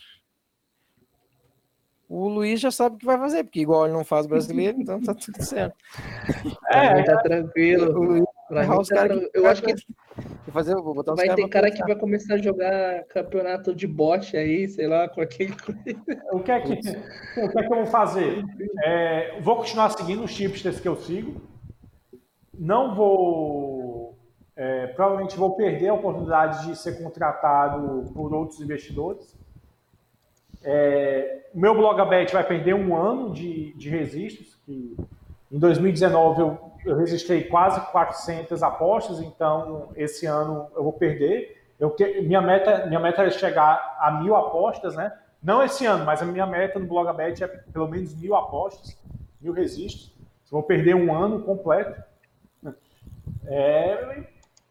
O 2.10 2.28
Luiz 2.28 2.60
já 2.60 2.72
sabe 2.72 2.98
o 2.98 3.00
que 3.00 3.06
vai 3.06 3.17
fazer, 3.17 3.46
porque 3.46 3.62
igual 3.62 3.86
ele 3.86 3.93
não 3.93 4.04
faz 4.04 4.28
brasileiro, 4.28 4.82
então 4.82 5.02
tá 5.02 5.13
tudo 5.13 5.39
certo. 5.41 5.78
É, 6.69 7.04
tá 7.04 7.22
tranquilo. 7.22 7.98
O 7.98 8.04
Luiz, 8.04 8.26
tá 8.50 9.08
que, 9.08 9.30
eu 9.34 9.48
acho 9.48 9.62
que 9.62 9.74
fazer, 10.52 10.76
vou 10.76 10.93
botar 10.93 11.15
vai 11.15 11.34
ter 11.34 11.48
cara 11.48 11.72
que 11.72 11.82
vai 11.84 11.96
começar 11.96 12.34
a 12.34 12.38
jogar 12.38 13.06
campeonato 13.06 13.74
de 13.74 13.88
bote 13.88 14.36
aí, 14.36 14.67
sei 14.67 14.88
lá, 14.88 15.08
qualquer 15.08 15.56
coisa. 15.56 15.80
O 16.34 16.41
que 16.41 16.52
é 16.52 16.60
que, 16.60 16.74
o 16.74 17.50
que, 17.50 17.60
é 17.60 17.63
que 17.65 17.74
eu 17.74 17.78
vou 17.78 17.86
fazer? 17.86 18.43
É, 18.84 19.39
vou 19.39 19.56
continuar 19.56 19.89
seguindo 19.91 20.22
os 20.26 20.32
chips 20.32 20.62
desse 20.62 20.82
que 20.82 20.88
eu 20.89 20.98
sigo 20.98 21.53
não 22.54 22.96
vou. 22.96 24.18
É, 24.56 24.88
provavelmente 24.88 25.36
vou 25.36 25.56
perder 25.56 25.89
a 25.89 25.94
oportunidade 25.96 26.68
de 26.68 26.78
ser 26.78 27.02
contratado 27.02 28.12
por 28.13 28.34
outros 28.34 28.62
investidores. 28.62 29.36
É, 30.63 31.48
meu 31.54 31.74
Blogabet 31.76 32.32
vai 32.32 32.44
perder 32.44 32.74
um 32.74 32.96
ano 32.96 33.34
de, 33.34 33.74
de 33.74 33.89
registros. 33.89 34.56
Que 34.66 34.96
em 35.52 35.60
2019 35.60 36.42
eu, 36.42 36.72
eu 36.86 36.96
registrei 36.96 37.44
quase 37.44 37.82
400 37.92 38.62
apostas, 38.63 39.20
então 39.20 39.89
esse 39.96 40.26
ano 40.26 40.68
eu 40.76 40.84
vou 40.84 40.94
perder. 40.94 41.62
Eu, 41.80 41.96
minha, 42.24 42.42
meta, 42.42 42.86
minha 42.86 43.00
meta 43.00 43.24
é 43.24 43.30
chegar 43.30 43.98
a 44.00 44.12
mil 44.12 44.36
apostas, 44.36 44.96
né? 44.96 45.12
Não 45.42 45.62
esse 45.62 45.86
ano, 45.86 46.06
mas 46.06 46.22
a 46.22 46.26
minha 46.26 46.46
meta 46.46 46.80
no 46.80 46.88
Blogabet 46.88 47.44
é 47.44 47.48
pelo 47.48 47.88
menos 47.88 48.16
mil 48.16 48.36
apostas, 48.36 48.98
mil 49.42 49.52
registros. 49.52 50.16
vou 50.50 50.63
perder 50.63 50.96
um 50.96 51.13
ano 51.13 51.42
completo. 51.42 52.02
É, 53.46 54.24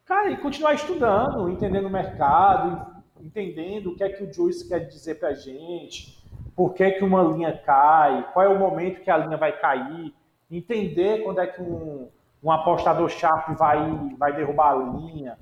cara, 0.04 0.30
e 0.30 0.36
continuar 0.36 0.74
estudando, 0.74 1.48
entendendo 1.48 1.86
o 1.86 1.90
mercado, 1.90 3.02
entendendo 3.20 3.90
o 3.90 3.96
que 3.96 4.04
é 4.04 4.08
que 4.08 4.24
o 4.24 4.32
Juice 4.32 4.68
quer 4.68 4.80
dizer 4.80 5.16
para 5.16 5.28
a 5.28 5.34
gente, 5.34 6.22
por 6.56 6.74
que, 6.74 6.90
que 6.92 7.04
uma 7.04 7.22
linha 7.22 7.56
cai, 7.64 8.28
qual 8.32 8.44
é 8.44 8.48
o 8.48 8.58
momento 8.58 9.00
que 9.00 9.10
a 9.10 9.16
linha 9.16 9.36
vai 9.36 9.58
cair, 9.58 10.14
entender 10.50 11.22
quando 11.22 11.40
é 11.40 11.46
que 11.46 11.62
um, 11.62 12.08
um 12.42 12.50
apostador 12.50 13.08
sharp 13.08 13.56
vai, 13.56 13.78
vai 14.18 14.34
derrubar 14.34 14.72
a 14.72 14.76
linha, 14.76 15.38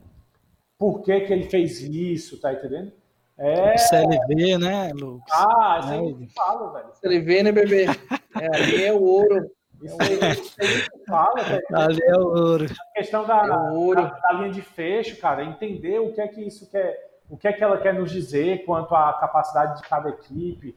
por 0.79 1.03
que, 1.03 1.21
que 1.21 1.33
ele 1.33 1.45
fez 1.45 1.81
isso, 1.81 2.41
tá 2.41 2.53
entendendo? 2.53 2.93
É... 3.37 3.77
CLV, 3.77 4.59
né, 4.59 4.93
Lucas? 4.95 5.33
Ah, 5.33 5.79
isso 5.81 5.93
aí 5.93 6.25
é. 6.25 6.27
fala, 6.35 6.73
velho. 6.73 6.89
CLV, 6.95 7.43
né, 7.43 7.53
bebê? 7.53 7.87
É, 8.41 8.47
ali 8.47 8.85
é 8.85 8.93
o 8.93 9.03
ouro. 9.03 9.51
Isso 9.83 9.97
aí, 10.01 11.05
fala, 11.07 11.43
velho. 11.43 11.63
Ali 11.73 12.03
é 12.05 12.17
ouro. 12.17 12.67
A 12.67 12.99
questão 12.99 13.27
da, 13.27 13.47
é 13.47 13.71
ouro. 13.71 14.03
Da, 14.03 14.09
da, 14.09 14.33
linha 14.33 14.51
de 14.51 14.63
fecho, 14.63 15.19
cara, 15.21 15.45
entender 15.45 15.99
o 15.99 16.13
que 16.13 16.21
é 16.21 16.29
que 16.29 16.43
isso 16.43 16.71
quer, 16.71 17.21
o 17.29 17.37
que 17.37 17.49
é 17.49 17.53
que 17.53 17.65
ela 17.65 17.79
quer 17.79 17.95
nos 17.95 18.11
dizer 18.11 18.65
quanto 18.65 18.95
à 18.95 19.13
capacidade 19.15 19.81
de 19.81 19.89
cada 19.89 20.11
equipe, 20.11 20.77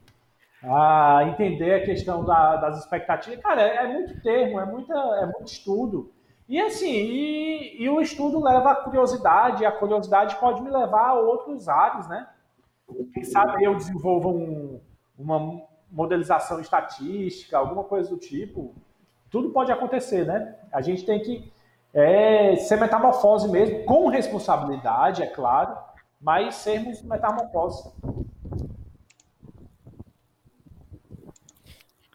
a 0.63 1.23
entender 1.25 1.73
a 1.73 1.85
questão 1.85 2.23
da, 2.23 2.55
das 2.55 2.79
expectativas. 2.79 3.41
Cara, 3.41 3.61
é, 3.61 3.75
é, 3.75 3.87
muito 3.93 4.21
termo, 4.21 4.59
é, 4.59 4.65
muita, 4.65 4.93
é 4.93 5.25
muito 5.25 5.47
estudo. 5.47 6.11
E 6.47 6.59
assim, 6.59 6.91
e, 6.91 7.83
e, 7.83 7.89
o 7.89 8.01
estudo 8.01 8.41
leva 8.43 8.71
à 8.71 8.75
curiosidade, 8.75 9.63
e 9.63 9.65
a 9.65 9.71
curiosidade 9.71 10.35
pode 10.37 10.61
me 10.61 10.69
levar 10.69 11.09
a 11.09 11.13
outros 11.13 11.67
ares, 11.67 12.07
né? 12.07 12.27
Quem 13.13 13.23
sabe 13.23 13.63
eu 13.63 13.75
desenvolvo 13.75 14.29
um, 14.29 14.79
uma 15.17 15.61
modelização 15.89 16.59
estatística, 16.59 17.57
alguma 17.57 17.83
coisa 17.83 18.09
do 18.09 18.17
tipo, 18.17 18.75
tudo 19.33 19.49
pode 19.49 19.71
acontecer, 19.71 20.27
né? 20.27 20.55
A 20.71 20.79
gente 20.79 21.03
tem 21.03 21.19
que 21.19 21.51
é, 21.91 22.55
ser 22.55 22.79
metamorfose 22.79 23.49
mesmo, 23.49 23.83
com 23.83 24.07
responsabilidade, 24.07 25.23
é 25.23 25.25
claro, 25.25 25.75
mas 26.21 26.53
sermos 26.53 27.01
metamorfose. 27.01 27.91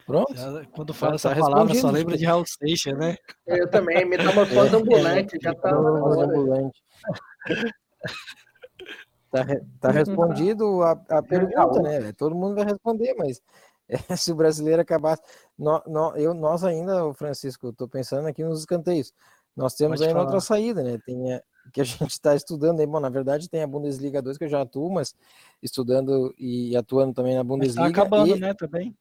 Pronto. 0.05 0.33
Já, 0.33 0.65
quando 0.71 0.93
fala 0.93 1.15
essa 1.15 1.35
tá 1.35 1.41
palavra, 1.41 1.75
só 1.75 1.91
lembra 1.91 2.17
de 2.17 2.25
Raul 2.25 2.45
Seixas, 2.45 2.97
né? 2.97 3.17
Eu 3.45 3.69
também, 3.69 4.05
metamorfose 4.05 4.71
é, 4.73 4.77
ambulante, 4.79 5.35
é, 5.35 5.39
já 5.41 5.53
tá. 5.53 5.71
Ambulante. 5.71 6.81
Tá, 9.29 9.45
tá 9.81 9.91
respondido 9.91 10.81
a, 10.83 10.91
a 11.09 11.21
pergunta, 11.21 11.81
né? 11.81 12.13
Todo 12.13 12.33
mundo 12.33 12.55
vai 12.55 12.63
responder, 12.63 13.13
mas 13.15 13.41
é, 14.09 14.15
se 14.15 14.31
o 14.31 14.35
brasileiro 14.35 14.81
acabasse. 14.81 15.21
No, 15.57 15.81
no, 15.87 16.15
eu, 16.15 16.33
nós 16.33 16.63
ainda, 16.63 17.13
Francisco, 17.13 17.69
estou 17.69 17.87
pensando 17.87 18.27
aqui 18.27 18.43
nos 18.43 18.59
escanteios. 18.59 19.13
Nós 19.55 19.73
temos 19.73 19.99
Pode 19.99 20.09
ainda 20.09 20.21
outra 20.21 20.39
saída, 20.39 20.83
né? 20.83 20.99
Tem, 21.05 21.17
que 21.73 21.81
a 21.81 21.83
gente 21.83 22.11
está 22.11 22.35
estudando 22.35 22.79
aí. 22.79 22.87
Bom, 22.87 22.99
na 22.99 23.09
verdade 23.09 23.49
tem 23.49 23.63
a 23.63 23.67
Bundesliga 23.67 24.21
2 24.21 24.37
que 24.37 24.45
eu 24.45 24.49
já 24.49 24.61
atuo, 24.61 24.91
mas 24.91 25.15
estudando 25.61 26.33
e 26.37 26.75
atuando 26.77 27.13
também 27.13 27.35
na 27.35 27.43
Bundesliga. 27.43 27.87
Está 27.87 28.01
acabando, 28.01 28.35
e... 28.35 28.39
né, 28.39 28.53
também. 28.53 28.95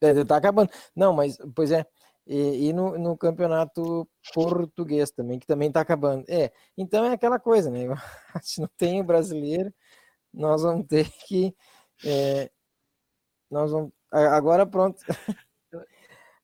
É, 0.00 0.24
tá 0.24 0.36
acabando. 0.36 0.70
Não, 0.94 1.14
mas, 1.14 1.38
pois 1.54 1.70
é, 1.70 1.86
e, 2.26 2.68
e 2.68 2.72
no, 2.72 2.98
no, 2.98 3.16
campeonato 3.16 4.08
português 4.34 5.10
também, 5.10 5.38
que 5.38 5.46
também 5.46 5.68
está 5.68 5.80
acabando. 5.80 6.24
É, 6.28 6.52
então 6.76 7.04
é 7.04 7.12
aquela 7.12 7.38
coisa, 7.38 7.70
né? 7.70 7.80
Se 8.42 8.60
não 8.60 8.68
tem 8.76 9.00
o 9.00 9.04
brasileiro, 9.04 9.72
nós 10.32 10.62
vamos 10.62 10.86
ter 10.86 11.08
que. 11.26 11.54
É, 12.04 12.50
nós 13.54 13.70
vamos. 13.70 13.92
Agora 14.10 14.66
pronto. 14.66 14.98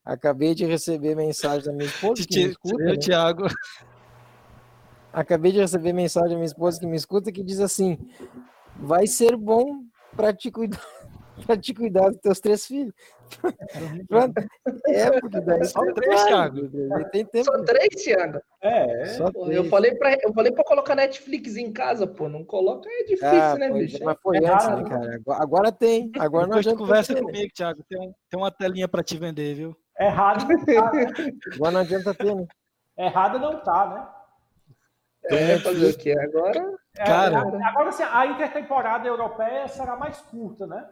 Acabei 0.04 0.54
de 0.54 0.64
receber 0.64 1.14
mensagem 1.14 1.64
da 1.64 1.72
minha 1.72 1.86
esposa. 1.86 2.24
Que 2.26 2.44
me 2.44 2.50
escuta, 2.50 2.84
né? 2.84 2.96
Thiago. 2.96 3.46
Acabei 5.12 5.52
de 5.52 5.58
receber 5.58 5.92
mensagem 5.92 6.30
da 6.30 6.34
minha 6.36 6.46
esposa 6.46 6.78
que 6.78 6.86
me 6.86 6.96
escuta 6.96 7.32
que 7.32 7.42
diz 7.42 7.60
assim: 7.60 7.98
vai 8.76 9.06
ser 9.08 9.36
bom 9.36 9.82
para 10.16 10.32
te 10.32 10.50
cuidar 10.50 10.80
para 11.40 11.56
te 11.56 11.74
cuidar 11.74 12.08
dos 12.08 12.18
teus 12.18 12.40
três 12.40 12.66
filhos. 12.66 12.92
é, 14.86 15.20
porque 15.20 15.40
daí 15.40 15.64
só 15.64 15.80
três, 15.92 16.24
Thiago. 16.24 16.70
Tem 17.10 17.24
tempo. 17.24 17.44
Só 17.44 17.64
três, 17.64 17.88
Thiago. 18.02 18.40
É, 18.62 19.06
só 19.06 19.30
pô, 19.32 19.50
eu 19.50 19.64
falei 19.64 19.94
para 19.94 20.18
eu 20.22 20.32
falei 20.32 20.52
para 20.52 20.64
colocar 20.64 20.94
Netflix 20.94 21.56
em 21.56 21.72
casa, 21.72 22.06
pô, 22.06 22.28
não 22.28 22.44
coloca 22.44 22.88
é 22.88 23.04
difícil, 23.04 23.28
ah, 23.28 23.54
né, 23.56 23.70
bicho? 23.70 24.02
Mas 24.04 24.16
foi 24.22 24.38
é 24.38 24.48
antes, 24.48 24.68
né, 24.68 24.84
cara? 24.88 25.20
Agora 25.42 25.72
tem. 25.72 26.10
Agora 26.18 26.46
nós 26.46 26.64
já 26.64 26.74
conversa 26.74 27.14
comigo, 27.14 27.52
Thiago. 27.54 27.84
Tem, 27.88 28.14
tem 28.28 28.40
uma 28.40 28.50
telinha 28.50 28.88
para 28.88 29.02
te 29.02 29.16
vender, 29.16 29.54
viu? 29.54 29.76
Errado 29.98 30.46
tá, 30.64 30.92
né? 30.92 31.06
Agora 31.54 31.70
não 31.72 31.80
adianta 31.80 32.14
ter, 32.14 32.34
né? 32.34 32.46
Errado 32.98 33.38
não 33.38 33.62
tá, 33.62 33.86
né? 33.86 34.19
É, 35.30 35.58
fazer 35.58 35.86
o? 35.86 36.20
Agora. 36.20 36.74
É, 36.96 37.04
cara, 37.04 37.40
agora 37.40 37.88
assim, 37.88 38.02
a 38.02 38.26
intertemporada 38.26 39.06
europeia 39.06 39.68
será 39.68 39.96
mais 39.96 40.18
curta, 40.22 40.66
né? 40.66 40.86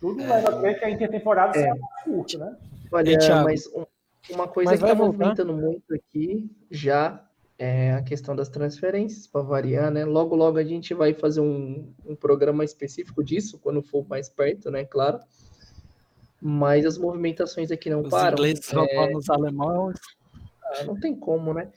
Tudo 0.00 0.22
é. 0.22 0.26
leva 0.26 0.50
a 0.50 0.60
crer 0.60 0.78
que 0.78 0.84
a 0.84 0.90
intertemporada 0.90 1.58
é. 1.58 1.62
será 1.62 1.76
mais 1.76 2.02
curta, 2.04 2.38
né? 2.38 2.56
Olha, 2.90 3.42
mas 3.44 3.66
um, 3.68 3.86
uma 4.30 4.48
coisa 4.48 4.70
mas 4.70 4.80
que 4.80 4.86
está 4.86 4.94
movimentando 4.94 5.54
muito 5.54 5.94
aqui 5.94 6.50
já 6.70 7.24
é 7.58 7.92
a 7.92 8.02
questão 8.02 8.34
das 8.34 8.48
transferências, 8.48 9.26
para 9.26 9.40
variar, 9.42 9.90
né? 9.90 10.04
Logo, 10.04 10.34
logo 10.34 10.58
a 10.58 10.64
gente 10.64 10.92
vai 10.94 11.14
fazer 11.14 11.40
um, 11.40 11.94
um 12.04 12.16
programa 12.16 12.64
específico 12.64 13.22
disso, 13.22 13.58
quando 13.58 13.82
for 13.82 14.04
mais 14.08 14.28
perto, 14.28 14.70
né? 14.70 14.84
Claro. 14.84 15.20
Mas 16.40 16.84
as 16.84 16.98
movimentações 16.98 17.70
aqui 17.70 17.88
não 17.88 18.02
Os 18.02 18.08
param. 18.08 18.34
Os 18.34 18.40
ingleses 18.40 18.72
é... 18.72 19.16
os 19.16 19.30
alemães. 19.30 19.96
Ah, 20.64 20.84
não 20.84 20.98
tem 20.98 21.14
como, 21.14 21.54
né? 21.54 21.68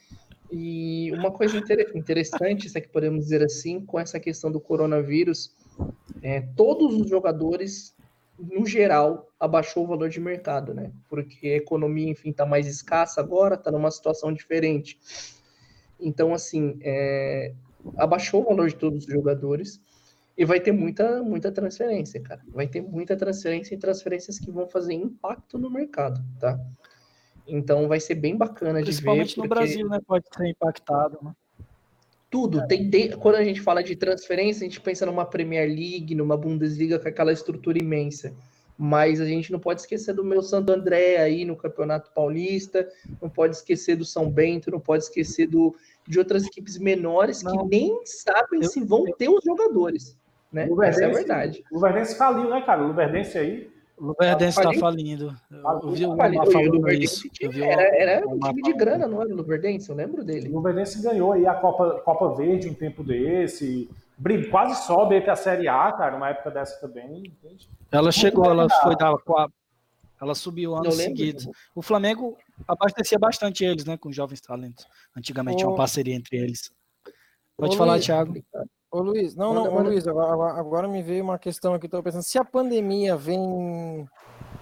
E 0.50 1.10
uma 1.12 1.30
coisa 1.30 1.58
interessante, 1.94 2.68
se 2.68 2.78
é 2.78 2.80
que 2.80 2.88
podemos 2.88 3.24
dizer 3.24 3.42
assim, 3.42 3.84
com 3.84 3.98
essa 3.98 4.20
questão 4.20 4.50
do 4.50 4.60
coronavírus, 4.60 5.54
é, 6.22 6.40
todos 6.56 6.94
os 6.94 7.08
jogadores, 7.08 7.94
no 8.38 8.64
geral, 8.66 9.28
abaixou 9.38 9.84
o 9.84 9.86
valor 9.86 10.08
de 10.08 10.20
mercado, 10.20 10.72
né? 10.72 10.92
Porque 11.08 11.48
a 11.48 11.56
economia, 11.56 12.10
enfim, 12.10 12.30
está 12.30 12.46
mais 12.46 12.66
escassa 12.66 13.20
agora, 13.20 13.54
está 13.54 13.70
numa 13.70 13.90
situação 13.90 14.32
diferente. 14.32 14.98
Então, 15.98 16.32
assim, 16.32 16.78
é, 16.82 17.52
abaixou 17.96 18.42
o 18.42 18.44
valor 18.44 18.68
de 18.68 18.76
todos 18.76 19.06
os 19.06 19.12
jogadores 19.12 19.80
e 20.36 20.44
vai 20.44 20.60
ter 20.60 20.72
muita, 20.72 21.22
muita 21.22 21.50
transferência, 21.50 22.20
cara. 22.20 22.42
Vai 22.48 22.66
ter 22.66 22.82
muita 22.82 23.16
transferência 23.16 23.74
e 23.74 23.78
transferências 23.78 24.38
que 24.38 24.50
vão 24.50 24.68
fazer 24.68 24.92
impacto 24.92 25.58
no 25.58 25.70
mercado, 25.70 26.22
tá? 26.38 26.58
Então 27.46 27.86
vai 27.88 28.00
ser 28.00 28.16
bem 28.16 28.36
bacana 28.36 28.80
de 28.80 28.86
ver. 28.86 28.92
Principalmente 28.92 29.38
no 29.38 29.48
Brasil, 29.48 29.88
né? 29.88 30.00
Pode 30.06 30.24
ser 30.34 30.48
impactado, 30.48 31.18
né? 31.22 31.32
Tudo. 32.28 32.66
Tem, 32.66 32.90
tem, 32.90 33.10
quando 33.12 33.36
a 33.36 33.44
gente 33.44 33.60
fala 33.60 33.82
de 33.82 33.94
transferência, 33.94 34.66
a 34.66 34.68
gente 34.68 34.80
pensa 34.80 35.06
numa 35.06 35.24
Premier 35.24 35.68
League, 35.68 36.14
numa 36.14 36.36
Bundesliga 36.36 36.98
com 36.98 37.08
aquela 37.08 37.32
estrutura 37.32 37.78
imensa. 37.78 38.34
Mas 38.76 39.20
a 39.20 39.24
gente 39.24 39.50
não 39.50 39.58
pode 39.58 39.80
esquecer 39.80 40.12
do 40.12 40.24
meu 40.24 40.42
Santo 40.42 40.70
André 40.70 41.16
aí 41.16 41.46
no 41.46 41.56
Campeonato 41.56 42.10
Paulista, 42.12 42.86
não 43.22 43.30
pode 43.30 43.56
esquecer 43.56 43.96
do 43.96 44.04
São 44.04 44.28
Bento, 44.28 44.70
não 44.70 44.80
pode 44.80 45.04
esquecer 45.04 45.46
do, 45.46 45.74
de 46.06 46.18
outras 46.18 46.44
equipes 46.44 46.76
menores 46.76 47.42
não. 47.42 47.56
que 47.56 47.64
nem 47.68 47.98
sabem 48.04 48.60
eu, 48.62 48.68
se 48.68 48.84
vão 48.84 49.04
ter 49.16 49.30
os 49.30 49.42
jogadores. 49.42 50.18
Né? 50.52 50.68
Essa 50.84 51.04
é 51.04 51.06
a 51.06 51.12
verdade. 51.12 51.64
O 51.70 51.76
Luverdense 51.76 52.18
faliu, 52.18 52.50
né, 52.50 52.60
cara? 52.60 52.82
O 52.82 52.88
Luverdense 52.88 53.38
aí 53.38 53.70
o 53.98 54.06
Luverdense 54.06 54.58
está 54.58 54.72
falindo. 54.74 55.34
Eu 55.50 55.90
vi 55.90 56.06
o 56.06 56.16
falando 56.16 56.88
isso. 56.92 57.28
Era, 57.62 57.82
era 57.96 58.28
um 58.28 58.38
time 58.38 58.62
de 58.62 58.72
grana, 58.74 59.06
não 59.06 59.22
era 59.22 59.32
o 59.32 59.36
Luverdense? 59.36 59.88
Eu 59.88 59.96
lembro 59.96 60.22
dele. 60.24 60.48
O 60.48 60.56
Luverdense 60.56 61.02
ganhou 61.02 61.32
aí 61.32 61.46
a 61.46 61.54
Copa, 61.54 62.00
Copa 62.00 62.34
Verde 62.34 62.68
um 62.68 62.74
tempo 62.74 63.02
desse. 63.02 63.88
Quase 64.50 64.86
sobe 64.86 65.20
para 65.20 65.34
a 65.34 65.36
Série 65.36 65.68
A, 65.68 65.92
cara, 65.92 66.16
uma 66.16 66.30
época 66.30 66.50
dessa 66.50 66.80
também. 66.80 67.26
Entende? 67.26 67.68
Ela 67.90 68.12
chegou, 68.12 68.44
ela 68.46 68.68
foi 68.82 68.96
da 68.96 69.14
ela 70.20 70.34
subiu 70.34 70.74
ano 70.74 70.90
seguido. 70.92 71.50
O 71.74 71.82
Flamengo 71.82 72.36
abastecia 72.66 73.18
bastante 73.18 73.64
eles, 73.64 73.84
né, 73.84 73.96
com 73.96 74.10
jovens 74.10 74.40
talentos. 74.40 74.86
Antigamente 75.16 75.58
tinha 75.58 75.68
uma 75.68 75.76
parceria 75.76 76.14
entre 76.14 76.38
eles. 76.38 76.70
Pode 77.56 77.74
Ô, 77.74 77.78
falar, 77.78 77.94
Luiz, 77.94 78.06
Thiago. 78.06 78.34
Ô 78.96 79.02
Luiz, 79.02 79.36
não, 79.36 79.52
não, 79.52 79.74
ô, 79.74 79.82
Luiz, 79.82 80.08
agora, 80.08 80.58
agora, 80.58 80.88
me 80.88 81.02
veio 81.02 81.22
uma 81.22 81.38
questão 81.38 81.74
aqui, 81.74 81.84
estou 81.84 82.02
pensando, 82.02 82.22
se 82.22 82.38
a 82.38 82.44
pandemia 82.44 83.14
vem, 83.14 84.08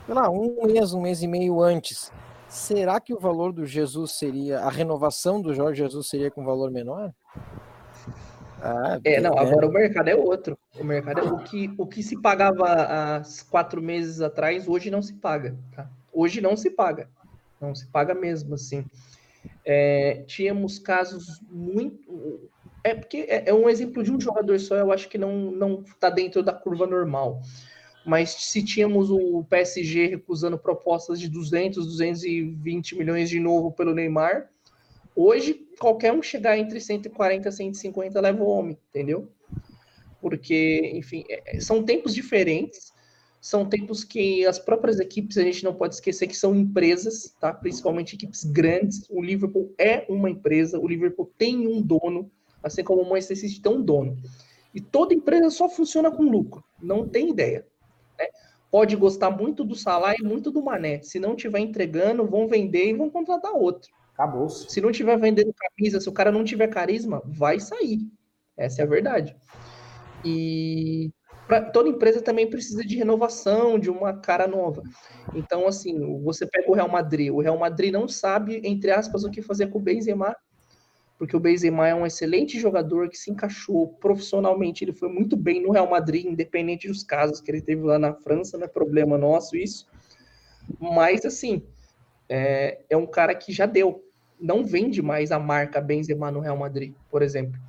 sei 0.07 0.13
lá, 0.13 0.29
um 0.29 0.67
mês, 0.67 0.93
um 0.93 1.01
mês 1.01 1.23
e 1.23 1.29
meio 1.29 1.63
antes, 1.63 2.11
será 2.49 2.99
que 2.99 3.15
o 3.15 3.21
valor 3.21 3.53
do 3.53 3.65
Jesus 3.65 4.19
seria, 4.19 4.59
a 4.59 4.69
renovação 4.69 5.41
do 5.41 5.55
Jorge 5.55 5.85
Jesus 5.85 6.09
seria 6.09 6.33
com 6.33 6.45
valor 6.45 6.73
menor? 6.73 7.15
Ah, 8.61 8.99
é, 9.05 9.21
não, 9.21 9.39
agora 9.39 9.69
o 9.69 9.73
mercado 9.73 10.09
é 10.09 10.17
outro. 10.17 10.59
O 10.81 10.83
mercado 10.83 11.21
é 11.21 11.23
o 11.23 11.39
que, 11.39 11.73
o 11.79 11.87
que 11.87 12.03
se 12.03 12.21
pagava 12.21 12.65
há 12.73 13.23
quatro 13.49 13.81
meses 13.81 14.21
atrás, 14.21 14.67
hoje 14.67 14.91
não 14.91 15.01
se 15.01 15.15
paga. 15.15 15.57
Tá? 15.77 15.89
Hoje 16.13 16.41
não 16.41 16.57
se 16.57 16.71
paga. 16.71 17.09
Não 17.61 17.73
se 17.73 17.87
paga 17.87 18.17
mesmo, 18.17 18.57
assim. 18.57 18.85
É, 19.65 20.25
tínhamos 20.27 20.81
casos 20.81 21.41
muito. 21.49 22.51
É 22.85 22.95
porque 22.95 23.25
é, 23.29 23.49
é, 23.49 23.55
um 23.55 23.69
exemplo 23.69 24.05
de 24.05 24.13
um 24.13 24.21
jogador 24.21 24.61
só, 24.61 24.77
eu 24.77 24.93
acho 24.93 25.09
que 25.09 25.17
não 25.17 25.51
não 25.51 25.81
está 25.81 26.11
dentro 26.11 26.43
da 26.43 26.53
curva 26.53 26.87
normal. 26.87 27.41
Mas 28.05 28.31
se 28.31 28.63
tínhamos 28.63 29.11
o 29.11 29.43
PSG 29.45 30.09
recusando 30.09 30.59
propostas 30.59 31.19
de 31.19 31.27
200, 31.27 31.87
220 31.87 32.97
milhões 32.97 33.31
de 33.31 33.41
novo 33.41 33.73
pelo 33.73 33.95
Neymar, 33.95 34.51
hoje 35.17 35.67
qualquer 35.79 36.13
um 36.13 36.23
chegar 36.23 36.59
entre 36.59 36.79
140 36.79 37.49
e 37.49 37.53
150 37.53 38.21
leva 38.21 38.43
o 38.43 38.47
homem, 38.47 38.79
entendeu? 38.91 39.33
Porque, 40.21 40.93
enfim, 40.95 41.25
é, 41.31 41.57
é, 41.57 41.61
são 41.61 41.83
tempos 41.83 42.15
diferentes, 42.15 42.93
são 43.41 43.67
tempos 43.67 44.05
que 44.05 44.45
as 44.45 44.59
próprias 44.59 45.01
equipes, 45.01 45.39
a 45.39 45.43
gente 45.43 45.65
não 45.65 45.75
pode 45.75 45.95
esquecer 45.95 46.27
que 46.27 46.37
são 46.37 46.55
empresas, 46.55 47.35
tá? 47.41 47.53
Principalmente 47.55 48.15
equipes 48.15 48.45
grandes. 48.45 49.07
O 49.09 49.23
Liverpool 49.23 49.75
é 49.79 50.05
uma 50.09 50.29
empresa, 50.29 50.79
o 50.79 50.87
Liverpool 50.87 51.33
tem 51.39 51.67
um 51.67 51.81
dono, 51.81 52.31
assim 52.65 52.83
como 52.83 53.03
o 53.03 53.09
Manchester 53.09 53.37
City 53.37 53.61
tem 53.61 53.73
um 53.73 53.83
dono. 53.83 54.17
E 54.75 54.81
toda 54.81 55.15
empresa 55.15 55.51
só 55.51 55.69
funciona 55.69 56.11
com 56.11 56.25
lucro, 56.25 56.65
não 56.83 57.07
tem 57.07 57.31
ideia. 57.31 57.65
Né? 58.19 58.27
Pode 58.71 58.97
gostar 58.97 59.31
muito 59.31 59.63
do 59.63 59.77
salário 59.77 60.25
e 60.25 60.27
muito 60.27 60.51
do 60.51 60.63
mané. 60.63 61.01
Se 61.03 61.21
não 61.21 61.37
estiver 61.37 61.61
entregando, 61.61 62.27
vão 62.27 62.49
vender 62.49 62.89
e 62.89 62.95
vão 62.95 63.09
contratar 63.09 63.53
outro. 63.53 63.93
Acabou. 64.15 64.49
-se. 64.49 64.71
Se 64.71 64.81
não 64.81 64.91
estiver 64.91 65.17
vendendo 65.19 65.55
camisa, 65.55 66.01
se 66.01 66.09
o 66.09 66.13
cara 66.13 66.33
não 66.33 66.43
tiver 66.43 66.69
carisma, 66.69 67.23
vai 67.25 67.61
sair. 67.61 68.01
Essa 68.57 68.83
é 68.83 68.85
a 68.85 68.89
verdade. 68.89 69.37
E 70.25 71.13
pra, 71.47 71.61
toda 71.61 71.89
empresa 71.89 72.23
também 72.23 72.49
precisa 72.49 72.85
de 72.85 72.97
renovação, 72.97 73.79
de 73.79 73.91
uma 73.91 74.15
cara 74.15 74.47
nova. 74.47 74.83
Então, 75.35 75.67
assim, 75.67 76.21
você 76.23 76.47
pega 76.47 76.71
o 76.71 76.75
Real 76.75 76.89
Madrid. 76.89 77.31
O 77.31 77.41
Real 77.41 77.59
Madrid 77.59 77.93
não 77.93 78.09
sabe, 78.09 78.61
entre 78.65 78.91
aspas, 78.91 79.25
o 79.25 79.31
que 79.31 79.43
fazer 79.43 79.69
com 79.69 79.79
o 79.79 79.83
Benzema 79.83 80.35
porque 81.19 81.37
o 81.37 81.41
Benzema 81.41 81.89
é 81.89 81.95
um 81.95 82.05
excelente 82.05 82.59
jogador 82.59 83.09
que 83.09 83.17
se 83.17 83.31
encaixou 83.31 83.89
profissionalmente, 84.01 84.85
ele 84.85 84.93
foi 84.93 85.09
muito 85.09 85.37
bem 85.37 85.63
no 85.63 85.71
Real 85.71 85.89
Madrid, 85.89 86.27
independente 86.27 86.89
dos 86.89 87.05
casos 87.05 87.41
que 87.41 87.51
ele 87.51 87.63
teve 87.63 87.83
lá 87.83 87.99
na 87.99 88.13
França, 88.13 88.59
não 88.59 88.65
é 88.65 88.69
problema 88.69 89.17
nosso 89.17 89.57
isso. 89.57 89.87
Mas, 90.81 91.25
assim, 91.25 91.63
é, 92.29 92.81
é 92.91 92.97
um 92.97 93.07
cara 93.07 93.35
que 93.35 93.53
já 93.53 93.67
deu. 93.67 94.05
Não 94.41 94.65
vende 94.65 95.01
mais 95.01 95.31
a 95.31 95.39
marca 95.39 95.81
Benzema 95.81 96.31
no 96.31 96.41
Real 96.41 96.57
Madrid, 96.57 96.93
por 97.09 97.23
exemplo. 97.23 97.61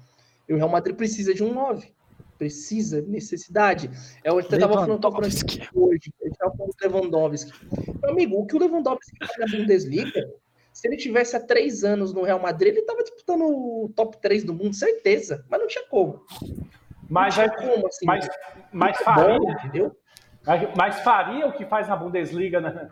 E 0.49 0.53
o 0.53 0.58
Real 0.58 0.69
Madrid 0.69 0.95
precisa 0.95 1.34
de 1.34 1.43
um 1.43 1.53
9. 1.53 1.93
Precisa, 2.38 3.01
necessidade. 3.01 3.89
É 4.23 4.31
você 4.31 4.55
estava 4.55 4.73
falando 4.73 4.99
hoje. 5.73 6.12
A 6.21 6.25
gente 6.25 6.34
estava 6.34 6.55
falando 6.55 6.71
do 6.71 6.88
Lewandowski. 6.88 7.51
Meu 8.01 8.12
amigo, 8.12 8.38
o 8.38 8.45
que 8.45 8.55
o 8.55 8.60
Lewandowski 8.60 9.17
faz 9.19 9.38
na 9.38 9.58
Bundesliga 9.58 10.29
se 10.76 10.90
ele 10.90 10.98
tivesse 10.98 11.38
há 11.38 11.40
três 11.40 11.86
anos 11.86 12.14
no 12.14 12.24
Real 12.24 12.38
Madrid, 12.38 12.74
ele 12.74 12.82
estava 12.82 13.02
disputando 13.02 13.44
o 13.44 13.90
top 13.96 14.18
3 14.18 14.44
do 14.44 14.54
mundo, 14.54 14.76
certeza. 14.76 15.46
Mas 15.50 15.62
não 15.62 15.68
tinha 15.68 15.86
como. 15.88 16.26
Mas, 17.10 17.34
tinha 17.34 17.50
como, 17.50 17.88
assim, 17.88 18.06
mas, 18.06 18.28
mas 18.74 18.98
faria, 18.98 19.40
bom, 19.40 19.52
entendeu? 19.52 19.98
Mas, 20.46 20.76
mas, 20.76 21.00
faria 21.00 21.48
o 21.48 21.54
que 21.54 21.66
faz 21.66 21.88
na 21.88 21.96
Bundesliga, 21.96 22.60
né? 22.60 22.90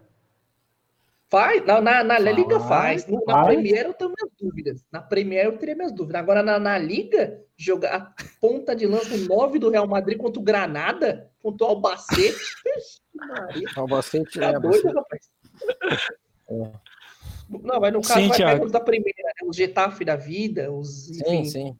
Faz, 1.29 1.65
na, 1.65 1.81
na, 1.81 2.03
na 2.05 2.19
Liga 2.19 2.57
faz. 2.61 3.05
Na. 3.05 3.43
Premier 3.43 3.87
eu 3.87 3.93
tenho 3.93 4.13
minhas 4.17 4.33
dúvidas. 4.39 4.85
Na 4.89 5.01
Premier 5.01 5.45
eu 5.47 5.57
teria 5.57 5.75
minhas 5.75 5.91
dúvidas. 5.91 6.21
Agora 6.21 6.41
na, 6.41 6.57
na 6.57 6.77
Liga, 6.77 7.41
jogar 7.57 7.95
a 7.95 8.23
ponta 8.39 8.73
de 8.73 8.87
lança 8.87 9.17
9 9.17 9.59
do 9.59 9.69
Real 9.69 9.87
Madrid 9.87 10.17
contra 10.17 10.39
o 10.39 10.43
Granada, 10.43 11.29
contra 11.41 11.67
o 11.67 11.69
Albacete. 11.71 12.39
Albacete 13.75 14.39
tá 14.39 14.51
é 14.51 14.59
doido, 14.59 14.87
rapaz. 14.87 15.29
É. 16.49 16.82
Não, 17.61 17.79
mas 17.79 17.93
no 17.93 18.01
caso 18.01 18.19
sim, 18.19 18.27
vai 18.27 18.37
pegar 18.37 18.65
os 18.65 18.71
da 18.71 18.79
primeira, 18.79 19.23
né? 19.23 19.47
os 19.47 19.55
Getafe 19.55 20.05
da 20.05 20.15
vida, 20.15 20.71
os. 20.71 21.09
Enfim, 21.09 21.45
sim, 21.45 21.45
sim. 21.45 21.77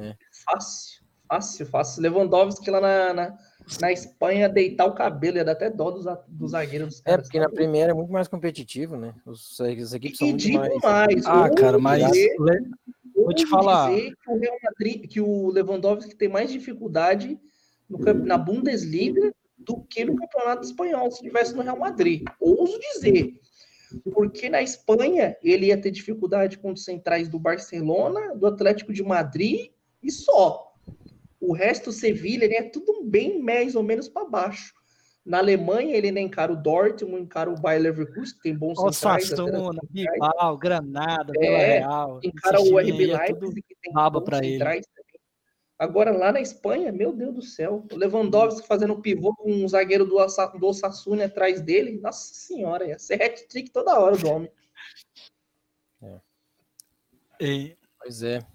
É. 0.00 0.16
Fácil, 0.44 1.02
fácil, 1.28 1.66
fácil. 1.66 2.02
Lewandowski 2.02 2.70
lá 2.70 2.80
na, 2.80 3.12
na, 3.12 3.38
na 3.80 3.92
Espanha 3.92 4.48
deitar 4.48 4.86
o 4.86 4.94
cabelo, 4.94 5.36
ia 5.36 5.44
dar 5.44 5.52
até 5.52 5.70
dó 5.70 5.90
dos, 5.90 6.06
dos 6.28 6.52
zagueiros. 6.52 7.02
é, 7.04 7.16
porque 7.16 7.38
na 7.38 7.48
primeira 7.48 7.92
é 7.92 7.94
muito 7.94 8.12
mais 8.12 8.28
competitivo, 8.28 8.96
né? 8.96 9.14
Os, 9.26 9.60
as 9.60 9.92
equipes 9.92 10.18
são 10.18 10.28
muito 10.28 10.52
mais. 10.52 10.82
mais. 10.82 11.26
Ah, 11.26 11.50
cara, 11.50 11.78
mas. 11.78 12.04
Dizer, 12.06 12.36
vou 13.14 13.34
te 13.34 13.46
falar. 13.46 13.90
que 13.94 14.14
o 14.26 14.38
Real 14.38 14.56
Madrid, 14.62 15.08
que 15.08 15.20
o 15.20 15.50
Lewandowski 15.50 16.14
tem 16.14 16.28
mais 16.28 16.50
dificuldade 16.50 17.38
no, 17.88 17.98
na 18.14 18.38
Bundesliga 18.38 19.32
do 19.58 19.80
que 19.82 20.04
no 20.04 20.16
Campeonato 20.16 20.64
Espanhol, 20.64 21.10
se 21.10 21.18
estivesse 21.18 21.54
no 21.54 21.62
Real 21.62 21.78
Madrid. 21.78 22.24
Ouso 22.40 22.78
dizer. 22.80 23.34
Porque 24.12 24.48
na 24.48 24.62
Espanha 24.62 25.36
ele 25.42 25.66
ia 25.66 25.80
ter 25.80 25.90
dificuldade 25.90 26.58
com 26.58 26.72
os 26.72 26.84
centrais 26.84 27.28
do 27.28 27.38
Barcelona, 27.38 28.34
do 28.34 28.46
Atlético 28.46 28.92
de 28.92 29.02
Madrid 29.02 29.70
e 30.02 30.10
só. 30.10 30.72
O 31.40 31.52
resto, 31.52 31.90
Sevilha, 31.90 32.44
ele 32.44 32.56
é 32.56 32.62
tudo 32.62 33.02
bem 33.04 33.42
mais 33.42 33.74
ou 33.74 33.82
menos 33.82 34.08
para 34.08 34.28
baixo. 34.28 34.74
Na 35.24 35.38
Alemanha, 35.38 35.96
ele 35.96 36.08
ainda 36.08 36.20
encara 36.20 36.52
o 36.52 36.56
Dortmund, 36.56 37.22
encara 37.22 37.48
o 37.48 37.54
Bayer 37.54 37.80
Leverkusen, 37.82 38.34
que 38.36 38.42
tem 38.42 38.56
bons 38.56 38.76
o 38.78 38.92
centrais. 38.92 39.28
Sassuna, 39.28 39.80
Bilbao, 39.88 40.56
Granada, 40.56 41.32
é, 41.40 41.78
Real. 41.78 42.20
Encara 42.24 42.60
o 42.60 42.78
RB 42.78 43.10
é 43.10 43.16
Leipzig, 43.16 43.62
que 43.62 43.76
tem 43.80 43.92
bons 43.92 44.24
centrais 44.24 44.84
ele. 44.84 45.01
Agora, 45.82 46.16
lá 46.16 46.30
na 46.30 46.40
Espanha, 46.40 46.92
meu 46.92 47.12
Deus 47.12 47.34
do 47.34 47.42
céu, 47.42 47.84
o 47.90 47.96
Lewandowski 47.96 48.66
fazendo 48.66 49.00
pivô 49.00 49.34
com 49.34 49.50
um 49.50 49.68
zagueiro 49.68 50.04
do, 50.04 50.16
do 50.58 50.66
Osasuna 50.66 51.24
atrás 51.24 51.60
dele, 51.60 52.00
nossa 52.00 52.34
senhora, 52.34 52.86
ia 52.86 52.98
ser 52.98 53.22
hat-trick 53.22 53.70
toda 53.70 53.98
hora 53.98 54.16
do 54.16 54.28
homem. 54.28 54.52
É. 56.02 56.20
E, 57.40 57.76
pois 57.98 58.22
é 58.22 58.46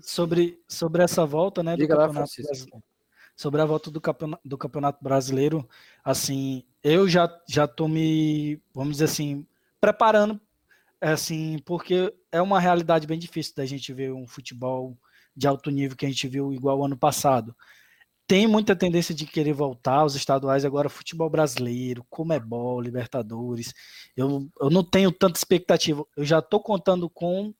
sobre, 0.00 0.62
sobre 0.68 1.02
essa 1.02 1.24
volta, 1.24 1.62
né? 1.62 1.76
Diga 1.76 1.94
do 1.94 2.00
lá, 2.00 2.06
campeonato 2.06 2.82
sobre 3.36 3.60
a 3.60 3.64
volta 3.64 3.90
do 3.90 4.00
campeonato, 4.00 4.48
do 4.48 4.56
campeonato 4.56 5.02
brasileiro, 5.02 5.68
assim, 6.04 6.64
eu 6.82 7.08
já 7.08 7.28
já 7.48 7.66
tô 7.66 7.88
me, 7.88 8.62
vamos 8.72 8.92
dizer 8.92 9.06
assim, 9.06 9.44
preparando, 9.80 10.40
assim, 11.00 11.58
porque 11.64 12.14
é 12.30 12.40
uma 12.40 12.60
realidade 12.60 13.08
bem 13.08 13.18
difícil 13.18 13.54
da 13.56 13.66
gente 13.66 13.92
ver 13.92 14.12
um 14.12 14.26
futebol 14.26 14.96
de 15.36 15.46
alto 15.46 15.70
nível 15.70 15.96
que 15.96 16.06
a 16.06 16.08
gente 16.08 16.28
viu 16.28 16.52
igual 16.52 16.84
ano 16.84 16.96
passado. 16.96 17.54
Tem 18.26 18.46
muita 18.46 18.74
tendência 18.74 19.14
de 19.14 19.26
querer 19.26 19.52
voltar 19.52 19.96
aos 19.96 20.14
estaduais 20.14 20.64
agora, 20.64 20.88
futebol 20.88 21.28
brasileiro, 21.28 22.06
Comebol, 22.08 22.80
Libertadores. 22.80 23.72
Eu, 24.16 24.48
eu 24.60 24.70
não 24.70 24.82
tenho 24.82 25.12
tanta 25.12 25.38
expectativa. 25.38 26.04
Eu 26.16 26.24
já 26.24 26.38
estou 26.38 26.60
contando 26.60 27.10
com 27.10 27.52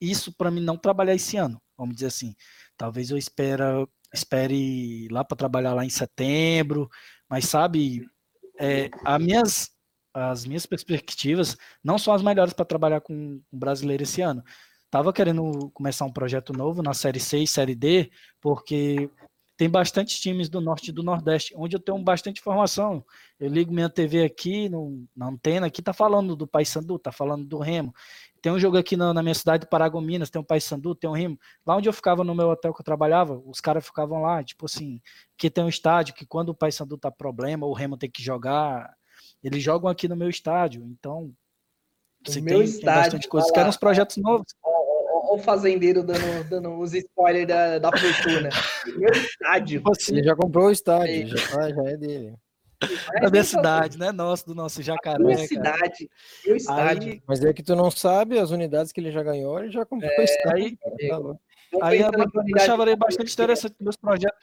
isso 0.00 0.32
para 0.32 0.50
mim 0.50 0.60
não 0.60 0.76
trabalhar 0.76 1.14
esse 1.14 1.36
ano 1.36 1.60
vamos 1.80 1.94
dizer 1.94 2.08
assim. 2.08 2.34
Talvez 2.76 3.10
eu 3.10 3.16
espera, 3.16 3.86
espere 4.12 5.08
lá 5.10 5.24
para 5.24 5.36
trabalhar 5.36 5.72
lá 5.72 5.84
em 5.84 5.90
setembro, 5.90 6.88
mas 7.28 7.46
sabe, 7.46 8.06
é, 8.58 8.90
as, 9.04 9.22
minhas, 9.22 9.70
as 10.12 10.44
minhas 10.44 10.66
perspectivas 10.66 11.56
não 11.82 11.98
são 11.98 12.12
as 12.12 12.22
melhores 12.22 12.52
para 12.52 12.66
trabalhar 12.66 13.00
com 13.00 13.40
o 13.50 13.56
brasileiro 13.56 14.02
esse 14.02 14.20
ano. 14.20 14.44
Tava 14.90 15.12
querendo 15.12 15.70
começar 15.72 16.04
um 16.04 16.12
projeto 16.12 16.52
novo 16.52 16.82
na 16.82 16.92
Série 16.92 17.20
C 17.20 17.38
e 17.38 17.46
Série 17.46 17.76
D, 17.76 18.10
porque 18.40 19.08
tem 19.56 19.68
bastante 19.68 20.18
times 20.20 20.48
do 20.48 20.60
norte 20.60 20.88
e 20.88 20.92
do 20.92 21.02
nordeste, 21.02 21.54
onde 21.54 21.76
eu 21.76 21.80
tenho 21.80 22.02
bastante 22.02 22.40
informação. 22.40 23.04
Eu 23.38 23.48
ligo 23.50 23.72
minha 23.72 23.90
TV 23.90 24.24
aqui, 24.24 24.68
no, 24.68 25.06
na 25.14 25.28
antena, 25.28 25.66
aqui 25.66 25.82
tá 25.82 25.92
falando 25.92 26.34
do 26.34 26.46
Paysandu, 26.46 26.98
tá 26.98 27.12
falando 27.12 27.44
do 27.44 27.58
Remo. 27.58 27.94
Tem 28.40 28.50
um 28.50 28.58
jogo 28.58 28.78
aqui 28.78 28.96
na, 28.96 29.12
na 29.12 29.22
minha 29.22 29.34
cidade, 29.34 29.68
Paragominas, 29.68 30.30
tem 30.30 30.40
um 30.40 30.44
Paysandu, 30.44 30.94
tem 30.94 31.10
um 31.10 31.12
Remo. 31.12 31.38
Lá 31.64 31.76
onde 31.76 31.88
eu 31.88 31.92
ficava 31.92 32.24
no 32.24 32.34
meu 32.34 32.48
hotel 32.48 32.72
que 32.72 32.80
eu 32.80 32.84
trabalhava, 32.84 33.40
os 33.44 33.60
caras 33.60 33.84
ficavam 33.84 34.22
lá, 34.22 34.42
tipo 34.42 34.64
assim, 34.64 34.98
que 35.36 35.50
tem 35.50 35.62
um 35.62 35.68
estádio 35.68 36.14
que 36.14 36.24
quando 36.24 36.48
o 36.48 36.54
Paysandu 36.54 36.96
tá 36.96 37.10
problema, 37.10 37.66
o 37.66 37.74
Remo 37.74 37.98
tem 37.98 38.10
que 38.10 38.22
jogar, 38.22 38.92
eles 39.40 39.62
jogam 39.62 39.90
aqui 39.90 40.08
no 40.08 40.16
meu 40.16 40.30
estádio. 40.30 40.82
Então, 40.86 41.34
você 42.26 42.40
tem, 42.42 42.62
estádio, 42.62 42.80
tem 42.80 42.94
bastante 42.94 43.28
coisa. 43.28 43.52
Quero 43.52 43.68
uns 43.68 43.76
projetos 43.76 44.16
novos. 44.18 44.54
O 45.30 45.38
fazendeiro 45.38 46.02
dando, 46.02 46.48
dando 46.48 46.78
os 46.78 46.92
spoilers 46.92 47.46
da, 47.46 47.78
da 47.78 47.90
fortuna. 47.90 48.48
meu 48.96 49.10
estádio. 49.12 49.80
Você 49.84 50.12
Ele 50.12 50.24
já 50.24 50.34
comprou 50.34 50.66
o 50.66 50.70
estádio, 50.70 51.28
já, 51.28 51.48
tá, 51.48 51.70
já 51.70 51.82
é 51.84 51.96
dele. 51.96 52.34
É 53.14 53.20
da 53.20 53.30
minha 53.30 53.44
cidade, 53.44 53.98
né? 53.98 54.10
Nosso, 54.10 54.46
do 54.46 54.54
nosso 54.54 54.82
jacaré. 54.82 55.22
Minha 55.22 55.38
cidade, 55.46 56.10
meu 56.46 56.56
estádio. 56.56 57.12
Aí, 57.12 57.22
mas 57.26 57.44
é 57.44 57.52
que 57.52 57.62
tu 57.62 57.76
não 57.76 57.90
sabe 57.90 58.38
as 58.38 58.50
unidades 58.50 58.90
que 58.90 59.00
ele 59.00 59.12
já 59.12 59.22
ganhou, 59.22 59.58
ele 59.58 59.70
já 59.70 59.84
comprou 59.84 60.10
é, 60.10 60.20
o 60.20 60.24
estádio. 60.24 60.64
Aí, 60.64 60.78
aí 61.82 62.00
eu 62.00 62.08
achava 62.56 62.96
bastante 62.96 63.32
interessante 63.32 63.76
meus 63.80 63.96
projetos. 63.96 64.40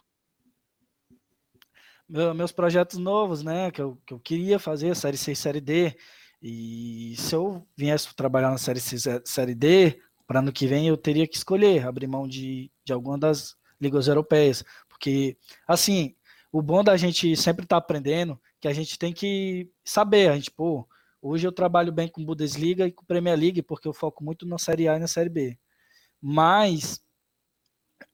meus 2.07 2.51
projetos 2.51 2.97
novos, 2.99 3.43
né? 3.43 3.71
Que 3.71 3.81
eu, 3.81 3.97
que 4.05 4.13
eu 4.13 4.19
queria 4.19 4.59
fazer, 4.59 4.95
série 4.95 5.17
C 5.17 5.31
e 5.31 5.35
série 5.35 5.61
D. 5.61 5.95
E 6.41 7.15
se 7.17 7.33
eu 7.33 7.67
viesse 7.75 8.15
trabalhar 8.15 8.51
na 8.51 8.59
série 8.59 8.79
C 8.79 8.97
série 9.25 9.55
D, 9.55 9.99
para 10.27 10.39
ano 10.39 10.51
que 10.51 10.67
vem 10.67 10.87
eu 10.87 10.97
teria 10.97 11.25
que 11.25 11.37
escolher, 11.37 11.87
abrir 11.87 12.05
mão 12.05 12.27
de, 12.27 12.69
de 12.83 12.93
alguma 12.93 13.17
das 13.17 13.55
ligas 13.79 14.07
europeias. 14.07 14.63
Porque, 14.89 15.37
assim, 15.65 16.15
o 16.51 16.61
bom 16.61 16.83
da 16.83 16.97
gente 16.97 17.35
sempre 17.37 17.63
estar 17.63 17.77
tá 17.77 17.79
aprendendo, 17.79 18.39
que 18.59 18.67
a 18.67 18.73
gente 18.73 18.99
tem 18.99 19.13
que 19.13 19.71
saber, 19.85 20.29
a 20.29 20.35
gente, 20.35 20.51
pô, 20.51 20.87
hoje 21.21 21.47
eu 21.47 21.51
trabalho 21.51 21.91
bem 21.91 22.07
com 22.09 22.25
Bundesliga 22.25 22.85
e 22.85 22.91
com 22.91 23.05
Premier 23.05 23.37
League, 23.39 23.61
porque 23.61 23.87
eu 23.87 23.93
foco 23.93 24.23
muito 24.23 24.45
na 24.45 24.57
Série 24.57 24.87
A 24.87 24.97
e 24.97 24.99
na 24.99 25.07
Série 25.07 25.29
B. 25.29 25.57
Mas, 26.21 27.01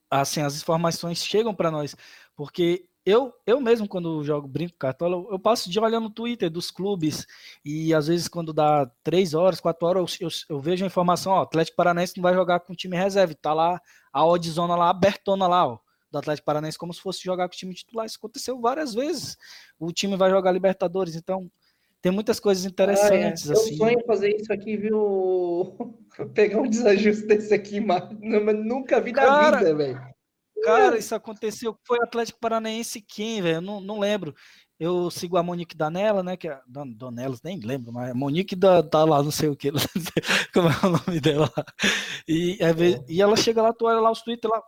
assim, 0.10 0.42
as 0.42 0.56
informações 0.58 1.24
chegam 1.26 1.56
para 1.56 1.72
nós, 1.72 1.96
porque 2.36 2.88
eu, 3.06 3.34
eu 3.46 3.60
mesmo, 3.60 3.88
quando 3.88 4.24
jogo 4.24 4.48
brinco 4.48 4.78
cartola, 4.78 5.26
eu, 5.30 5.38
passo 5.38 5.70
de 5.70 5.80
olhando 5.80 6.04
no 6.04 6.10
Twitter 6.10 6.50
dos 6.50 6.72
clubes 6.72 7.26
e 7.64 7.94
às 7.94 8.08
vezes 8.08 8.28
quando 8.28 8.54
dá 8.54 8.90
três 9.04 9.34
horas, 9.34 9.60
quatro 9.60 9.86
horas, 9.88 10.18
eu, 10.22 10.28
eu, 10.28 10.56
eu 10.56 10.60
vejo 10.60 10.84
a 10.84 10.88
informação, 10.88 11.34
ó, 11.34 11.42
Atlético 11.42 11.76
Paranaense 11.76 12.16
não 12.16 12.24
vai 12.24 12.34
jogar 12.34 12.62
com 12.62 12.72
o 12.72 12.76
time 12.76 12.96
reserva, 12.96 13.36
tá 13.36 13.54
lá 13.54 13.82
a 14.12 14.26
oddzona 14.26 14.76
lá, 14.76 14.90
abertona 14.90 15.48
lá, 15.48 15.68
ó, 15.68 15.80
do 16.12 16.18
Atlético 16.20 16.46
Paranaense 16.46 16.78
como 16.78 16.94
se 16.94 17.02
fosse 17.02 17.24
jogar 17.24 17.50
com 17.50 17.56
o 17.56 17.58
time 17.58 17.74
titular. 17.74 18.06
Isso 18.06 18.18
aconteceu 18.18 18.62
várias 18.62 18.94
vezes. 18.94 19.36
O 19.80 19.92
time 19.92 20.16
vai 20.16 20.30
jogar 20.30 20.52
Libertadores, 20.52 21.16
então 21.16 21.50
tem 22.02 22.12
muitas 22.12 22.40
coisas 22.40 22.66
interessantes. 22.66 23.50
Ah, 23.50 23.54
é. 23.54 23.56
Eu 23.56 23.62
assim. 23.62 23.78
sonho 23.78 24.06
fazer 24.06 24.36
isso 24.36 24.54
aqui, 24.54 24.78
viu? 24.78 25.96
Pegar 26.36 26.60
um 26.60 26.70
desajuste 26.70 27.26
desse 27.26 27.54
aqui, 27.54 27.80
mas 27.80 28.10
nunca 28.64 29.02
vi 29.02 29.12
na 29.12 29.24
cara, 29.24 29.58
vida, 29.58 29.76
velho. 29.76 30.13
Cara, 30.64 30.98
isso 30.98 31.14
aconteceu. 31.14 31.78
Foi 31.86 32.00
Atlético 32.02 32.40
Paranaense 32.40 33.02
quem, 33.02 33.42
velho? 33.42 33.62
Não, 33.62 33.82
não 33.82 34.00
lembro. 34.00 34.34
Eu 34.80 35.12
sigo 35.12 35.38
a 35.38 35.44
Monique 35.44 35.76
Danella, 35.76 36.24
né? 36.24 36.36
Que 36.36 36.48
é 36.48 36.60
Donelas, 36.68 37.42
nem 37.44 37.60
lembro, 37.60 37.92
mas 37.92 38.12
a 38.12 38.14
Monique 38.14 38.56
da, 38.56 38.82
tá 38.82 39.04
lá, 39.04 39.22
não 39.22 39.32
sei 39.32 39.50
o 39.50 39.56
que, 39.56 39.72
como 40.54 40.70
é 40.70 40.86
o 40.86 40.90
nome 40.90 41.20
dela. 41.20 41.52
E, 42.28 42.58
é, 42.60 42.74
e 43.08 43.22
ela 43.22 43.36
chega 43.36 43.62
lá, 43.62 43.74
tu 43.74 43.86
olha 43.86 44.00
lá 44.00 44.12
os 44.12 44.22
Twitter 44.22 44.50
lá, 44.50 44.62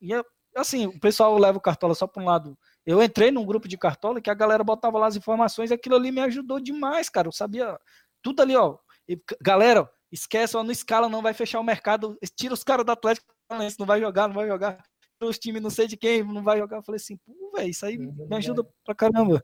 e 0.00 0.12
é 0.14 0.22
assim, 0.56 0.86
o 0.86 1.00
pessoal 1.00 1.36
leva 1.38 1.58
o 1.58 1.60
Cartola 1.60 1.94
só 1.94 2.06
para 2.06 2.22
um 2.22 2.26
lado. 2.26 2.58
Eu 2.84 3.02
entrei 3.02 3.30
num 3.30 3.44
grupo 3.44 3.68
de 3.68 3.78
Cartola 3.78 4.20
que 4.20 4.30
a 4.30 4.34
galera 4.34 4.62
botava 4.64 4.98
lá 4.98 5.06
as 5.06 5.16
informações 5.16 5.70
e 5.70 5.74
aquilo 5.74 5.96
ali 5.96 6.12
me 6.12 6.20
ajudou 6.20 6.60
demais, 6.60 7.08
cara. 7.08 7.28
Eu 7.28 7.32
sabia 7.32 7.78
tudo 8.22 8.42
ali, 8.42 8.56
ó. 8.56 8.76
E, 9.08 9.20
galera, 9.40 9.88
esquece, 10.10 10.56
ó, 10.56 10.62
não 10.62 10.72
escala, 10.72 11.08
não 11.08 11.22
vai 11.22 11.32
fechar 11.32 11.60
o 11.60 11.64
mercado. 11.64 12.18
Tira 12.36 12.54
os 12.54 12.64
caras 12.64 12.84
do 12.84 12.92
Atlético, 12.92 13.32
não 13.78 13.86
vai 13.86 14.00
jogar, 14.00 14.28
não 14.28 14.34
vai 14.34 14.46
jogar. 14.46 14.82
Os 15.22 15.38
times 15.38 15.62
não 15.62 15.70
sei 15.70 15.86
de 15.86 15.96
quem, 15.96 16.22
não 16.22 16.42
vai 16.42 16.58
jogar. 16.58 16.78
Eu 16.78 16.82
falei 16.82 16.96
assim, 16.96 17.16
pô, 17.16 17.52
velho, 17.56 17.70
isso 17.70 17.86
aí 17.86 17.96
me 17.98 18.36
ajuda 18.36 18.66
pra 18.84 18.94
caramba. 18.94 19.42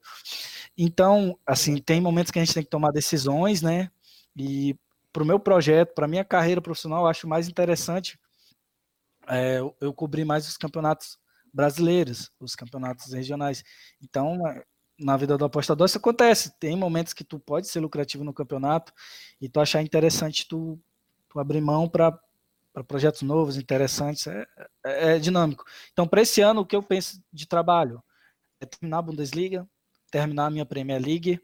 Então, 0.77 1.39
assim, 1.47 1.77
tem 1.77 2.01
momentos 2.01 2.31
que 2.31 2.39
a 2.39 2.45
gente 2.45 2.55
tem 2.55 2.63
que 2.63 2.71
tomar 2.71 2.91
decisões, 2.91 3.63
né? 3.63 3.91
E 4.37 4.77
pro 5.13 5.25
meu 5.25 5.39
projeto, 5.39 5.95
para 5.95 6.09
minha 6.09 6.25
carreira 6.25 6.61
profissional, 6.61 7.05
eu 7.05 7.09
acho 7.09 7.29
mais 7.29 7.49
interessante 7.49 8.19
é, 9.29 9.59
eu, 9.59 9.77
eu 9.81 9.93
cobri 9.93 10.25
mais 10.25 10.49
os 10.49 10.57
campeonatos 10.57 11.19
brasileiros, 11.53 12.31
os 12.41 12.57
campeonatos 12.57 13.13
regionais. 13.13 13.63
Então, 14.03 14.39
na 14.99 15.17
vida 15.17 15.37
do 15.37 15.45
apostador 15.45 15.87
isso 15.87 15.99
acontece. 15.99 16.59
Tem 16.59 16.77
momentos 16.77 17.13
que 17.13 17.25
tu 17.25 17.39
pode 17.39 17.69
ser 17.69 17.81
lucrativo 17.81 18.25
no 18.25 18.35
campeonato 18.35 18.93
e 19.41 19.49
tu 19.49 19.61
achar 19.61 19.83
interessante 19.83 20.49
tu, 20.49 20.81
tu 21.29 21.39
abrir 21.39 21.61
mão 21.61 21.89
para 21.89 22.19
projetos 22.85 23.23
novos, 23.23 23.57
interessantes, 23.57 24.27
é, 24.27 24.47
é, 24.85 25.15
é 25.15 25.19
dinâmico. 25.19 25.65
Então, 25.93 26.07
para 26.07 26.23
esse 26.23 26.41
ano, 26.41 26.63
o 26.63 26.67
que 26.67 26.77
eu 26.77 26.83
penso 26.83 27.23
de 27.33 27.47
trabalho 27.47 28.03
é 28.61 28.67
terminar 28.67 28.99
a 28.99 29.03
Bundesliga, 29.03 29.69
terminar 30.11 30.47
a 30.47 30.51
minha 30.51 30.67
Premier 30.67 31.01
League 31.01 31.41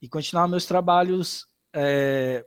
e 0.00 0.08
continuar 0.08 0.48
meus 0.48 0.66
trabalhos 0.66 1.46
é, 1.74 2.44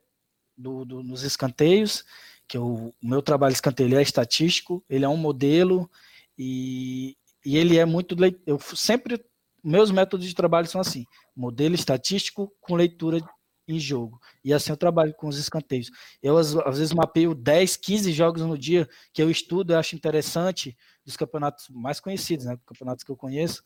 do, 0.58 0.86
do, 0.86 1.04
nos 1.04 1.24
escanteios, 1.24 2.04
que 2.48 2.58
o 2.58 2.94
meu 3.02 3.22
trabalho 3.22 3.54
escanteio 3.54 3.98
é 3.98 4.02
estatístico, 4.02 4.84
ele 4.90 5.06
é 5.06 5.10
um 5.10 5.18
modelo 5.18 5.90
e, 6.38 7.16
e 7.46 7.58
ele 7.58 7.78
é 7.78 7.86
muito. 7.86 8.16
Eu 8.46 8.60
sempre. 8.60 9.24
Meus 9.64 9.92
métodos 9.92 10.26
de 10.26 10.34
trabalho 10.34 10.68
são 10.68 10.82
assim: 10.82 11.06
modelo 11.36 11.76
estatístico 11.76 12.52
com 12.60 12.76
leitura 12.76 13.22
em 13.68 13.80
jogo. 13.80 14.20
E 14.44 14.54
assim 14.54 14.72
eu 14.72 14.78
trabalho 14.78 15.14
com 15.14 15.28
os 15.28 15.38
escanteios. 15.38 15.90
Eu, 16.22 16.38
às, 16.38 16.56
às, 16.56 16.78
vezes, 16.78 16.94
mapeio 16.94 17.34
10, 17.34 17.78
15 17.78 18.12
jogos 18.12 18.42
no 18.42 18.58
dia 18.58 18.88
que 19.14 19.22
eu 19.22 19.30
estudo, 19.30 19.74
eu 19.74 19.80
acho 19.80 19.96
interessante, 19.96 20.78
dos 21.06 21.16
campeonatos 21.16 21.70
mais 21.70 22.00
conhecidos, 22.00 22.46
né? 22.46 22.58
Campeonatos 22.66 23.04
que 23.04 23.12
eu 23.12 23.18
conheço, 23.18 23.64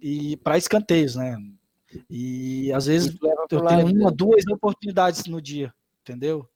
e 0.00 0.36
para 0.38 0.58
escanteios, 0.58 1.16
né? 1.16 1.36
E 2.10 2.72
às 2.72 2.86
vezes 2.86 3.16
eu 3.50 3.64
tenho 3.64 3.86
uma, 3.86 4.10
duas 4.10 4.44
oportunidades 4.46 5.24
no 5.26 5.40
dia, 5.40 5.72
entendeu? 6.02 6.48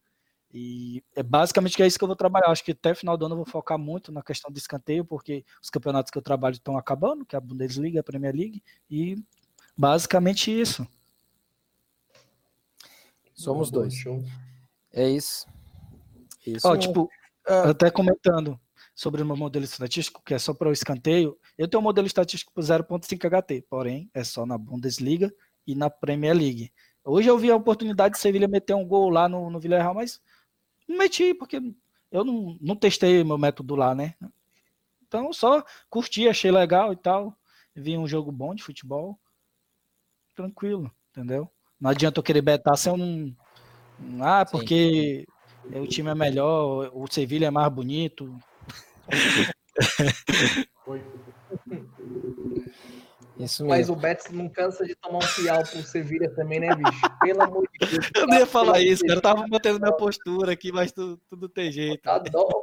E 0.53 1.03
é 1.14 1.23
basicamente 1.23 1.77
que 1.77 1.83
é 1.83 1.87
isso 1.87 1.97
que 1.97 2.03
eu 2.03 2.09
vou 2.09 2.16
trabalhar. 2.16 2.49
Acho 2.49 2.64
que 2.64 2.73
até 2.73 2.93
final 2.95 3.16
do 3.16 3.25
ano 3.25 3.35
eu 3.35 3.37
vou 3.39 3.47
focar 3.47 3.79
muito 3.79 4.11
na 4.11 4.23
questão 4.23 4.51
do 4.51 4.59
escanteio, 4.59 5.05
porque 5.05 5.45
os 5.62 5.71
campeonatos 5.71 6.11
que 6.11 6.18
eu 6.18 6.23
trabalho 6.23 6.55
estão 6.55 6.77
acabando, 6.77 7.25
que 7.25 7.37
é 7.37 7.39
a 7.39 7.41
Bundesliga, 7.41 8.01
a 8.01 8.05
Premier 8.05 8.35
League, 8.35 8.62
e 8.91 9.16
basicamente 9.77 10.51
isso. 10.51 10.87
Somos 13.41 13.70
dois. 13.70 13.95
É 14.93 15.09
isso. 15.09 15.47
isso 16.47 16.68
Ó, 16.68 16.76
tipo, 16.76 17.05
uh, 17.49 17.70
até 17.70 17.91
comentando 17.91 18.61
sobre 18.95 19.22
o 19.22 19.26
meu 19.26 19.34
modelo 19.34 19.64
estatístico, 19.64 20.22
que 20.22 20.34
é 20.34 20.38
só 20.38 20.53
para 20.53 20.68
o 20.68 20.72
escanteio, 20.72 21.38
eu 21.57 21.66
tenho 21.66 21.80
um 21.80 21.84
modelo 21.84 22.07
estatístico 22.07 22.53
por 22.53 22.62
0.5 22.62 23.18
HT, 23.18 23.62
porém 23.62 24.11
é 24.12 24.22
só 24.22 24.45
na 24.45 24.59
Bundesliga 24.59 25.32
e 25.66 25.74
na 25.74 25.88
Premier 25.88 26.36
League. 26.36 26.70
Hoje 27.03 27.30
eu 27.30 27.38
vi 27.38 27.51
a 27.51 27.57
oportunidade 27.57 28.14
de 28.14 28.20
Sevilha 28.20 28.47
meter 28.47 28.74
um 28.74 28.86
gol 28.86 29.09
lá 29.09 29.26
no, 29.26 29.49
no 29.49 29.59
Villarreal, 29.59 29.95
mas 29.95 30.20
não 30.86 30.99
meti, 30.99 31.32
porque 31.32 31.62
eu 32.12 32.22
não, 32.22 32.59
não 32.61 32.76
testei 32.76 33.24
meu 33.24 33.38
método 33.38 33.74
lá, 33.74 33.95
né? 33.95 34.14
Então 35.09 35.32
só 35.32 35.64
curti, 35.88 36.28
achei 36.28 36.51
legal 36.51 36.93
e 36.93 36.97
tal. 36.97 37.34
Vi 37.74 37.97
um 37.97 38.07
jogo 38.07 38.30
bom 38.30 38.55
de 38.55 38.62
futebol. 38.62 39.18
Tranquilo, 40.36 40.91
entendeu? 41.11 41.51
Não 41.81 41.91
adianta 41.91 42.18
eu 42.18 42.22
querer 42.22 42.43
betar 42.43 42.76
se 42.76 42.89
eu 42.89 42.97
não. 42.97 43.35
Ah, 44.20 44.45
porque 44.45 45.26
Sim. 45.70 45.81
o 45.81 45.87
time 45.87 46.11
é 46.11 46.14
melhor, 46.14 46.91
o 46.93 47.07
Sevilha 47.11 47.47
é 47.47 47.51
mais 47.51 47.72
bonito. 47.72 48.37
Isso 53.39 53.64
Mas 53.64 53.89
o 53.89 53.97
Betis 53.97 54.31
não 54.31 54.51
cansa 54.51 54.85
de 54.85 54.95
tomar 54.95 55.18
um 55.18 55.22
fial 55.22 55.62
pro 55.62 55.83
Sevilha 55.83 56.31
também, 56.35 56.61
né, 56.61 56.74
bicho? 56.74 57.01
Pelo 57.20 57.43
amor 57.43 57.66
de 57.72 57.87
Deus. 57.87 58.11
Eu 58.14 58.26
não 58.26 58.39
ia 58.39 58.47
falar 58.47 58.81
isso, 58.81 59.03
cara. 59.03 59.18
Eu 59.18 59.22
tava 59.22 59.47
mantendo 59.49 59.81
minha 59.81 59.95
postura 59.95 60.53
aqui, 60.53 60.70
mas 60.70 60.93
tudo, 60.93 61.18
tudo 61.28 61.49
tem 61.49 61.72
jeito. 61.72 62.07
Adoro 62.07 62.62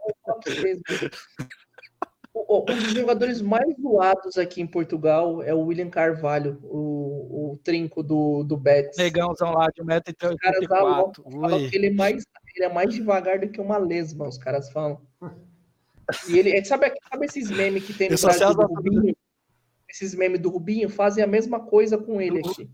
um 2.50 2.66
dos 2.66 2.94
jogadores 2.94 3.42
mais 3.42 3.76
doados 3.78 4.38
aqui 4.38 4.62
em 4.62 4.68
Portugal 4.68 5.42
é 5.42 5.54
o 5.54 5.62
William 5.62 5.90
Carvalho, 5.90 6.60
o, 6.64 7.54
o 7.54 7.60
trinco 7.64 8.04
do, 8.04 8.44
do 8.44 8.58
Betis. 8.58 8.98
Negãozão 8.98 9.54
lá 9.54 9.68
de 9.74 9.82
1,84m. 9.82 11.70
Ele, 11.74 11.88
é 11.88 11.92
mais, 11.92 12.24
ele 12.56 12.66
é 12.66 12.70
mais 12.70 12.94
devagar 12.94 13.40
do 13.40 13.50
que 13.50 13.60
uma 13.62 13.78
lesma, 13.78 14.28
os 14.28 14.38
caras 14.38 14.70
falam. 14.72 15.02
E 16.30 16.38
ele, 16.38 16.64
sabe, 16.64 16.94
sabe 17.10 17.26
esses 17.26 17.50
memes 17.50 17.86
que 17.86 17.94
tem 17.94 18.10
no 18.10 18.18
Brasil 18.18 18.54
do 18.54 18.66
Rubinho? 18.68 19.16
Esses 19.90 20.14
memes 20.14 20.40
do 20.40 20.50
Rubinho 20.50 20.90
fazem 20.90 21.24
a 21.24 21.28
mesma 21.28 21.60
coisa 21.60 21.98
com 21.98 22.22
ele 22.22 22.40
aqui. 22.40 22.70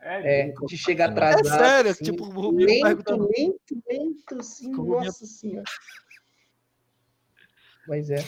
É, 0.00 0.48
é 0.48 0.52
de 0.66 0.76
chegar 0.76 1.10
atrás. 1.10 1.40
É 1.40 1.44
sério, 1.44 1.90
assim, 1.90 2.04
tipo, 2.04 2.24
o 2.24 2.30
Rubinho 2.30 2.68
lento, 2.68 3.16
lento, 3.16 3.82
lento, 3.88 4.38
assim, 4.38 4.70
nossa 4.70 5.24
senhora. 5.24 5.64
Mas 7.88 8.10
é. 8.10 8.22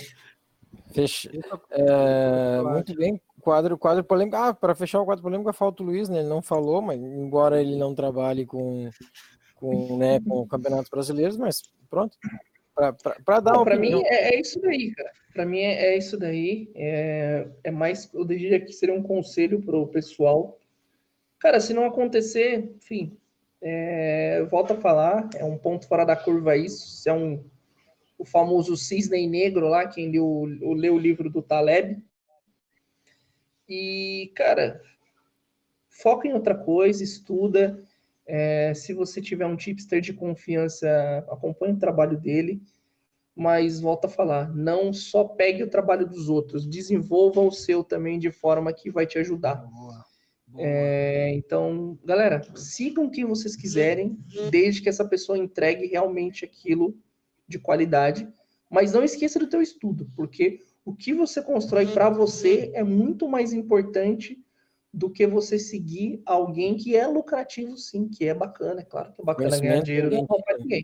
Fecha. 0.92 1.30
É, 1.70 2.62
muito 2.62 2.94
bem. 2.94 3.20
Quadro, 3.40 3.78
quadro 3.78 4.02
polêmico. 4.02 4.36
Ah, 4.36 4.52
para 4.52 4.74
fechar 4.74 5.00
o 5.00 5.04
quadro 5.04 5.22
polêmico, 5.22 5.52
falta 5.52 5.82
o 5.82 5.86
Luiz, 5.86 6.08
né? 6.08 6.20
Ele 6.20 6.28
não 6.28 6.42
falou, 6.42 6.82
mas 6.82 7.00
embora 7.00 7.60
ele 7.60 7.76
não 7.76 7.94
trabalhe 7.94 8.44
com, 8.44 8.90
com, 9.54 9.98
né, 9.98 10.20
com 10.20 10.46
campeonatos 10.46 10.90
brasileiros, 10.90 11.36
mas 11.36 11.62
pronto. 11.88 12.16
Para 12.74 13.40
dar 13.40 13.64
Para 13.64 13.78
mim 13.78 14.02
é, 14.04 14.34
é, 14.34 14.40
isso 14.40 14.60
daí, 14.60 14.92
cara. 14.92 15.10
Para 15.32 15.46
mim 15.46 15.60
é, 15.60 15.86
é, 15.86 15.98
isso 15.98 16.18
daí. 16.18 16.70
É, 16.74 17.46
é 17.64 17.70
mais, 17.70 18.12
eu 18.12 18.24
diria 18.24 18.60
que 18.60 18.72
seria 18.72 18.94
um 18.94 19.02
conselho 19.02 19.62
para 19.62 19.76
o 19.76 19.86
pessoal. 19.86 20.58
Cara, 21.38 21.58
se 21.58 21.72
não 21.72 21.84
acontecer, 21.84 22.74
enfim, 22.76 23.16
é, 23.62 24.44
volta 24.50 24.74
a 24.74 24.80
falar, 24.80 25.28
é 25.36 25.44
um 25.44 25.56
ponto 25.56 25.86
fora 25.86 26.04
da 26.04 26.16
curva 26.16 26.56
isso. 26.56 26.86
Se 26.86 27.08
é 27.08 27.12
um 27.12 27.42
o 28.18 28.24
famoso 28.24 28.76
cisne 28.76 29.26
negro 29.26 29.68
lá, 29.68 29.86
quem 29.86 30.10
leu, 30.10 30.44
leu 30.44 30.94
o 30.94 30.98
livro 30.98 31.30
do 31.30 31.42
Taleb. 31.42 32.02
E, 33.68 34.32
cara, 34.34 34.80
foca 35.88 36.28
em 36.28 36.32
outra 36.32 36.54
coisa, 36.54 37.02
estuda. 37.02 37.82
É, 38.26 38.72
se 38.74 38.92
você 38.92 39.20
tiver 39.20 39.46
um 39.46 39.56
tipster 39.56 40.00
de 40.00 40.12
confiança, 40.12 40.88
acompanhe 41.30 41.74
o 41.74 41.78
trabalho 41.78 42.18
dele. 42.18 42.62
Mas 43.34 43.80
volta 43.80 44.06
a 44.06 44.10
falar, 44.10 44.48
não 44.54 44.94
só 44.94 45.22
pegue 45.22 45.62
o 45.62 45.68
trabalho 45.68 46.08
dos 46.08 46.30
outros, 46.30 46.66
desenvolva 46.66 47.42
o 47.42 47.52
seu 47.52 47.84
também 47.84 48.18
de 48.18 48.30
forma 48.30 48.72
que 48.72 48.90
vai 48.90 49.06
te 49.06 49.18
ajudar. 49.18 49.56
Boa. 49.56 50.06
É, 50.58 51.34
então, 51.34 51.98
galera, 52.02 52.40
sigam 52.54 53.10
quem 53.10 53.26
vocês 53.26 53.54
quiserem, 53.54 54.18
desde 54.50 54.80
que 54.80 54.88
essa 54.88 55.06
pessoa 55.06 55.36
entregue 55.36 55.86
realmente 55.86 56.46
aquilo 56.46 56.96
de 57.46 57.58
qualidade, 57.58 58.28
mas 58.70 58.92
não 58.92 59.04
esqueça 59.04 59.38
do 59.38 59.48
teu 59.48 59.62
estudo, 59.62 60.10
porque 60.16 60.60
o 60.84 60.94
que 60.94 61.12
você 61.12 61.42
constrói 61.42 61.86
para 61.86 62.08
você 62.08 62.70
é 62.74 62.82
muito 62.82 63.28
mais 63.28 63.52
importante 63.52 64.38
do 64.92 65.10
que 65.10 65.26
você 65.26 65.58
seguir 65.58 66.22
alguém 66.24 66.76
que 66.76 66.96
é 66.96 67.06
lucrativo, 67.06 67.76
sim, 67.76 68.08
que 68.08 68.26
é 68.26 68.32
bacana, 68.32 68.80
é 68.80 68.84
claro 68.84 69.12
que 69.12 69.20
é 69.20 69.24
bacana 69.24 69.60
ganhar 69.60 69.82
dinheiro, 69.82 70.10
não 70.10 70.24
rouba 70.24 70.56
ninguém. 70.58 70.82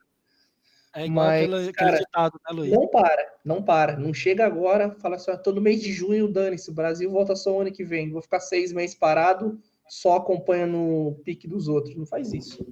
É 0.94 1.06
igual 1.06 1.26
Mas, 1.26 1.44
aquele, 1.44 1.72
cara, 1.72 1.98
ditado, 1.98 2.34
né, 2.34 2.54
Luiz? 2.54 2.70
Não 2.70 2.86
para, 2.86 3.34
não 3.42 3.62
para. 3.62 3.96
Não 3.96 4.12
chega 4.12 4.44
agora, 4.44 4.94
fala 5.00 5.16
assim, 5.16 5.34
todo 5.42 5.60
mês 5.60 5.80
de 5.80 5.90
junho, 5.90 6.28
dane-se, 6.28 6.70
o 6.70 6.74
Brasil 6.74 7.10
volta 7.10 7.34
só 7.34 7.62
ano 7.62 7.72
que 7.72 7.82
vem. 7.82 8.10
Vou 8.10 8.20
ficar 8.20 8.40
seis 8.40 8.72
meses 8.74 8.94
parado, 8.94 9.58
só 9.88 10.16
acompanhando 10.16 10.76
o 10.76 11.14
pique 11.24 11.48
dos 11.48 11.66
outros. 11.66 11.96
Não 11.96 12.04
faz 12.04 12.34
isso. 12.34 12.66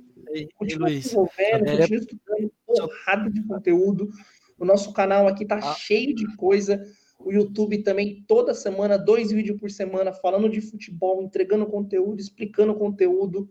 Continua 0.55 0.89
se 0.91 0.97
desenvolvendo, 0.97 1.67
é... 1.67 1.79
continua 1.79 1.99
estudando 1.99 2.53
porrada 2.75 3.31
de 3.31 3.43
conteúdo. 3.43 4.11
O 4.59 4.65
nosso 4.65 4.93
canal 4.93 5.27
aqui 5.27 5.47
tá 5.47 5.57
ah. 5.57 5.75
cheio 5.75 6.15
de 6.15 6.37
coisa. 6.37 6.83
O 7.19 7.33
YouTube 7.33 7.83
também, 7.83 8.25
toda 8.27 8.55
semana, 8.55 8.99
dois 8.99 9.31
vídeos 9.31 9.61
por 9.61 9.71
semana, 9.71 10.13
falando 10.13 10.49
de 10.49 10.61
futebol, 10.61 11.23
entregando 11.23 11.67
conteúdo, 11.67 12.21
explicando 12.21 12.75
conteúdo. 12.75 13.49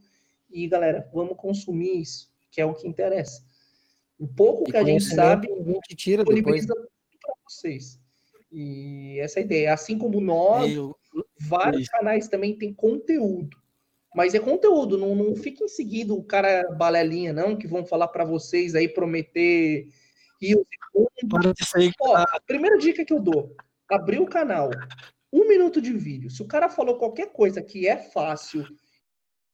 E, 0.49 0.67
galera, 0.67 1.07
vamos 1.13 1.37
consumir 1.37 1.99
isso, 1.99 2.31
que 2.49 2.59
é 2.59 2.65
o 2.65 2.73
que 2.73 2.87
interessa. 2.87 3.43
O 4.17 4.27
pouco 4.27 4.63
e 4.67 4.71
que 4.71 4.77
a 4.77 4.83
gente 4.83 5.03
sabe, 5.03 5.51
a 5.51 5.63
gente 5.63 5.95
tira 5.95 6.23
depois 6.23 6.65
para 6.65 6.75
vocês. 7.47 7.99
E 8.51 9.19
essa 9.19 9.39
é 9.39 9.41
a 9.43 9.45
ideia. 9.45 9.73
Assim 9.73 9.97
como 9.97 10.19
nós, 10.19 10.71
Eu... 10.71 10.95
vários 11.39 11.87
canais 11.87 12.27
também 12.27 12.57
têm 12.57 12.73
conteúdo. 12.73 13.55
Mas 14.15 14.33
é 14.33 14.39
conteúdo, 14.39 14.97
não, 14.97 15.13
não 15.13 15.35
fiquem 15.35 15.67
seguindo 15.67 16.17
o 16.17 16.23
cara 16.23 16.63
balelinha, 16.75 17.31
não, 17.31 17.55
que 17.55 17.67
vão 17.67 17.85
falar 17.85 18.07
para 18.07 18.23
vocês 18.23 18.73
aí, 18.73 18.87
prometer 18.87 19.87
rios 20.41 20.65
e 20.71 21.91
Ó, 22.01 22.15
a 22.15 22.39
primeira 22.45 22.77
dica 22.77 23.05
que 23.05 23.13
eu 23.13 23.19
dou: 23.19 23.55
abrir 23.89 24.19
o 24.19 24.25
canal, 24.25 24.69
um 25.31 25.47
minuto 25.47 25.81
de 25.81 25.93
vídeo. 25.93 26.29
Se 26.29 26.41
o 26.41 26.47
cara 26.47 26.69
falou 26.69 26.97
qualquer 26.97 27.31
coisa 27.31 27.61
que 27.61 27.87
é 27.87 27.97
fácil 27.97 28.65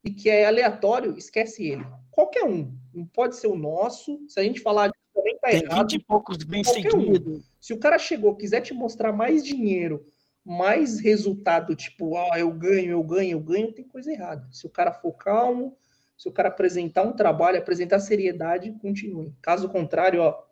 e 0.03 0.11
que 0.11 0.29
é 0.29 0.45
aleatório, 0.45 1.17
esquece 1.17 1.67
ele. 1.67 1.85
Qualquer 2.11 2.45
um. 2.45 2.73
Não 2.93 3.05
pode 3.05 3.35
ser 3.35 3.47
o 3.47 3.57
nosso. 3.57 4.23
Se 4.29 4.39
a 4.39 4.43
gente 4.43 4.61
falar 4.61 4.87
de 4.87 4.93
também 5.13 5.37
tá 5.39 5.51
errado. 5.51 5.69
Tem 5.69 5.79
20 5.79 5.93
e 5.93 5.99
poucos 6.05 6.37
bem 6.43 6.63
seguidos. 6.63 7.37
Um. 7.39 7.43
Se 7.59 7.73
o 7.73 7.79
cara 7.79 7.97
chegou, 7.97 8.35
quiser 8.35 8.61
te 8.61 8.73
mostrar 8.73 9.11
mais 9.11 9.43
dinheiro 9.43 10.05
mais 10.45 10.99
resultado, 10.99 11.75
tipo, 11.75 12.15
ah, 12.15 12.39
eu 12.39 12.51
ganho, 12.51 12.91
eu 12.91 13.03
ganho, 13.03 13.31
eu 13.31 13.39
ganho, 13.39 13.73
tem 13.73 13.87
coisa 13.87 14.11
errada. 14.11 14.47
Se 14.51 14.67
o 14.67 14.69
cara 14.69 14.93
for 14.93 15.13
calmo, 15.13 15.75
se 16.15 16.29
o 16.29 16.31
cara 16.31 16.49
apresentar 16.49 17.01
um 17.01 17.13
trabalho, 17.13 17.57
apresentar 17.57 17.99
seriedade, 17.99 18.71
continue. 18.79 19.33
Caso 19.41 19.67
contrário, 19.67 20.21
ó, 20.21 20.43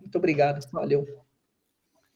muito 0.00 0.16
obrigado, 0.16 0.64
valeu. 0.70 1.04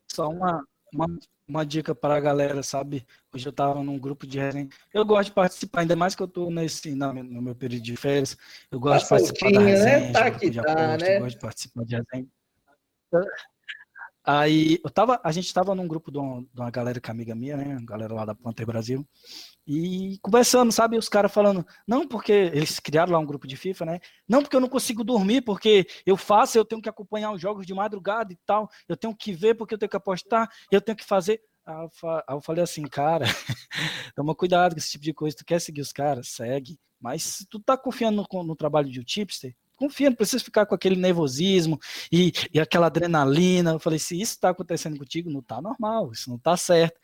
Só 0.06 0.28
uma, 0.28 0.64
uma, 0.94 1.06
uma 1.46 1.66
dica 1.66 1.92
para 1.92 2.16
a 2.16 2.20
galera, 2.20 2.62
sabe? 2.62 3.04
Hoje 3.34 3.48
eu 3.48 3.50
estava 3.50 3.82
num 3.82 3.98
grupo 3.98 4.24
de 4.24 4.38
resenha. 4.38 4.68
Eu 4.94 5.04
gosto 5.04 5.30
de 5.30 5.34
participar, 5.34 5.80
ainda 5.80 5.96
mais 5.96 6.14
que 6.14 6.22
eu 6.22 6.26
estou 6.26 6.50
nesse 6.52 6.94
no, 6.94 7.12
no 7.12 7.42
meu 7.42 7.54
período 7.54 7.82
de 7.82 7.96
férias. 7.96 8.36
Eu 8.70 8.78
gosto 8.78 9.08
tá 9.08 9.16
de 9.16 9.22
participar 9.24 9.52
da 9.52 9.60
né? 9.60 9.66
resenha. 9.66 9.98
Né? 9.98 10.12
Tá 10.12 10.30
que 10.30 10.50
tá, 10.52 10.96
né? 10.96 11.16
Eu 11.16 11.20
gosto 11.20 11.34
de 11.34 11.40
participar 11.40 11.84
de 11.84 11.96
resenha. 11.96 12.28
Aí 14.30 14.78
eu 14.84 14.90
tava, 14.90 15.18
a 15.24 15.32
gente 15.32 15.54
tava 15.54 15.74
num 15.74 15.88
grupo 15.88 16.12
de 16.12 16.18
uma, 16.18 16.42
de 16.42 16.60
uma 16.60 16.70
galera 16.70 17.00
que 17.00 17.08
é 17.08 17.12
amiga 17.12 17.34
minha, 17.34 17.56
né? 17.56 17.78
Galera 17.82 18.12
lá 18.12 18.26
da 18.26 18.34
Panther 18.34 18.66
Brasil. 18.66 19.08
E 19.66 20.18
conversando, 20.20 20.70
sabe? 20.70 20.98
Os 20.98 21.08
caras 21.08 21.32
falando, 21.32 21.66
não, 21.86 22.06
porque 22.06 22.32
eles 22.32 22.78
criaram 22.78 23.14
lá 23.14 23.18
um 23.18 23.24
grupo 23.24 23.48
de 23.48 23.56
FIFA, 23.56 23.86
né? 23.86 24.00
Não, 24.28 24.42
porque 24.42 24.54
eu 24.54 24.60
não 24.60 24.68
consigo 24.68 25.02
dormir, 25.02 25.40
porque 25.40 25.86
eu 26.04 26.14
faço, 26.14 26.58
eu 26.58 26.64
tenho 26.66 26.82
que 26.82 26.90
acompanhar 26.90 27.32
os 27.32 27.40
jogos 27.40 27.64
de 27.64 27.72
madrugada 27.72 28.30
e 28.30 28.36
tal. 28.44 28.68
Eu 28.86 28.98
tenho 28.98 29.16
que 29.16 29.32
ver 29.32 29.54
porque 29.54 29.72
eu 29.72 29.78
tenho 29.78 29.88
que 29.88 29.96
apostar, 29.96 30.46
eu 30.70 30.82
tenho 30.82 30.98
que 30.98 31.06
fazer. 31.06 31.40
Aí 31.64 31.88
eu 32.28 32.42
falei 32.42 32.62
assim, 32.62 32.82
cara, 32.82 33.24
toma 34.14 34.34
cuidado 34.34 34.74
com 34.74 34.78
esse 34.78 34.90
tipo 34.90 35.04
de 35.04 35.14
coisa. 35.14 35.38
Tu 35.38 35.44
quer 35.46 35.58
seguir 35.58 35.80
os 35.80 35.90
caras? 35.90 36.28
Segue. 36.28 36.78
Mas 37.00 37.22
se 37.22 37.46
tu 37.46 37.58
tá 37.58 37.78
confiando 37.78 38.26
no, 38.30 38.42
no 38.42 38.54
trabalho 38.54 38.90
de 38.90 39.00
um 39.00 39.04
tipster, 39.04 39.56
confia, 39.78 40.10
não 40.10 40.16
precisa 40.16 40.42
ficar 40.42 40.66
com 40.66 40.74
aquele 40.74 40.96
nervosismo 40.96 41.78
e, 42.10 42.32
e 42.52 42.60
aquela 42.60 42.86
adrenalina. 42.86 43.72
Eu 43.72 43.78
falei, 43.78 43.98
se 43.98 44.20
isso 44.20 44.32
está 44.32 44.50
acontecendo 44.50 44.98
contigo, 44.98 45.30
não 45.30 45.40
tá 45.40 45.62
normal, 45.62 46.10
isso 46.12 46.28
não 46.28 46.38
tá 46.38 46.56
certo. 46.56 46.98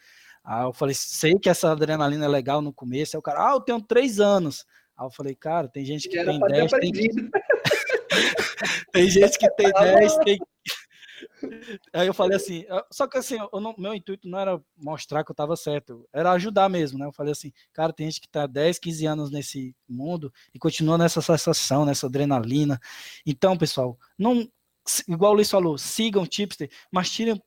Aí 0.44 0.64
eu 0.64 0.72
falei, 0.72 0.94
sei 0.94 1.38
que 1.38 1.48
essa 1.48 1.72
adrenalina 1.72 2.26
é 2.26 2.28
legal 2.28 2.60
no 2.60 2.72
começo. 2.72 3.16
Aí 3.16 3.18
o 3.18 3.22
cara, 3.22 3.50
ah, 3.50 3.54
eu 3.54 3.60
tenho 3.60 3.80
três 3.80 4.20
anos. 4.20 4.66
Aí 4.96 5.06
eu 5.06 5.10
falei, 5.10 5.34
cara, 5.34 5.68
tem 5.68 5.84
gente 5.84 6.08
que 6.08 6.22
tem 6.22 6.38
dez, 6.38 6.70
tem... 6.70 6.92
tem 8.92 9.08
gente 9.08 9.38
que 9.38 9.50
tem 9.50 9.72
dez, 9.72 10.16
tem 10.18 10.38
Aí 11.92 12.06
eu 12.06 12.14
falei 12.14 12.36
assim, 12.36 12.64
só 12.90 13.06
que 13.06 13.18
assim, 13.18 13.36
não, 13.52 13.74
meu 13.78 13.94
intuito 13.94 14.28
não 14.28 14.38
era 14.38 14.60
mostrar 14.76 15.24
que 15.24 15.30
eu 15.30 15.34
estava 15.34 15.56
certo, 15.56 16.08
era 16.12 16.32
ajudar 16.32 16.68
mesmo, 16.68 16.98
né? 16.98 17.06
Eu 17.06 17.12
falei 17.12 17.32
assim, 17.32 17.52
cara, 17.72 17.92
tem 17.92 18.10
gente 18.10 18.20
que 18.20 18.26
está 18.26 18.46
10, 18.46 18.78
15 18.78 19.06
anos 19.06 19.30
nesse 19.30 19.74
mundo 19.88 20.32
e 20.52 20.58
continua 20.58 20.98
nessa 20.98 21.20
sensação, 21.20 21.84
nessa 21.84 22.06
adrenalina. 22.06 22.80
Então, 23.26 23.56
pessoal, 23.56 23.98
não, 24.18 24.48
igual 25.08 25.32
o 25.32 25.34
Luiz 25.36 25.50
falou, 25.50 25.78
sigam 25.78 26.22
o 26.22 26.26
Tipster, 26.26 26.70
mas 26.92 27.10
tirem, 27.10 27.40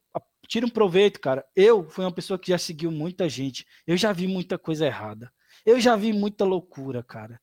tirem 0.48 0.70
proveito, 0.70 1.20
cara. 1.20 1.46
Eu 1.56 1.90
fui 1.90 2.06
uma 2.06 2.14
pessoa 2.14 2.40
que 2.40 2.52
já 2.52 2.58
seguiu 2.58 2.92
muita 2.92 3.28
gente, 3.30 3.66
eu 3.86 3.98
já 3.98 4.12
vi 4.12 4.28
muita 4.28 4.58
coisa 4.58 4.86
errada, 4.86 5.32
eu 5.66 5.80
já 5.80 5.96
vi 5.96 6.14
muita 6.14 6.46
loucura, 6.46 7.04
cara. 7.04 7.40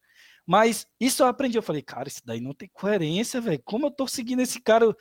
Mas 0.46 0.86
isso 1.00 1.22
eu 1.22 1.26
aprendi, 1.26 1.56
eu 1.56 1.62
falei, 1.62 1.80
cara, 1.80 2.06
isso 2.06 2.20
daí 2.24 2.38
não 2.38 2.52
tem 2.52 2.68
coerência, 2.70 3.40
velho. 3.40 3.62
Como 3.64 3.86
eu 3.86 3.90
tô 3.90 4.06
seguindo 4.06 4.40
esse 4.40 4.60
cara? 4.60 4.94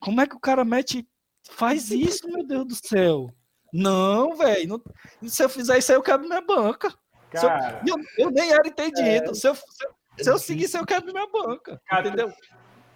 Como 0.00 0.20
é 0.20 0.26
que 0.26 0.34
o 0.34 0.40
cara 0.40 0.64
mete. 0.64 1.06
Faz 1.50 1.90
isso, 1.90 2.26
meu 2.28 2.46
Deus 2.46 2.66
do 2.66 2.74
céu. 2.74 3.28
Não, 3.72 4.34
velho. 4.36 4.82
Se 5.24 5.42
eu 5.42 5.48
fizer 5.48 5.78
isso 5.78 5.92
aí, 5.92 5.98
eu 5.98 6.02
quebro 6.02 6.26
minha 6.26 6.40
banca. 6.40 6.92
Cara, 7.30 7.80
eu, 7.86 7.96
eu, 7.96 8.04
eu, 8.18 8.30
nem 8.30 8.50
era 8.50 8.66
entendido. 8.66 9.30
É... 9.30 9.34
Se, 9.34 9.48
eu, 9.48 9.54
se, 9.54 9.84
eu, 9.84 9.94
se 10.18 10.30
eu 10.30 10.38
seguir 10.38 10.64
isso, 10.64 10.76
eu 10.76 10.86
quebro 10.86 11.12
minha 11.12 11.28
banca. 11.28 11.80
Cara, 11.86 12.08
entendeu? 12.08 12.30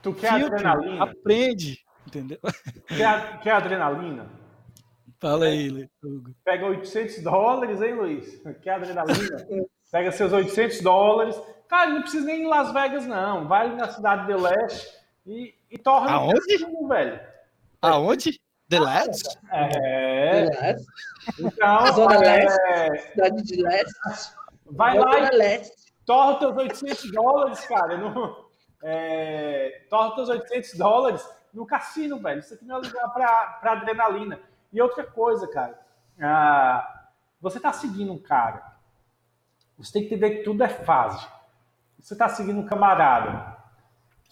Tu, 0.02 0.12
tu 0.12 0.14
quer 0.14 0.34
Filtro, 0.34 0.54
adrenalina? 0.54 1.04
Aprende. 1.04 1.84
Entendeu? 2.06 2.38
Quer, 2.88 3.40
quer 3.40 3.52
adrenalina? 3.52 4.30
Fala 5.20 5.46
aí, 5.46 5.88
Hugo. 6.02 6.34
Pega 6.44 6.66
800 6.66 7.22
dólares, 7.22 7.80
hein, 7.80 7.94
Luiz? 7.94 8.42
Quer 8.60 8.74
adrenalina? 8.74 9.46
Pega 9.90 10.12
seus 10.12 10.32
800 10.32 10.80
dólares. 10.80 11.40
Cara, 11.68 11.90
não 11.90 12.02
precisa 12.02 12.26
nem 12.26 12.40
ir 12.40 12.44
em 12.44 12.48
Las 12.48 12.72
Vegas, 12.72 13.06
não. 13.06 13.46
Vai 13.48 13.74
na 13.74 13.88
cidade 13.88 14.26
de 14.26 14.34
leste 14.34 15.03
e, 15.26 15.54
e 15.70 15.78
torna 15.78 16.12
Aonde? 16.12 16.58
Cassino, 16.58 16.88
velho. 16.88 17.20
Aonde? 17.80 18.40
The 18.68 18.80
Last? 18.80 19.38
É. 19.50 20.48
The 20.48 20.60
Last. 20.60 20.86
Então, 21.38 21.92
Zona 21.92 22.14
é... 22.14 22.88
Leste. 22.88 23.10
Cidade 23.10 23.42
de 23.42 23.62
Leste. 23.62 24.34
Vai 24.66 24.98
Zona 24.98 25.10
lá 25.10 25.32
e 25.32 25.36
leste. 25.36 25.92
torra 26.04 26.38
teus 26.38 26.56
800 26.56 27.12
dólares, 27.12 27.66
cara. 27.66 27.96
No, 27.96 28.48
é, 28.82 29.86
torra 29.88 30.14
teus 30.14 30.28
800 30.28 30.74
dólares 30.74 31.28
no 31.52 31.66
cassino, 31.66 32.18
velho. 32.20 32.40
Isso 32.40 32.54
aqui 32.54 32.64
não 32.64 32.76
é 32.76 32.78
lugar 32.78 33.08
pra, 33.12 33.46
pra 33.60 33.72
adrenalina. 33.72 34.40
E 34.72 34.80
outra 34.80 35.04
coisa, 35.04 35.46
cara. 35.48 35.78
Ah, 36.20 37.08
você 37.40 37.60
tá 37.60 37.72
seguindo 37.72 38.12
um 38.12 38.18
cara. 38.18 38.74
Você 39.78 39.92
tem 39.92 40.02
que 40.02 40.14
entender 40.14 40.38
que 40.38 40.44
tudo 40.44 40.62
é 40.62 40.68
fase. 40.68 41.26
Você 41.98 42.16
tá 42.16 42.28
seguindo 42.28 42.60
um 42.60 42.66
camarada 42.66 43.53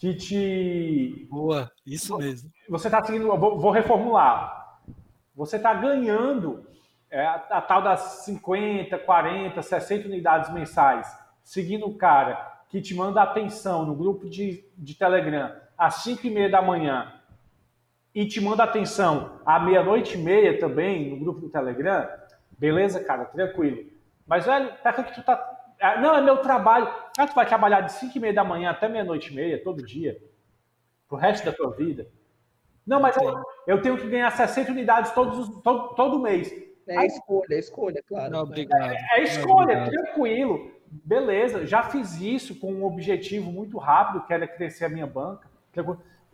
que 0.03 0.13
te. 0.13 1.27
Boa, 1.31 1.71
isso 1.85 2.17
mesmo. 2.17 2.51
Você 2.67 2.89
está 2.89 3.01
seguindo. 3.05 3.25
Vou, 3.25 3.57
vou, 3.57 3.71
reformular. 3.71 4.81
Você 5.33 5.55
está 5.55 5.73
ganhando 5.73 6.67
é, 7.09 7.25
a, 7.25 7.35
a, 7.35 7.61
tal 7.61 7.81
das 7.81 8.25
50, 8.25 8.99
40, 8.99 9.61
60 9.61 10.09
unidades 10.09 10.53
mensais, 10.53 11.07
seguindo 11.41 11.87
o 11.87 11.95
cara 11.95 12.51
que 12.67 12.81
te 12.81 12.93
manda 12.93 13.21
atenção 13.21 13.85
no 13.85 13.95
grupo 13.95 14.29
de, 14.29 14.65
de 14.77 14.93
Telegram 14.93 15.55
às 15.77 16.03
5 16.03 16.27
e 16.27 16.29
meia 16.29 16.49
da 16.49 16.61
manhã 16.61 17.13
e 18.13 18.27
te 18.27 18.41
manda 18.41 18.63
atenção 18.63 19.39
à 19.45 19.57
meia-noite 19.57 20.15
e 20.15 20.21
meia 20.21 20.59
também 20.59 21.11
no 21.11 21.17
grupo 21.17 21.39
do 21.39 21.49
Telegram, 21.49 22.09
beleza, 22.59 23.01
cara, 23.01 23.23
tranquilo. 23.25 23.89
Mas, 24.27 24.45
velho, 24.45 24.73
para 24.83 25.01
que 25.01 25.13
tu 25.13 25.23
tá 25.23 25.37
não, 26.01 26.15
é 26.15 26.21
meu 26.21 26.37
trabalho. 26.37 26.87
Ah, 27.17 27.27
tu 27.27 27.35
vai 27.35 27.45
trabalhar 27.45 27.81
de 27.81 27.93
5 27.93 28.17
e 28.17 28.19
meia 28.19 28.33
da 28.33 28.43
manhã 28.43 28.71
até 28.71 28.87
meia-noite 28.87 29.31
e 29.31 29.35
meia, 29.35 29.63
todo 29.63 29.85
dia, 29.85 30.21
pro 31.07 31.17
resto 31.17 31.45
da 31.45 31.51
tua 31.51 31.71
vida. 31.71 32.07
Não, 32.85 32.99
mas 32.99 33.15
eu, 33.15 33.43
eu 33.65 33.81
tenho 33.81 33.97
que 33.97 34.09
ganhar 34.09 34.29
60 34.31 34.71
unidades 34.71 35.11
todos, 35.11 35.61
todo, 35.61 35.95
todo 35.95 36.19
mês. 36.19 36.51
É 36.87 36.97
Aí, 36.97 37.07
escolha, 37.07 37.55
é 37.55 37.59
escolha, 37.59 38.03
claro. 38.07 38.31
Não, 38.31 38.41
obrigado. 38.41 38.91
É, 38.91 39.19
é 39.19 39.23
escolha, 39.23 39.79
não, 39.81 39.89
tranquilo. 39.89 40.71
Beleza, 40.89 41.65
já 41.65 41.83
fiz 41.83 42.19
isso 42.19 42.59
com 42.59 42.71
um 42.73 42.83
objetivo 42.83 43.51
muito 43.51 43.77
rápido, 43.77 44.25
que 44.25 44.33
era 44.33 44.47
crescer 44.47 44.85
a 44.85 44.89
minha 44.89 45.07
banca. 45.07 45.49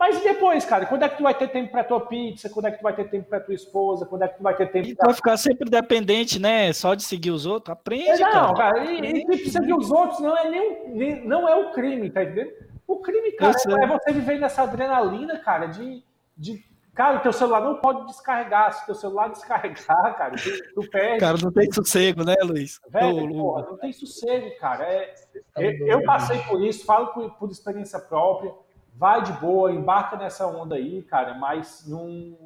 Mas 0.00 0.18
e 0.18 0.24
depois, 0.24 0.64
cara? 0.64 0.86
Quando 0.86 1.02
é 1.02 1.10
que 1.10 1.18
tu 1.18 1.22
vai 1.22 1.34
ter 1.34 1.48
tempo 1.48 1.70
para 1.70 1.84
tua 1.84 2.00
pizza? 2.00 2.48
Quando 2.48 2.64
é 2.64 2.70
que 2.70 2.78
tu 2.78 2.82
vai 2.82 2.96
ter 2.96 3.04
tempo 3.10 3.28
para 3.28 3.38
tua 3.38 3.54
esposa? 3.54 4.06
Quando 4.06 4.22
é 4.22 4.28
que 4.28 4.38
tu 4.38 4.42
vai 4.42 4.56
ter 4.56 4.72
tempo 4.72 4.88
e 4.88 4.94
pra... 4.94 5.08
vai 5.08 5.14
ficar 5.14 5.36
sempre 5.36 5.68
dependente, 5.68 6.38
né? 6.38 6.72
Só 6.72 6.94
de 6.94 7.02
seguir 7.02 7.30
os 7.30 7.44
outros? 7.44 7.70
Aprende, 7.70 8.22
é, 8.22 8.32
não, 8.32 8.54
cara. 8.54 8.76
cara 8.76 8.84
e, 8.90 9.26
e 9.28 9.50
seguir 9.50 9.74
os 9.74 9.90
outros 9.90 10.18
não 10.20 10.34
é 10.38 10.48
nem, 10.48 10.88
nem, 10.88 11.26
não 11.26 11.46
é 11.46 11.54
o 11.54 11.72
crime, 11.72 12.08
tá 12.08 12.22
entendendo? 12.22 12.50
O 12.86 12.96
crime, 12.96 13.32
cara, 13.32 13.54
é 13.54 13.86
você 13.86 14.10
viver 14.10 14.40
nessa 14.40 14.62
adrenalina, 14.62 15.38
cara, 15.38 15.66
de, 15.66 16.02
de 16.34 16.64
Cara, 16.94 17.18
o 17.18 17.20
teu 17.20 17.32
celular 17.32 17.60
não 17.60 17.76
pode 17.76 18.06
descarregar. 18.06 18.72
Se 18.72 18.86
teu 18.86 18.94
celular 18.94 19.28
descarregar, 19.32 20.16
cara, 20.16 20.34
tu, 20.34 20.74
tu 20.74 20.90
perde. 20.90 21.20
Cara, 21.20 21.36
não 21.42 21.52
tem 21.52 21.70
sossego, 21.70 22.24
né, 22.24 22.34
Luiz? 22.42 22.80
Velho, 22.88 23.28
porra, 23.28 23.66
não 23.66 23.76
tem 23.76 23.92
sossego, 23.92 24.50
cara. 24.58 24.84
É, 24.84 25.14
eu, 25.56 25.86
eu, 25.86 26.04
passei 26.04 26.38
por 26.40 26.62
isso, 26.62 26.86
falo 26.86 27.08
por, 27.08 27.30
por 27.32 27.50
experiência 27.50 27.98
própria 27.98 28.52
vai 28.94 29.22
de 29.22 29.32
boa, 29.34 29.72
embarca 29.72 30.16
nessa 30.16 30.46
onda 30.46 30.74
aí, 30.74 31.02
cara, 31.02 31.34
mas 31.34 31.84
não, 31.86 32.36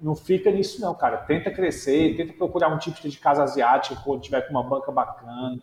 não 0.00 0.14
fica 0.14 0.50
nisso 0.50 0.80
não, 0.80 0.94
cara. 0.94 1.18
Tenta 1.18 1.50
crescer, 1.50 2.16
tenta 2.16 2.32
procurar 2.32 2.68
um 2.68 2.78
tipo 2.78 3.00
de 3.08 3.18
casa 3.18 3.42
asiática 3.42 4.00
quando 4.02 4.22
tiver 4.22 4.42
com 4.42 4.50
uma 4.50 4.62
banca 4.62 4.90
bacana. 4.90 5.58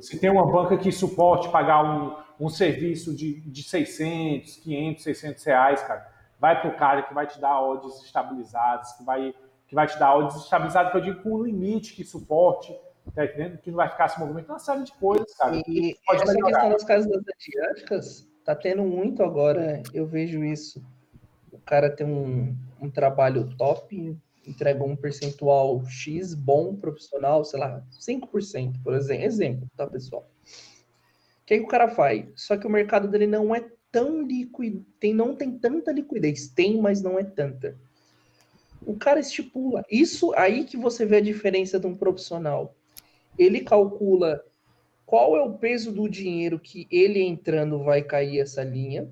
Se 0.00 0.18
tem 0.18 0.30
uma 0.30 0.50
banca 0.50 0.76
que 0.76 0.90
suporte 0.90 1.48
pagar 1.50 1.84
um, 1.84 2.16
um 2.46 2.48
serviço 2.48 3.14
de, 3.14 3.40
de 3.40 3.62
600, 3.62 4.56
500, 4.56 5.02
600 5.02 5.44
reais, 5.44 5.82
cara, 5.82 6.06
vai 6.40 6.60
pro 6.60 6.76
cara 6.76 7.02
que 7.02 7.14
vai 7.14 7.26
te 7.26 7.40
dar 7.40 7.60
odds 7.60 8.02
estabilizadas, 8.02 8.92
que 8.94 9.04
vai, 9.04 9.34
que 9.66 9.74
vai 9.74 9.86
te 9.86 9.98
dar 9.98 10.16
odds 10.16 10.36
estabilizadas, 10.36 10.90
que 10.90 10.98
eu 10.98 11.02
digo 11.02 11.22
com 11.22 11.34
um 11.34 11.42
limite 11.42 11.94
que 11.94 12.04
suporte, 12.04 12.76
tá 13.14 13.24
entendendo? 13.24 13.58
Que 13.58 13.70
não 13.70 13.76
vai 13.76 13.88
ficar 13.88 14.08
se 14.08 14.18
movimentando, 14.18 14.54
uma 14.54 14.58
série 14.58 14.82
de 14.82 14.92
coisas, 14.92 15.34
cara. 15.36 15.56
E 15.66 15.96
essa 16.10 16.32
melhorar. 16.32 16.50
questão 16.50 16.70
das 16.70 16.84
casas 16.84 17.22
asiáticas, 17.38 18.33
tá 18.44 18.54
tendo 18.54 18.84
muito 18.84 19.22
agora, 19.22 19.82
eu 19.92 20.06
vejo 20.06 20.44
isso. 20.44 20.84
O 21.50 21.58
cara 21.58 21.88
tem 21.88 22.06
um, 22.06 22.54
um 22.80 22.90
trabalho 22.90 23.48
top, 23.56 24.16
entrega 24.46 24.84
um 24.84 24.94
percentual 24.94 25.84
X 25.86 26.34
bom, 26.34 26.76
profissional, 26.76 27.44
sei 27.44 27.58
lá, 27.58 27.82
5%, 27.98 28.82
por 28.82 28.94
exemplo, 28.94 29.24
exemplo, 29.24 29.70
tá, 29.76 29.86
pessoal? 29.86 30.28
O 31.42 31.46
que, 31.46 31.58
que 31.58 31.64
o 31.64 31.68
cara 31.68 31.88
faz? 31.88 32.26
Só 32.36 32.56
que 32.56 32.66
o 32.66 32.70
mercado 32.70 33.08
dele 33.08 33.26
não 33.26 33.54
é 33.54 33.66
tão 33.90 34.22
líquido, 34.22 34.84
tem, 34.98 35.14
não 35.14 35.34
tem 35.34 35.58
tanta 35.58 35.92
liquidez, 35.92 36.48
tem, 36.48 36.80
mas 36.80 37.00
não 37.00 37.18
é 37.18 37.24
tanta. 37.24 37.76
O 38.86 38.96
cara 38.96 39.20
estipula, 39.20 39.84
isso 39.90 40.34
aí 40.34 40.64
que 40.64 40.76
você 40.76 41.06
vê 41.06 41.16
a 41.16 41.22
diferença 41.22 41.78
de 41.78 41.86
um 41.86 41.96
profissional. 41.96 42.74
Ele 43.38 43.60
calcula 43.60 44.44
qual 45.14 45.36
é 45.36 45.40
o 45.40 45.52
peso 45.52 45.92
do 45.92 46.08
dinheiro 46.08 46.58
que 46.58 46.88
ele 46.90 47.22
entrando 47.22 47.78
vai 47.84 48.02
cair 48.02 48.40
essa 48.40 48.64
linha. 48.64 49.08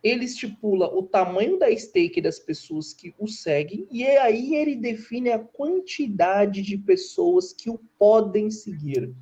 Ele 0.00 0.26
estipula 0.26 0.86
o 0.86 1.02
tamanho 1.02 1.58
da 1.58 1.76
stake 1.76 2.20
das 2.20 2.38
pessoas 2.38 2.94
que 2.94 3.12
o 3.18 3.26
seguem 3.26 3.84
e 3.90 4.04
aí 4.04 4.54
ele 4.54 4.76
define 4.76 5.32
a 5.32 5.40
quantidade 5.40 6.62
de 6.62 6.78
pessoas 6.78 7.52
que 7.52 7.68
o 7.68 7.80
podem 7.98 8.48
seguir. 8.48 9.12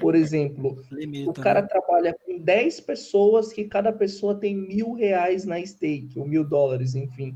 Por 0.00 0.16
exemplo, 0.16 0.82
Limita, 0.90 1.30
o 1.30 1.32
cara 1.32 1.62
né? 1.62 1.68
trabalha 1.68 2.18
com 2.26 2.36
10 2.36 2.80
pessoas 2.80 3.52
que 3.52 3.64
cada 3.64 3.92
pessoa 3.92 4.34
tem 4.34 4.56
mil 4.56 4.92
reais 4.92 5.44
na 5.44 5.64
stake, 5.64 6.18
ou 6.18 6.26
mil 6.26 6.42
dólares, 6.42 6.96
enfim. 6.96 7.32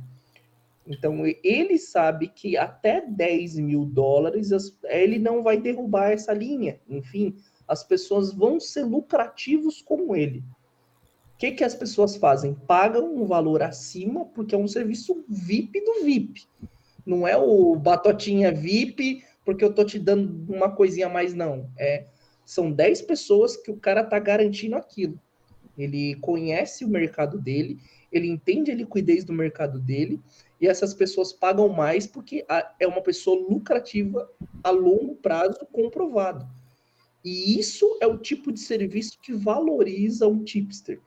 Então, 0.85 1.23
ele 1.45 1.79
sabe 1.79 2.27
que 2.27 2.57
até 2.57 3.01
10 3.01 3.61
mil 3.61 3.85
dólares 3.85 4.51
ele 4.87 5.21
não 5.21 5.41
vai 5.41 5.57
derrubar 5.57 6.11
essa 6.11 6.33
linha. 6.33 6.81
Enfim, 6.89 7.37
as 7.67 7.85
pessoas 7.85 8.33
vão 8.33 8.59
ser 8.61 8.85
lucrativos 8.85 9.83
como 9.83 10.15
ele. 10.15 10.41
O 11.35 11.39
que, 11.39 11.53
que 11.53 11.65
as 11.65 11.75
pessoas 11.75 12.17
fazem? 12.17 12.55
Pagam 12.55 13.15
um 13.15 13.27
valor 13.27 13.63
acima, 13.63 14.25
porque 14.27 14.55
é 14.55 14.59
um 14.59 14.69
serviço 14.69 15.25
VIP 15.29 15.81
do 15.85 16.05
VIP. 16.05 16.47
Não 17.05 17.27
é 17.27 17.37
o 17.37 17.75
batotinha 17.75 18.53
VIP, 18.53 19.25
porque 19.45 19.65
eu 19.65 19.73
tô 19.73 19.85
te 19.85 19.99
dando 19.99 20.53
uma 20.53 20.71
coisinha 20.71 21.07
a 21.07 21.11
mais, 21.11 21.35
não. 21.35 21.69
É, 21.77 22.07
são 22.45 22.71
10 22.71 23.03
pessoas 23.03 23.57
que 23.57 23.71
o 23.71 23.77
cara 23.77 24.05
tá 24.05 24.19
garantindo 24.19 24.77
aquilo. 24.77 25.19
Ele 25.77 26.15
conhece 26.17 26.85
o 26.85 26.89
mercado 26.89 27.41
dele, 27.41 27.81
ele 28.13 28.29
entende 28.29 28.71
a 28.71 28.75
liquidez 28.75 29.25
do 29.25 29.33
mercado 29.33 29.81
dele, 29.81 30.21
e 30.61 30.69
essas 30.69 30.95
pessoas 30.95 31.33
pagam 31.33 31.69
mais 31.69 32.07
porque 32.07 32.45
é 32.79 32.87
uma 32.87 33.01
pessoa 33.01 33.37
lucrativa 33.49 34.31
a 34.63 34.71
longo 34.71 35.17
prazo 35.17 35.67
comprovado. 35.73 36.47
E 37.25 37.59
isso 37.59 37.99
é 38.01 38.07
o 38.07 38.19
tipo 38.19 38.51
de 38.51 38.61
serviço 38.61 39.19
que 39.21 39.33
valoriza 39.33 40.27
um 40.27 40.43
tipster, 40.43 41.01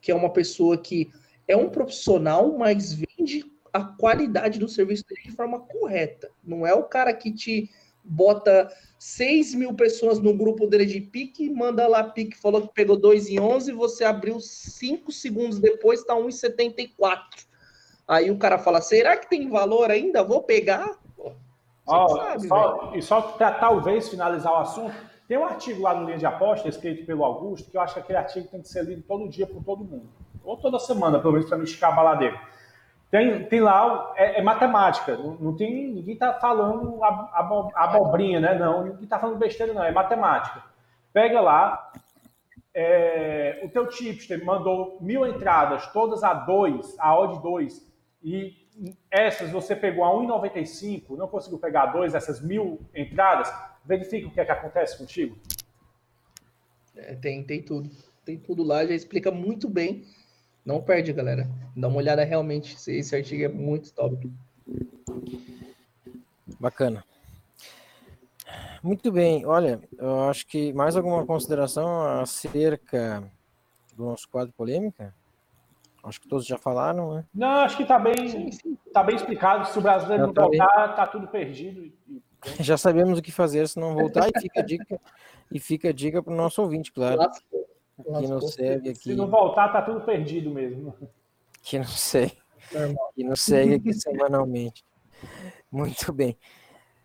que 0.00 0.10
é 0.10 0.14
uma 0.14 0.30
pessoa 0.30 0.76
que 0.76 1.10
é 1.46 1.56
um 1.56 1.68
profissional, 1.68 2.56
mas 2.58 2.92
vende 2.92 3.44
a 3.72 3.84
qualidade 3.84 4.58
do 4.58 4.68
serviço 4.68 5.04
dele 5.06 5.22
de 5.24 5.32
forma 5.32 5.60
correta. 5.60 6.30
Não 6.42 6.66
é 6.66 6.74
o 6.74 6.84
cara 6.84 7.12
que 7.12 7.30
te 7.30 7.70
bota 8.02 8.72
6 8.98 9.54
mil 9.54 9.74
pessoas 9.74 10.18
no 10.18 10.34
grupo 10.34 10.66
dele 10.66 10.86
de 10.86 11.00
pique, 11.00 11.50
manda 11.50 11.86
lá 11.86 12.04
pique, 12.04 12.36
falou 12.36 12.62
que 12.62 12.74
pegou 12.74 12.96
2 12.96 13.28
em 13.28 13.40
11, 13.40 13.72
você 13.72 14.04
abriu 14.04 14.40
5 14.40 15.12
segundos 15.12 15.58
depois, 15.58 16.00
está 16.00 16.14
1,74. 16.14 17.46
Aí 18.08 18.30
o 18.30 18.38
cara 18.38 18.58
fala, 18.58 18.80
será 18.80 19.16
que 19.16 19.28
tem 19.28 19.48
valor 19.50 19.90
ainda? 19.90 20.22
Vou 20.22 20.42
pegar? 20.42 20.98
Oh, 21.88 22.08
sabe, 22.08 22.48
só, 22.48 22.92
e 22.96 23.02
só 23.02 23.20
para 23.22 23.52
talvez 23.52 24.08
finalizar 24.08 24.52
o 24.52 24.56
assunto, 24.56 24.94
tem 25.28 25.36
um 25.36 25.44
artigo 25.44 25.82
lá 25.82 25.94
no 25.94 26.04
Linha 26.04 26.18
de 26.18 26.26
Aposta, 26.26 26.68
escrito 26.68 27.04
pelo 27.04 27.24
Augusto, 27.24 27.70
que 27.70 27.76
eu 27.76 27.80
acho 27.80 27.94
que 27.94 28.00
aquele 28.00 28.18
artigo 28.18 28.48
tem 28.48 28.62
que 28.62 28.68
ser 28.68 28.84
lido 28.84 29.02
todo 29.02 29.28
dia 29.28 29.46
por 29.46 29.62
todo 29.64 29.84
mundo. 29.84 30.08
Ou 30.44 30.56
toda 30.56 30.78
semana, 30.78 31.18
pelo 31.18 31.32
menos, 31.32 31.48
para 31.48 31.58
não 31.58 31.64
a 31.64 31.92
baladeira. 31.92 32.40
Tem, 33.10 33.44
tem 33.44 33.60
lá, 33.60 34.12
é, 34.16 34.40
é 34.40 34.42
matemática, 34.42 35.16
não, 35.16 35.56
tem, 35.56 35.88
ninguém 35.92 36.14
está 36.14 36.34
falando 36.34 36.98
abobrinha, 37.74 38.40
né? 38.40 38.58
Não, 38.58 38.84
ninguém 38.84 39.04
está 39.04 39.18
falando 39.18 39.38
besteira, 39.38 39.72
não, 39.72 39.84
é 39.84 39.92
matemática. 39.92 40.62
Pega 41.12 41.40
lá, 41.40 41.92
é, 42.74 43.62
o 43.64 43.68
teu 43.68 43.88
tipster 43.88 44.44
mandou 44.44 44.98
mil 45.00 45.26
entradas, 45.26 45.86
todas 45.92 46.22
a 46.22 46.34
2, 46.34 46.96
a 46.98 47.18
odd 47.18 47.42
2, 47.42 47.86
e 48.22 48.66
essas 49.10 49.50
você 49.50 49.74
pegou 49.74 50.04
a 50.04 50.10
1,95, 50.10 51.16
não 51.16 51.28
conseguiu 51.28 51.58
pegar 51.58 51.84
a 51.84 51.86
2, 51.86 52.14
essas 52.14 52.42
mil 52.42 52.80
entradas, 52.94 53.52
verifica 53.86 54.28
o 54.28 54.30
que 54.30 54.40
é 54.40 54.44
que 54.44 54.52
acontece 54.52 54.98
contigo. 54.98 55.36
É, 56.94 57.14
tem, 57.14 57.42
tem 57.42 57.62
tudo. 57.62 57.90
Tem 58.24 58.38
tudo 58.38 58.62
lá, 58.62 58.84
já 58.84 58.94
explica 58.94 59.30
muito 59.30 59.68
bem 59.68 60.04
não 60.66 60.82
perde, 60.82 61.12
galera. 61.12 61.48
Dá 61.76 61.86
uma 61.86 61.98
olhada 61.98 62.24
realmente. 62.24 62.74
Esse 62.90 63.14
artigo 63.14 63.44
é 63.44 63.48
muito 63.48 63.94
top. 63.94 64.28
Bacana. 66.58 67.04
Muito 68.82 69.12
bem. 69.12 69.46
Olha, 69.46 69.80
eu 69.96 70.28
acho 70.28 70.44
que 70.44 70.72
mais 70.72 70.96
alguma 70.96 71.24
consideração 71.24 72.02
acerca 72.20 73.22
do 73.94 74.06
nosso 74.06 74.28
quadro 74.28 74.52
polêmica? 74.54 75.14
Acho 76.02 76.20
que 76.20 76.28
todos 76.28 76.44
já 76.44 76.58
falaram, 76.58 77.14
né? 77.14 77.24
Não, 77.32 77.60
acho 77.60 77.76
que 77.76 77.82
está 77.84 77.98
bem, 77.98 78.28
sim, 78.28 78.50
sim. 78.50 78.76
Tá 78.92 79.04
bem 79.04 79.14
explicado. 79.14 79.68
Se 79.68 79.78
o 79.78 79.82
brasileiro 79.82 80.26
não 80.26 80.34
tá 80.34 80.42
voltar, 80.42 80.90
está 80.90 81.06
tudo 81.06 81.28
perdido. 81.28 81.92
Já 82.60 82.76
sabemos 82.76 83.18
o 83.18 83.22
que 83.22 83.32
fazer 83.32 83.68
se 83.68 83.78
não 83.78 83.94
voltar 83.94 84.28
e 84.28 84.40
fica 84.40 84.60
a 84.60 84.64
dica 84.64 85.00
e 85.50 85.58
fica 85.58 85.88
a 85.88 85.92
dica 85.92 86.22
para 86.22 86.32
o 86.32 86.36
nosso 86.36 86.62
ouvinte, 86.62 86.92
claro. 86.92 87.20
Que 87.96 88.26
não 88.28 88.40
segue 88.40 88.90
aqui. 88.90 89.00
Se 89.00 89.14
não 89.14 89.28
voltar, 89.28 89.68
tá 89.68 89.82
tudo 89.82 90.02
perdido 90.02 90.50
mesmo. 90.50 90.94
Que 91.62 91.78
não 91.78 91.86
segue. 91.86 92.36
Que 93.14 93.24
não 93.24 93.36
segue 93.36 93.74
aqui 93.74 93.92
semanalmente. 93.94 94.84
Muito 95.70 96.12
bem. 96.12 96.36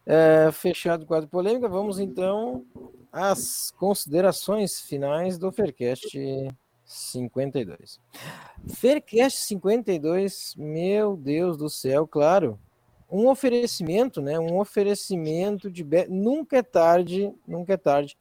É, 0.06 0.52
fechado 0.52 1.04
o 1.04 1.06
quadro 1.06 1.30
polêmica, 1.30 1.70
vamos 1.70 2.00
então 2.00 2.66
às 3.12 3.72
considerações 3.72 4.82
finais 4.82 5.38
do 5.38 5.52
Faircast 5.52 6.18
52. 6.84 8.00
Faircast 8.76 9.40
52, 9.46 10.56
meu 10.58 11.16
Deus 11.16 11.56
do 11.56 11.70
céu, 11.70 12.08
claro. 12.08 12.60
Um 13.12 13.28
oferecimento, 13.28 14.22
né? 14.22 14.40
Um 14.40 14.58
oferecimento 14.58 15.70
de. 15.70 15.86
Nunca 16.08 16.58
é 16.58 16.64
tarde, 16.64 17.34
nunca 17.46 17.74
é 17.74 17.78
tarde. 17.78 18.18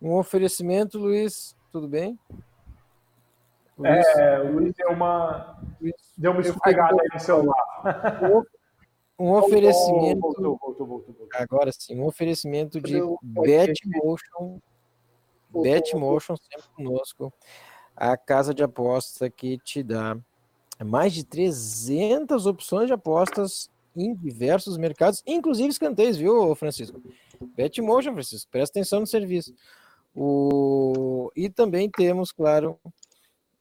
Um 0.00 0.14
oferecimento, 0.14 0.98
Luiz, 0.98 1.56
tudo 1.72 1.88
bem? 1.88 2.18
Luiz, 3.78 4.06
é, 4.18 4.40
o 4.40 4.52
Luiz 4.52 4.74
deu 4.74 4.90
uma, 4.90 5.58
deu 6.18 6.32
uma 6.32 6.42
escorregada 6.42 7.00
aí 7.00 7.08
no 7.12 7.20
celular. 7.20 8.46
Um 9.18 9.32
oferecimento. 9.32 10.20
Voltou, 10.20 10.58
voltou, 10.58 10.86
voltou, 10.86 11.28
agora 11.34 11.70
sim, 11.72 11.98
um 11.98 12.06
oferecimento 12.06 12.80
de 12.80 13.00
Betmotion. 13.22 14.58
Betmotion 15.50 16.36
sempre 16.36 16.68
conosco. 16.74 17.32
A 17.94 18.16
casa 18.16 18.54
de 18.54 18.62
aposta 18.62 19.28
que 19.28 19.58
te 19.58 19.82
dá 19.82 20.16
mais 20.82 21.12
de 21.12 21.24
300 21.24 22.46
opções 22.46 22.86
de 22.86 22.94
apostas 22.94 23.70
em 23.96 24.14
diversos 24.14 24.76
mercados, 24.76 25.22
inclusive 25.26 25.68
escanteios, 25.68 26.16
viu, 26.16 26.54
Francisco? 26.54 27.02
Betmotion, 27.56 28.12
Francisco, 28.12 28.50
presta 28.50 28.78
atenção 28.78 29.00
no 29.00 29.06
serviço. 29.06 29.54
O... 30.14 31.30
E 31.36 31.48
também 31.48 31.88
temos, 31.88 32.32
claro, 32.32 32.78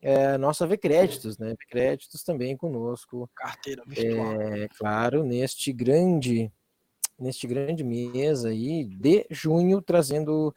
é, 0.02 0.38
nossa 0.38 0.66
V 0.66 0.78
Créditos, 0.78 1.38
né? 1.38 1.50
V 1.50 1.66
Créditos 1.70 2.24
também 2.24 2.56
conosco. 2.56 3.30
Carteira 3.36 3.84
virtual. 3.86 4.42
É, 4.42 4.68
claro, 4.78 5.24
neste 5.24 5.72
grande, 5.74 6.52
neste 7.18 7.46
grande 7.46 7.84
mês 7.84 8.46
aí 8.46 8.86
de 8.86 9.26
junho, 9.30 9.82
trazendo 9.82 10.54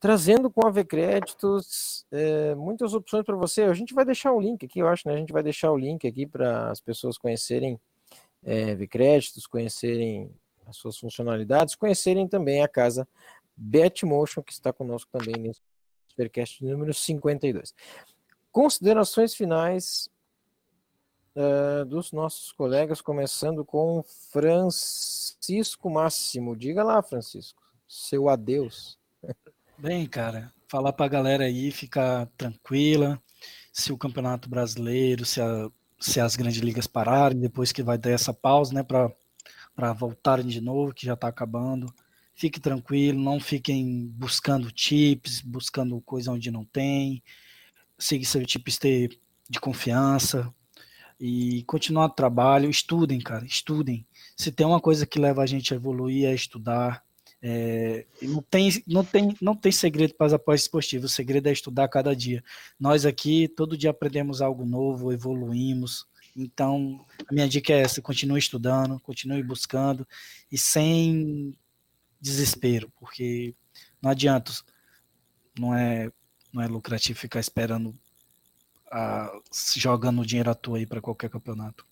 trazendo 0.00 0.48
com 0.48 0.64
a 0.64 0.70
V 0.70 0.84
Créditos 0.84 2.06
é, 2.12 2.54
muitas 2.54 2.94
opções 2.94 3.24
para 3.24 3.34
você. 3.36 3.62
A 3.62 3.74
gente 3.74 3.92
vai 3.92 4.04
deixar 4.04 4.32
o 4.32 4.40
link 4.40 4.64
aqui, 4.64 4.78
eu 4.78 4.88
acho, 4.88 5.08
né? 5.08 5.14
A 5.14 5.18
gente 5.18 5.32
vai 5.32 5.42
deixar 5.42 5.72
o 5.72 5.76
link 5.76 6.06
aqui 6.06 6.24
para 6.24 6.70
as 6.70 6.80
pessoas 6.80 7.18
conhecerem 7.18 7.78
é, 8.42 8.74
V 8.74 8.86
Créditos, 8.86 9.46
conhecerem 9.46 10.30
as 10.66 10.76
suas 10.76 10.98
funcionalidades, 10.98 11.74
conhecerem 11.74 12.28
também 12.28 12.62
a 12.62 12.68
casa 12.68 13.08
Betmotion, 13.56 14.42
que 14.42 14.52
está 14.52 14.72
conosco 14.72 15.10
também 15.10 15.34
nesse 15.36 15.60
Supercast 16.08 16.64
número 16.64 16.92
52. 16.92 17.74
Considerações 18.50 19.34
finais 19.34 20.08
uh, 21.36 21.84
dos 21.84 22.12
nossos 22.12 22.52
colegas, 22.52 23.00
começando 23.00 23.64
com 23.64 24.02
Francisco 24.32 25.88
Máximo. 25.90 26.56
Diga 26.56 26.82
lá, 26.82 27.02
Francisco, 27.02 27.62
seu 27.86 28.28
adeus. 28.28 28.98
Bem, 29.76 30.06
cara, 30.06 30.52
falar 30.68 30.92
para 30.92 31.06
a 31.06 31.08
galera 31.08 31.44
aí 31.44 31.70
ficar 31.70 32.26
tranquila. 32.36 33.20
Se 33.72 33.92
o 33.92 33.98
Campeonato 33.98 34.48
Brasileiro, 34.48 35.24
se, 35.24 35.40
a, 35.40 35.70
se 35.98 36.20
as 36.20 36.36
grandes 36.36 36.60
ligas 36.60 36.86
pararem, 36.86 37.38
depois 37.38 37.72
que 37.72 37.82
vai 37.82 37.98
dar 37.98 38.10
essa 38.10 38.32
pausa, 38.32 38.74
né, 38.74 38.82
para 38.82 39.92
voltarem 39.92 40.46
de 40.46 40.60
novo, 40.60 40.94
que 40.94 41.06
já 41.06 41.14
está 41.14 41.28
acabando 41.28 41.92
Fique 42.38 42.60
tranquilo, 42.60 43.20
não 43.20 43.40
fiquem 43.40 44.06
buscando 44.14 44.70
chips, 44.72 45.40
buscando 45.40 46.00
coisa 46.00 46.30
onde 46.30 46.52
não 46.52 46.64
tem. 46.64 47.20
Siga 47.98 48.24
seu 48.24 48.46
tipster 48.46 49.10
de 49.50 49.58
confiança 49.58 50.54
e 51.18 51.64
continuar 51.64 52.04
o 52.04 52.10
trabalho. 52.10 52.70
Estudem, 52.70 53.18
cara, 53.18 53.44
estudem. 53.44 54.06
Se 54.36 54.52
tem 54.52 54.64
uma 54.64 54.80
coisa 54.80 55.04
que 55.04 55.18
leva 55.18 55.42
a 55.42 55.46
gente 55.46 55.74
a 55.74 55.76
evoluir 55.76 56.26
é 56.26 56.32
estudar. 56.32 57.04
É, 57.40 58.04
não, 58.20 58.42
tem, 58.42 58.82
não, 58.86 59.04
tem, 59.04 59.36
não 59.40 59.54
tem 59.54 59.70
segredo 59.70 60.14
para 60.14 60.26
as 60.26 60.32
apostas 60.32 60.62
esportivas, 60.62 61.12
o 61.12 61.14
segredo 61.14 61.48
é 61.48 61.52
estudar 61.52 61.88
cada 61.88 62.14
dia. 62.14 62.42
Nós 62.78 63.06
aqui, 63.06 63.46
todo 63.48 63.76
dia 63.76 63.90
aprendemos 63.90 64.42
algo 64.42 64.64
novo, 64.64 65.12
evoluímos. 65.12 66.06
Então, 66.34 67.04
a 67.28 67.32
minha 67.32 67.48
dica 67.48 67.72
é 67.72 67.80
essa: 67.80 68.02
continue 68.02 68.38
estudando, 68.38 68.98
continue 69.00 69.42
buscando 69.42 70.06
e 70.50 70.58
sem 70.58 71.56
desespero, 72.20 72.92
porque 72.98 73.54
não 74.02 74.10
adianta, 74.10 74.52
não 75.58 75.74
é, 75.74 76.10
não 76.52 76.62
é 76.62 76.66
lucrativo 76.66 77.18
ficar 77.18 77.40
esperando, 77.40 77.96
a, 78.90 79.32
jogando 79.76 80.26
dinheiro 80.26 80.50
à 80.50 80.54
toa 80.54 80.78
aí 80.78 80.86
para 80.86 81.00
qualquer 81.00 81.30
campeonato. 81.30 81.86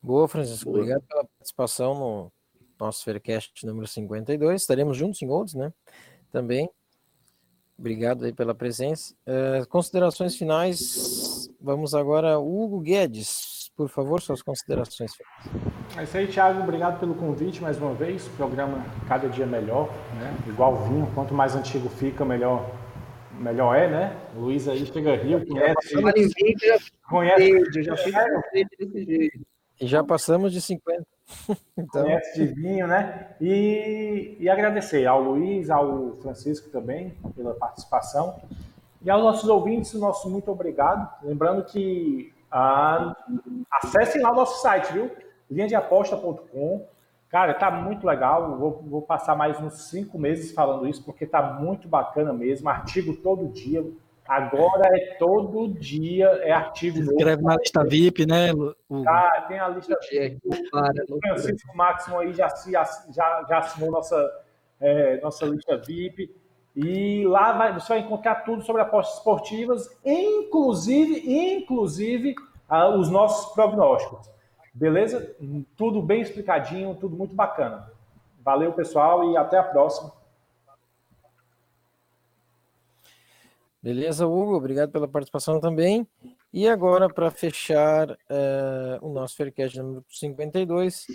Boa, 0.00 0.28
Francisco. 0.28 0.66
Boa. 0.66 0.78
Obrigado 0.78 1.02
pela 1.02 1.24
participação 1.24 1.94
no 1.94 2.32
nosso 2.84 3.04
Faircast 3.04 3.66
número 3.66 3.86
52. 3.86 4.60
Estaremos 4.60 4.96
juntos 4.96 5.20
em 5.22 5.28
outros, 5.28 5.54
né? 5.54 5.72
Também. 6.30 6.68
Obrigado 7.78 8.24
aí 8.24 8.32
pela 8.32 8.54
presença. 8.54 9.14
Uh, 9.26 9.66
considerações 9.68 10.36
finais. 10.36 11.50
Vamos 11.60 11.94
agora, 11.94 12.38
Hugo 12.38 12.80
Guedes. 12.80 13.70
Por 13.76 13.88
favor, 13.88 14.20
suas 14.20 14.42
considerações 14.42 15.12
finais. 15.14 15.66
É 15.96 16.02
isso 16.04 16.16
aí, 16.16 16.26
Thiago. 16.28 16.62
Obrigado 16.62 17.00
pelo 17.00 17.14
convite 17.14 17.60
mais 17.60 17.78
uma 17.78 17.92
vez. 17.92 18.26
O 18.28 18.30
programa 18.30 18.84
cada 19.08 19.28
dia 19.28 19.46
melhor, 19.46 19.88
né? 20.14 20.36
Igual 20.46 20.84
vinho, 20.84 21.10
quanto 21.14 21.34
mais 21.34 21.56
antigo 21.56 21.88
fica, 21.88 22.24
melhor, 22.24 22.70
melhor 23.32 23.74
é, 23.74 23.88
né? 23.88 24.16
Luiz 24.36 24.68
aí 24.68 24.86
chega 24.86 25.16
Rio, 25.16 25.44
conhece. 25.44 26.00
conhece. 26.00 26.34
já 26.62 26.78
conhece. 27.08 27.82
já 27.82 27.94
desse 28.52 29.04
jeito. 29.04 29.46
E 29.80 29.86
já 29.88 30.04
passamos 30.04 30.52
de 30.52 30.60
50. 30.60 31.04
então... 31.76 32.02
Conhece 32.02 32.34
de 32.34 32.54
vinho, 32.54 32.86
né? 32.86 33.28
E, 33.40 34.36
e 34.38 34.48
agradecer 34.48 35.06
ao 35.06 35.22
Luiz, 35.22 35.70
ao 35.70 36.16
Francisco 36.22 36.70
também 36.70 37.14
pela 37.34 37.54
participação. 37.54 38.40
E 39.02 39.10
aos 39.10 39.22
nossos 39.22 39.48
ouvintes, 39.48 39.92
nosso 39.94 40.30
muito 40.30 40.50
obrigado. 40.50 41.08
Lembrando 41.22 41.64
que 41.64 42.32
ah, 42.50 43.14
acessem 43.70 44.22
lá 44.22 44.32
o 44.32 44.36
nosso 44.36 44.62
site, 44.62 44.92
viu? 44.92 45.10
linhadeaposta.com. 45.50 46.86
Cara, 47.28 47.52
tá 47.54 47.70
muito 47.70 48.06
legal. 48.06 48.56
Vou, 48.56 48.82
vou, 48.86 49.02
passar 49.02 49.36
mais 49.36 49.60
uns 49.60 49.88
cinco 49.88 50.18
meses 50.18 50.52
falando 50.52 50.86
isso, 50.86 51.04
porque 51.04 51.26
tá 51.26 51.42
muito 51.42 51.88
bacana 51.88 52.32
mesmo. 52.32 52.68
Artigo 52.68 53.16
todo 53.16 53.52
dia. 53.52 53.84
Agora 54.26 54.88
é 54.96 55.16
todo 55.16 55.68
dia, 55.68 56.26
é 56.42 56.50
artigo. 56.50 56.96
Se 56.96 57.02
inscreve 57.02 57.42
na 57.42 57.56
lista 57.56 57.84
VIP, 57.84 58.26
né? 58.26 58.52
O... 58.54 58.74
Ah, 59.06 59.44
tem 59.46 59.58
a 59.58 59.68
lista 59.68 59.98
VIP. 60.10 60.40
O 60.46 61.18
Francisco 61.20 61.76
Máximo 61.76 62.18
aí 62.18 62.32
já, 62.32 62.48
já, 62.70 63.44
já 63.48 63.58
assinou 63.58 63.90
nossa, 63.90 64.42
é, 64.80 65.20
nossa 65.20 65.44
lista 65.44 65.76
VIP. 65.76 66.34
E 66.74 67.24
lá 67.26 67.52
vai, 67.52 67.72
você 67.74 67.88
vai 67.88 67.98
encontrar 68.00 68.36
tudo 68.36 68.62
sobre 68.62 68.82
apostas 68.82 69.18
esportivas, 69.18 69.88
inclusive, 70.04 71.22
inclusive 71.54 72.34
uh, 72.68 72.98
os 72.98 73.10
nossos 73.10 73.54
prognósticos. 73.54 74.28
Beleza? 74.72 75.36
Tudo 75.76 76.02
bem 76.02 76.22
explicadinho, 76.22 76.96
tudo 76.96 77.14
muito 77.14 77.34
bacana. 77.34 77.88
Valeu, 78.42 78.72
pessoal, 78.72 79.30
e 79.30 79.36
até 79.36 79.58
a 79.58 79.62
próxima. 79.62 80.12
Beleza, 83.84 84.26
Hugo, 84.26 84.56
obrigado 84.56 84.90
pela 84.90 85.06
participação 85.06 85.60
também. 85.60 86.08
E 86.50 86.66
agora, 86.66 87.06
para 87.06 87.30
fechar 87.30 88.12
uh, 88.12 88.16
o 89.02 89.12
nosso 89.12 89.36
Faircast 89.36 89.78
número 89.78 90.02
52, 90.08 91.06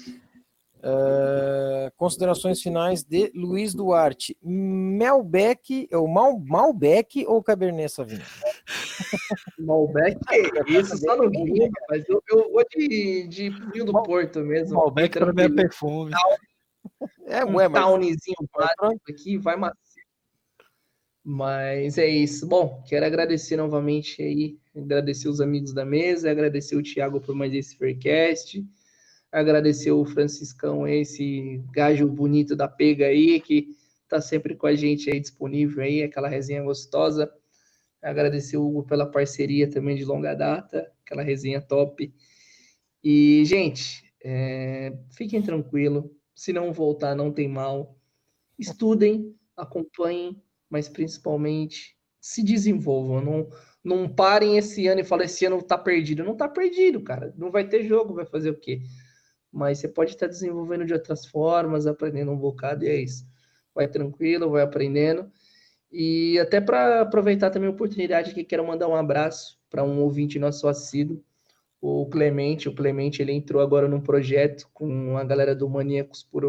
uh, 0.76 1.92
considerações 1.98 2.62
finais 2.62 3.04
de 3.04 3.32
Luiz 3.34 3.74
Duarte. 3.74 4.38
Melbeck, 4.44 5.90
ou 5.92 6.08
Mal, 6.08 6.40
Malbec 6.40 7.26
ou 7.26 7.42
Cabernet 7.42 7.92
Sauvignon? 7.92 8.22
Malbec, 9.58 10.20
isso 10.68 10.96
só 11.00 11.18
no 11.18 11.28
vinho, 11.28 11.72
mas 11.90 12.08
eu, 12.08 12.22
eu 12.30 12.52
vou 12.52 12.64
de, 12.70 13.28
de 13.30 13.50
vinho 13.50 13.86
do 13.86 13.94
Porto 14.04 14.42
mesmo. 14.42 14.78
Malbec 14.78 15.18
para 15.18 15.34
mim 15.34 15.42
é 15.42 15.50
perfume. 15.50 16.12
É, 17.26 17.44
um 17.44 17.56
ué, 17.56 17.68
mas... 17.68 17.84
townizinho 17.84 18.38
aqui, 19.10 19.40
vai 19.40 19.56
macio. 19.56 19.89
Mas 21.32 22.00
é 22.00 22.08
isso. 22.08 22.48
Bom, 22.48 22.82
quero 22.88 23.06
agradecer 23.06 23.56
novamente 23.56 24.20
aí, 24.20 24.58
agradecer 24.76 25.30
os 25.30 25.40
amigos 25.40 25.72
da 25.72 25.86
mesa, 25.86 26.32
agradecer 26.32 26.76
o 26.76 26.82
Thiago 26.82 27.22
por 27.22 27.36
mais 27.36 27.54
esse 27.54 27.78
Faircast, 27.78 28.66
agradecer 29.32 29.92
o 29.92 30.04
Franciscão, 30.04 30.88
esse 30.88 31.64
gajo 31.72 32.08
bonito 32.08 32.56
da 32.56 32.68
pega 32.68 33.06
aí, 33.06 33.40
que 33.40 33.78
tá 34.08 34.20
sempre 34.20 34.56
com 34.56 34.66
a 34.66 34.74
gente 34.74 35.12
aí 35.12 35.20
disponível 35.20 35.84
aí, 35.84 36.02
aquela 36.02 36.28
resenha 36.28 36.64
gostosa. 36.64 37.32
Agradecer 38.02 38.58
o 38.58 38.68
Hugo 38.68 38.84
pela 38.88 39.06
parceria 39.06 39.70
também 39.70 39.96
de 39.96 40.06
longa 40.06 40.34
data, 40.34 40.92
aquela 41.06 41.22
resenha 41.22 41.62
top. 41.62 42.12
E, 43.04 43.46
gente, 43.46 44.04
é, 44.24 44.98
fiquem 45.12 45.44
tranquilos, 45.44 46.06
se 46.34 46.52
não 46.52 46.74
voltar, 46.74 47.14
não 47.14 47.32
tem 47.32 47.48
mal. 47.48 47.96
Estudem, 48.58 49.36
acompanhem, 49.56 50.42
mas 50.70 50.88
principalmente 50.88 51.98
se 52.20 52.44
desenvolvam. 52.44 53.22
Não, 53.22 53.50
não 53.84 54.08
parem 54.08 54.58
esse 54.58 54.88
ano 54.88 55.02
e 55.02 55.04
falem 55.04 55.26
esse 55.26 55.46
ano 55.46 55.62
tá 55.62 55.78
perdido. 55.78 56.24
Não 56.24 56.36
tá 56.36 56.48
perdido, 56.48 57.02
cara. 57.02 57.34
Não 57.38 57.52
vai 57.52 57.68
ter 57.68 57.84
jogo, 57.84 58.14
vai 58.14 58.26
fazer 58.26 58.50
o 58.52 58.60
quê? 58.60 58.82
Mas 59.52 59.80
você 59.80 59.88
pode 59.88 60.12
estar 60.12 60.28
desenvolvendo 60.28 60.86
de 60.86 60.94
outras 60.94 61.26
formas, 61.26 61.88
aprendendo 61.88 62.32
um 62.32 62.38
bocado, 62.38 62.86
e 62.86 62.90
é 62.90 62.96
isso. 62.96 63.26
Vai 63.74 63.88
tranquilo, 63.88 64.52
vai 64.52 64.62
aprendendo. 64.62 65.32
E 65.92 66.38
até 66.38 66.62
para 66.62 67.02
aproveitar 67.02 67.50
também 67.50 67.68
a 67.68 67.72
oportunidade 67.72 68.32
aqui, 68.32 68.44
quero 68.44 68.66
mandar 68.66 68.88
um 68.88 68.96
abraço 68.96 69.58
para 69.70 69.84
um 69.84 70.02
ouvinte 70.02 70.38
nosso 70.38 70.68
assíduo, 70.68 71.24
o 71.82 72.06
Clemente. 72.08 72.70
O 72.70 72.76
Clemente 72.76 73.22
ele 73.22 73.32
entrou 73.32 73.62
agora 73.62 73.88
num 73.88 74.02
projeto 74.02 74.70
com 74.74 75.18
a 75.18 75.24
galera 75.24 75.56
do 75.56 75.68
Maníacos 75.68 76.24
por, 76.24 76.44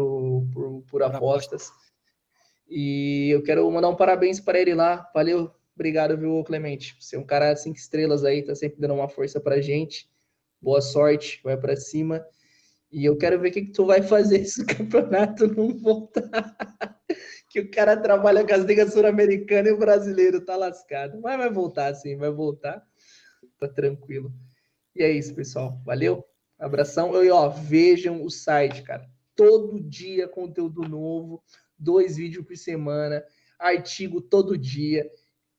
por, 0.53 0.83
por 0.83 1.03
apostas. 1.03 1.71
E 2.73 3.29
eu 3.29 3.43
quero 3.43 3.69
mandar 3.69 3.89
um 3.89 3.95
parabéns 3.97 4.39
para 4.39 4.57
ele 4.57 4.73
lá. 4.73 5.11
Valeu, 5.13 5.51
obrigado, 5.75 6.17
viu, 6.17 6.41
Clemente? 6.41 6.95
Você 6.97 7.17
é 7.17 7.19
um 7.19 7.25
cara 7.25 7.53
cinco 7.53 7.77
estrelas 7.77 8.23
aí, 8.23 8.41
tá 8.41 8.55
sempre 8.55 8.79
dando 8.79 8.93
uma 8.93 9.09
força 9.09 9.41
pra 9.41 9.59
gente. 9.59 10.09
Boa 10.61 10.79
sorte, 10.79 11.41
vai 11.43 11.57
para 11.57 11.75
cima. 11.75 12.25
E 12.89 13.03
eu 13.03 13.17
quero 13.17 13.37
ver 13.41 13.49
o 13.49 13.51
que, 13.51 13.63
que 13.63 13.73
tu 13.73 13.85
vai 13.85 14.01
fazer 14.01 14.43
se 14.47 14.61
o 14.61 14.65
campeonato 14.65 15.47
não 15.47 15.77
voltar. 15.77 16.21
que 17.51 17.59
o 17.59 17.69
cara 17.69 17.97
trabalha 17.97 18.47
com 18.47 18.53
as 18.53 18.63
ligas 18.63 18.93
sul-americana 18.93 19.67
e 19.67 19.73
o 19.73 19.77
brasileiro 19.77 20.39
tá 20.39 20.55
lascado. 20.55 21.19
Mas 21.19 21.37
vai 21.37 21.51
voltar 21.51 21.93
sim, 21.93 22.15
vai 22.15 22.31
voltar. 22.31 22.81
Tá 23.59 23.67
tranquilo. 23.67 24.31
E 24.95 25.03
é 25.03 25.11
isso, 25.11 25.35
pessoal. 25.35 25.77
Valeu. 25.83 26.23
Abração. 26.57 27.21
E 27.21 27.29
ó, 27.29 27.49
vejam 27.49 28.23
o 28.23 28.29
site, 28.29 28.81
cara. 28.81 29.05
Todo 29.35 29.77
dia 29.81 30.25
conteúdo 30.25 30.87
novo 30.87 31.43
dois 31.81 32.15
vídeos 32.15 32.45
por 32.45 32.55
semana, 32.55 33.23
artigo 33.59 34.21
todo 34.21 34.57
dia. 34.57 35.09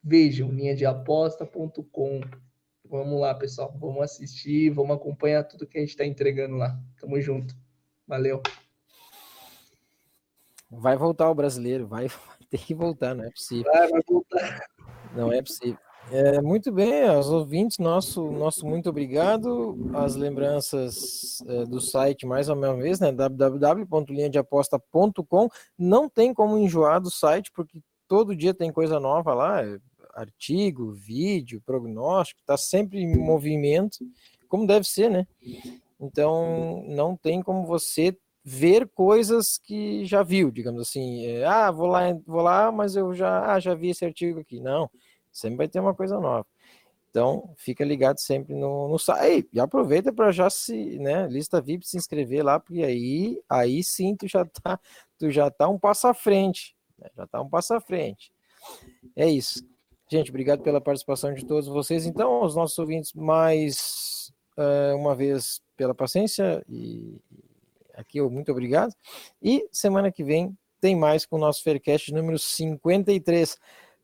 Vejam, 0.03 0.51
linhadeaposta.com. 0.51 2.21
Vamos 2.85 3.21
lá, 3.21 3.35
pessoal. 3.35 3.77
Vamos 3.79 4.03
assistir, 4.03 4.71
vamos 4.71 4.97
acompanhar 4.97 5.45
tudo 5.45 5.67
que 5.67 5.79
a 5.79 5.81
gente 5.81 5.91
está 5.91 6.05
entregando 6.05 6.57
lá. 6.57 6.79
Tamo 7.01 7.21
junto. 7.21 7.55
Valeu. 8.07 8.43
Vai 10.71 10.97
voltar 10.97 11.31
o 11.31 11.35
brasileiro, 11.35 11.87
vai, 11.87 12.09
ter 12.49 12.59
que 12.59 12.75
voltar, 12.75 13.15
não 13.15 13.25
é 13.25 13.31
possível. 13.31 13.71
Vai, 13.71 13.89
vai 13.89 14.03
voltar. 14.09 14.67
Não 15.15 15.33
é 15.33 15.43
possível. 15.43 15.79
É, 16.15 16.43
muito 16.43 16.71
bem, 16.71 17.09
aos 17.09 17.31
ouvintes, 17.31 17.79
nosso, 17.79 18.31
nosso 18.31 18.67
muito 18.67 18.91
obrigado. 18.91 19.79
As 19.95 20.15
lembranças 20.15 21.43
é, 21.47 21.65
do 21.65 21.81
site, 21.81 22.27
mais 22.27 22.51
uma 22.51 22.77
vez, 22.77 23.01
né? 23.01 23.11
www.linhadeaposta.com. 23.11 25.49
Não 25.79 26.11
tem 26.11 26.35
como 26.35 26.59
enjoar 26.59 27.01
do 27.01 27.11
site, 27.11 27.51
porque 27.55 27.81
todo 28.07 28.37
dia 28.37 28.53
tem 28.53 28.71
coisa 28.71 29.01
nova 29.01 29.33
lá, 29.33 29.65
é, 29.65 29.79
artigo, 30.13 30.93
vídeo, 30.93 31.63
prognóstico, 31.65 32.43
está 32.43 32.59
sempre 32.59 33.01
em 33.01 33.17
movimento, 33.17 33.97
como 34.51 34.67
deve 34.67 34.87
ser, 34.87 35.09
né? 35.09 35.27
Então, 35.99 36.85
não 36.89 37.17
tem 37.17 37.41
como 37.41 37.65
você 37.65 38.15
ver 38.45 38.87
coisas 38.89 39.57
que 39.57 40.05
já 40.05 40.23
viu, 40.23 40.51
digamos 40.51 40.83
assim. 40.83 41.25
É, 41.25 41.47
ah, 41.47 41.71
vou 41.71 41.87
lá, 41.87 42.13
vou 42.27 42.43
lá, 42.43 42.71
mas 42.71 42.97
eu 42.97 43.15
já, 43.15 43.55
ah, 43.55 43.59
já 43.59 43.75
vi 43.75 43.89
esse 43.89 44.05
artigo 44.05 44.41
aqui. 44.41 44.61
Não. 44.61 44.91
Sempre 45.33 45.59
vai 45.59 45.69
ter 45.69 45.81
uma 45.81 45.95
coisa 45.95 46.21
nova. 46.21 46.47
Então, 47.11 47.53
fica 47.59 47.85
ligado 47.85 48.19
sempre 48.19 48.55
no, 48.55 48.89
no 48.89 48.99
site. 48.99 49.49
E 49.53 49.61
aproveita 49.61 50.13
para 50.13 50.33
já 50.33 50.49
se, 50.49 50.99
né, 50.99 51.27
lista 51.29 51.61
VIP 51.61 51.87
se 51.87 51.97
inscrever 51.97 52.43
lá, 52.43 52.59
porque 52.59 52.83
aí, 52.83 53.41
aí 53.49 53.83
sim 53.85 54.17
tu 54.17 54.27
já 54.27 54.45
tá, 54.45 54.81
tu 55.19 55.31
já 55.31 55.51
tá 55.51 55.69
um 55.69 55.79
passo 55.79 56.07
à 56.07 56.15
frente, 56.15 56.75
né? 56.99 57.11
já 57.15 57.27
tá 57.27 57.43
um 57.43 57.49
passo 57.49 57.75
à 57.75 57.81
frente. 57.81 58.33
É 59.15 59.29
isso. 59.29 59.63
Gente, 60.11 60.31
obrigado 60.31 60.63
pela 60.63 60.81
participação 60.81 61.35
de 61.35 61.45
todos 61.45 61.69
vocês. 61.69 62.07
Então, 62.07 62.43
os 62.43 62.55
nossos 62.55 62.79
ouvintes, 62.79 63.13
mais 63.13 64.33
uh, 64.57 64.97
uma 64.97 65.15
vez 65.15 65.61
pela 65.77 65.95
paciência 65.95 66.65
e 66.69 67.21
aqui 67.95 68.21
muito 68.23 68.51
obrigado. 68.53 68.95
E 69.43 69.69
semana 69.71 70.11
que 70.11 70.25
vem 70.25 70.57
tem 70.81 70.97
mais 70.97 71.25
com 71.25 71.37
o 71.37 71.39
nosso 71.39 71.63
Faircast 71.63 72.13
número 72.13 72.39
53. 72.39 73.59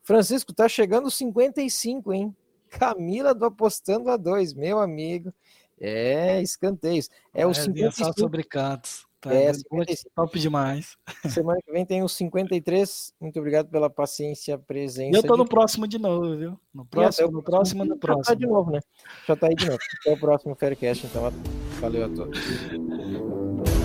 Francisco, 0.09 0.55
tá 0.55 0.67
chegando 0.67 1.11
55, 1.11 2.15
hein? 2.15 2.35
Camila 2.71 3.35
do 3.35 3.45
Apostando 3.45 4.09
a 4.09 4.17
2, 4.17 4.55
meu 4.55 4.81
amigo. 4.81 5.35
É, 5.79 6.41
escanteios. 6.41 7.11
É, 7.35 7.43
é 7.43 7.47
o 7.47 7.53
55. 7.53 7.93
Só 8.07 8.13
sobre 8.19 8.43
cantos. 8.43 9.07
Tá 9.21 9.35
é, 9.35 9.53
55. 9.53 10.11
top 10.15 10.39
demais. 10.39 10.97
Semana 11.29 11.61
que 11.63 11.71
vem 11.71 11.85
tem 11.85 12.03
o 12.03 12.09
53. 12.09 13.13
Muito 13.21 13.39
obrigado 13.39 13.69
pela 13.69 13.91
paciência, 13.91 14.57
presença. 14.57 15.15
Eu 15.15 15.23
tô 15.23 15.37
no 15.37 15.47
próximo 15.47 15.87
de 15.87 15.99
novo, 15.99 16.39
viu? 16.39 16.61
No 16.73 16.87
próximo, 16.87 17.31
no 17.31 17.43
próximo, 17.43 17.85
no 17.85 17.99
próximo. 17.99 18.25
Já 18.25 18.31
tá 18.31 18.35
de 18.35 18.47
novo, 18.47 18.71
né? 18.71 18.81
Já 19.27 19.37
tá 19.37 19.47
aí 19.49 19.55
de 19.55 19.67
novo. 19.67 19.79
Até 20.01 20.15
o 20.15 20.19
próximo 20.19 20.55
Faircast, 20.55 21.07
então. 21.07 21.31
Valeu 21.81 22.07
a 22.07 22.09
todos. 22.09 23.78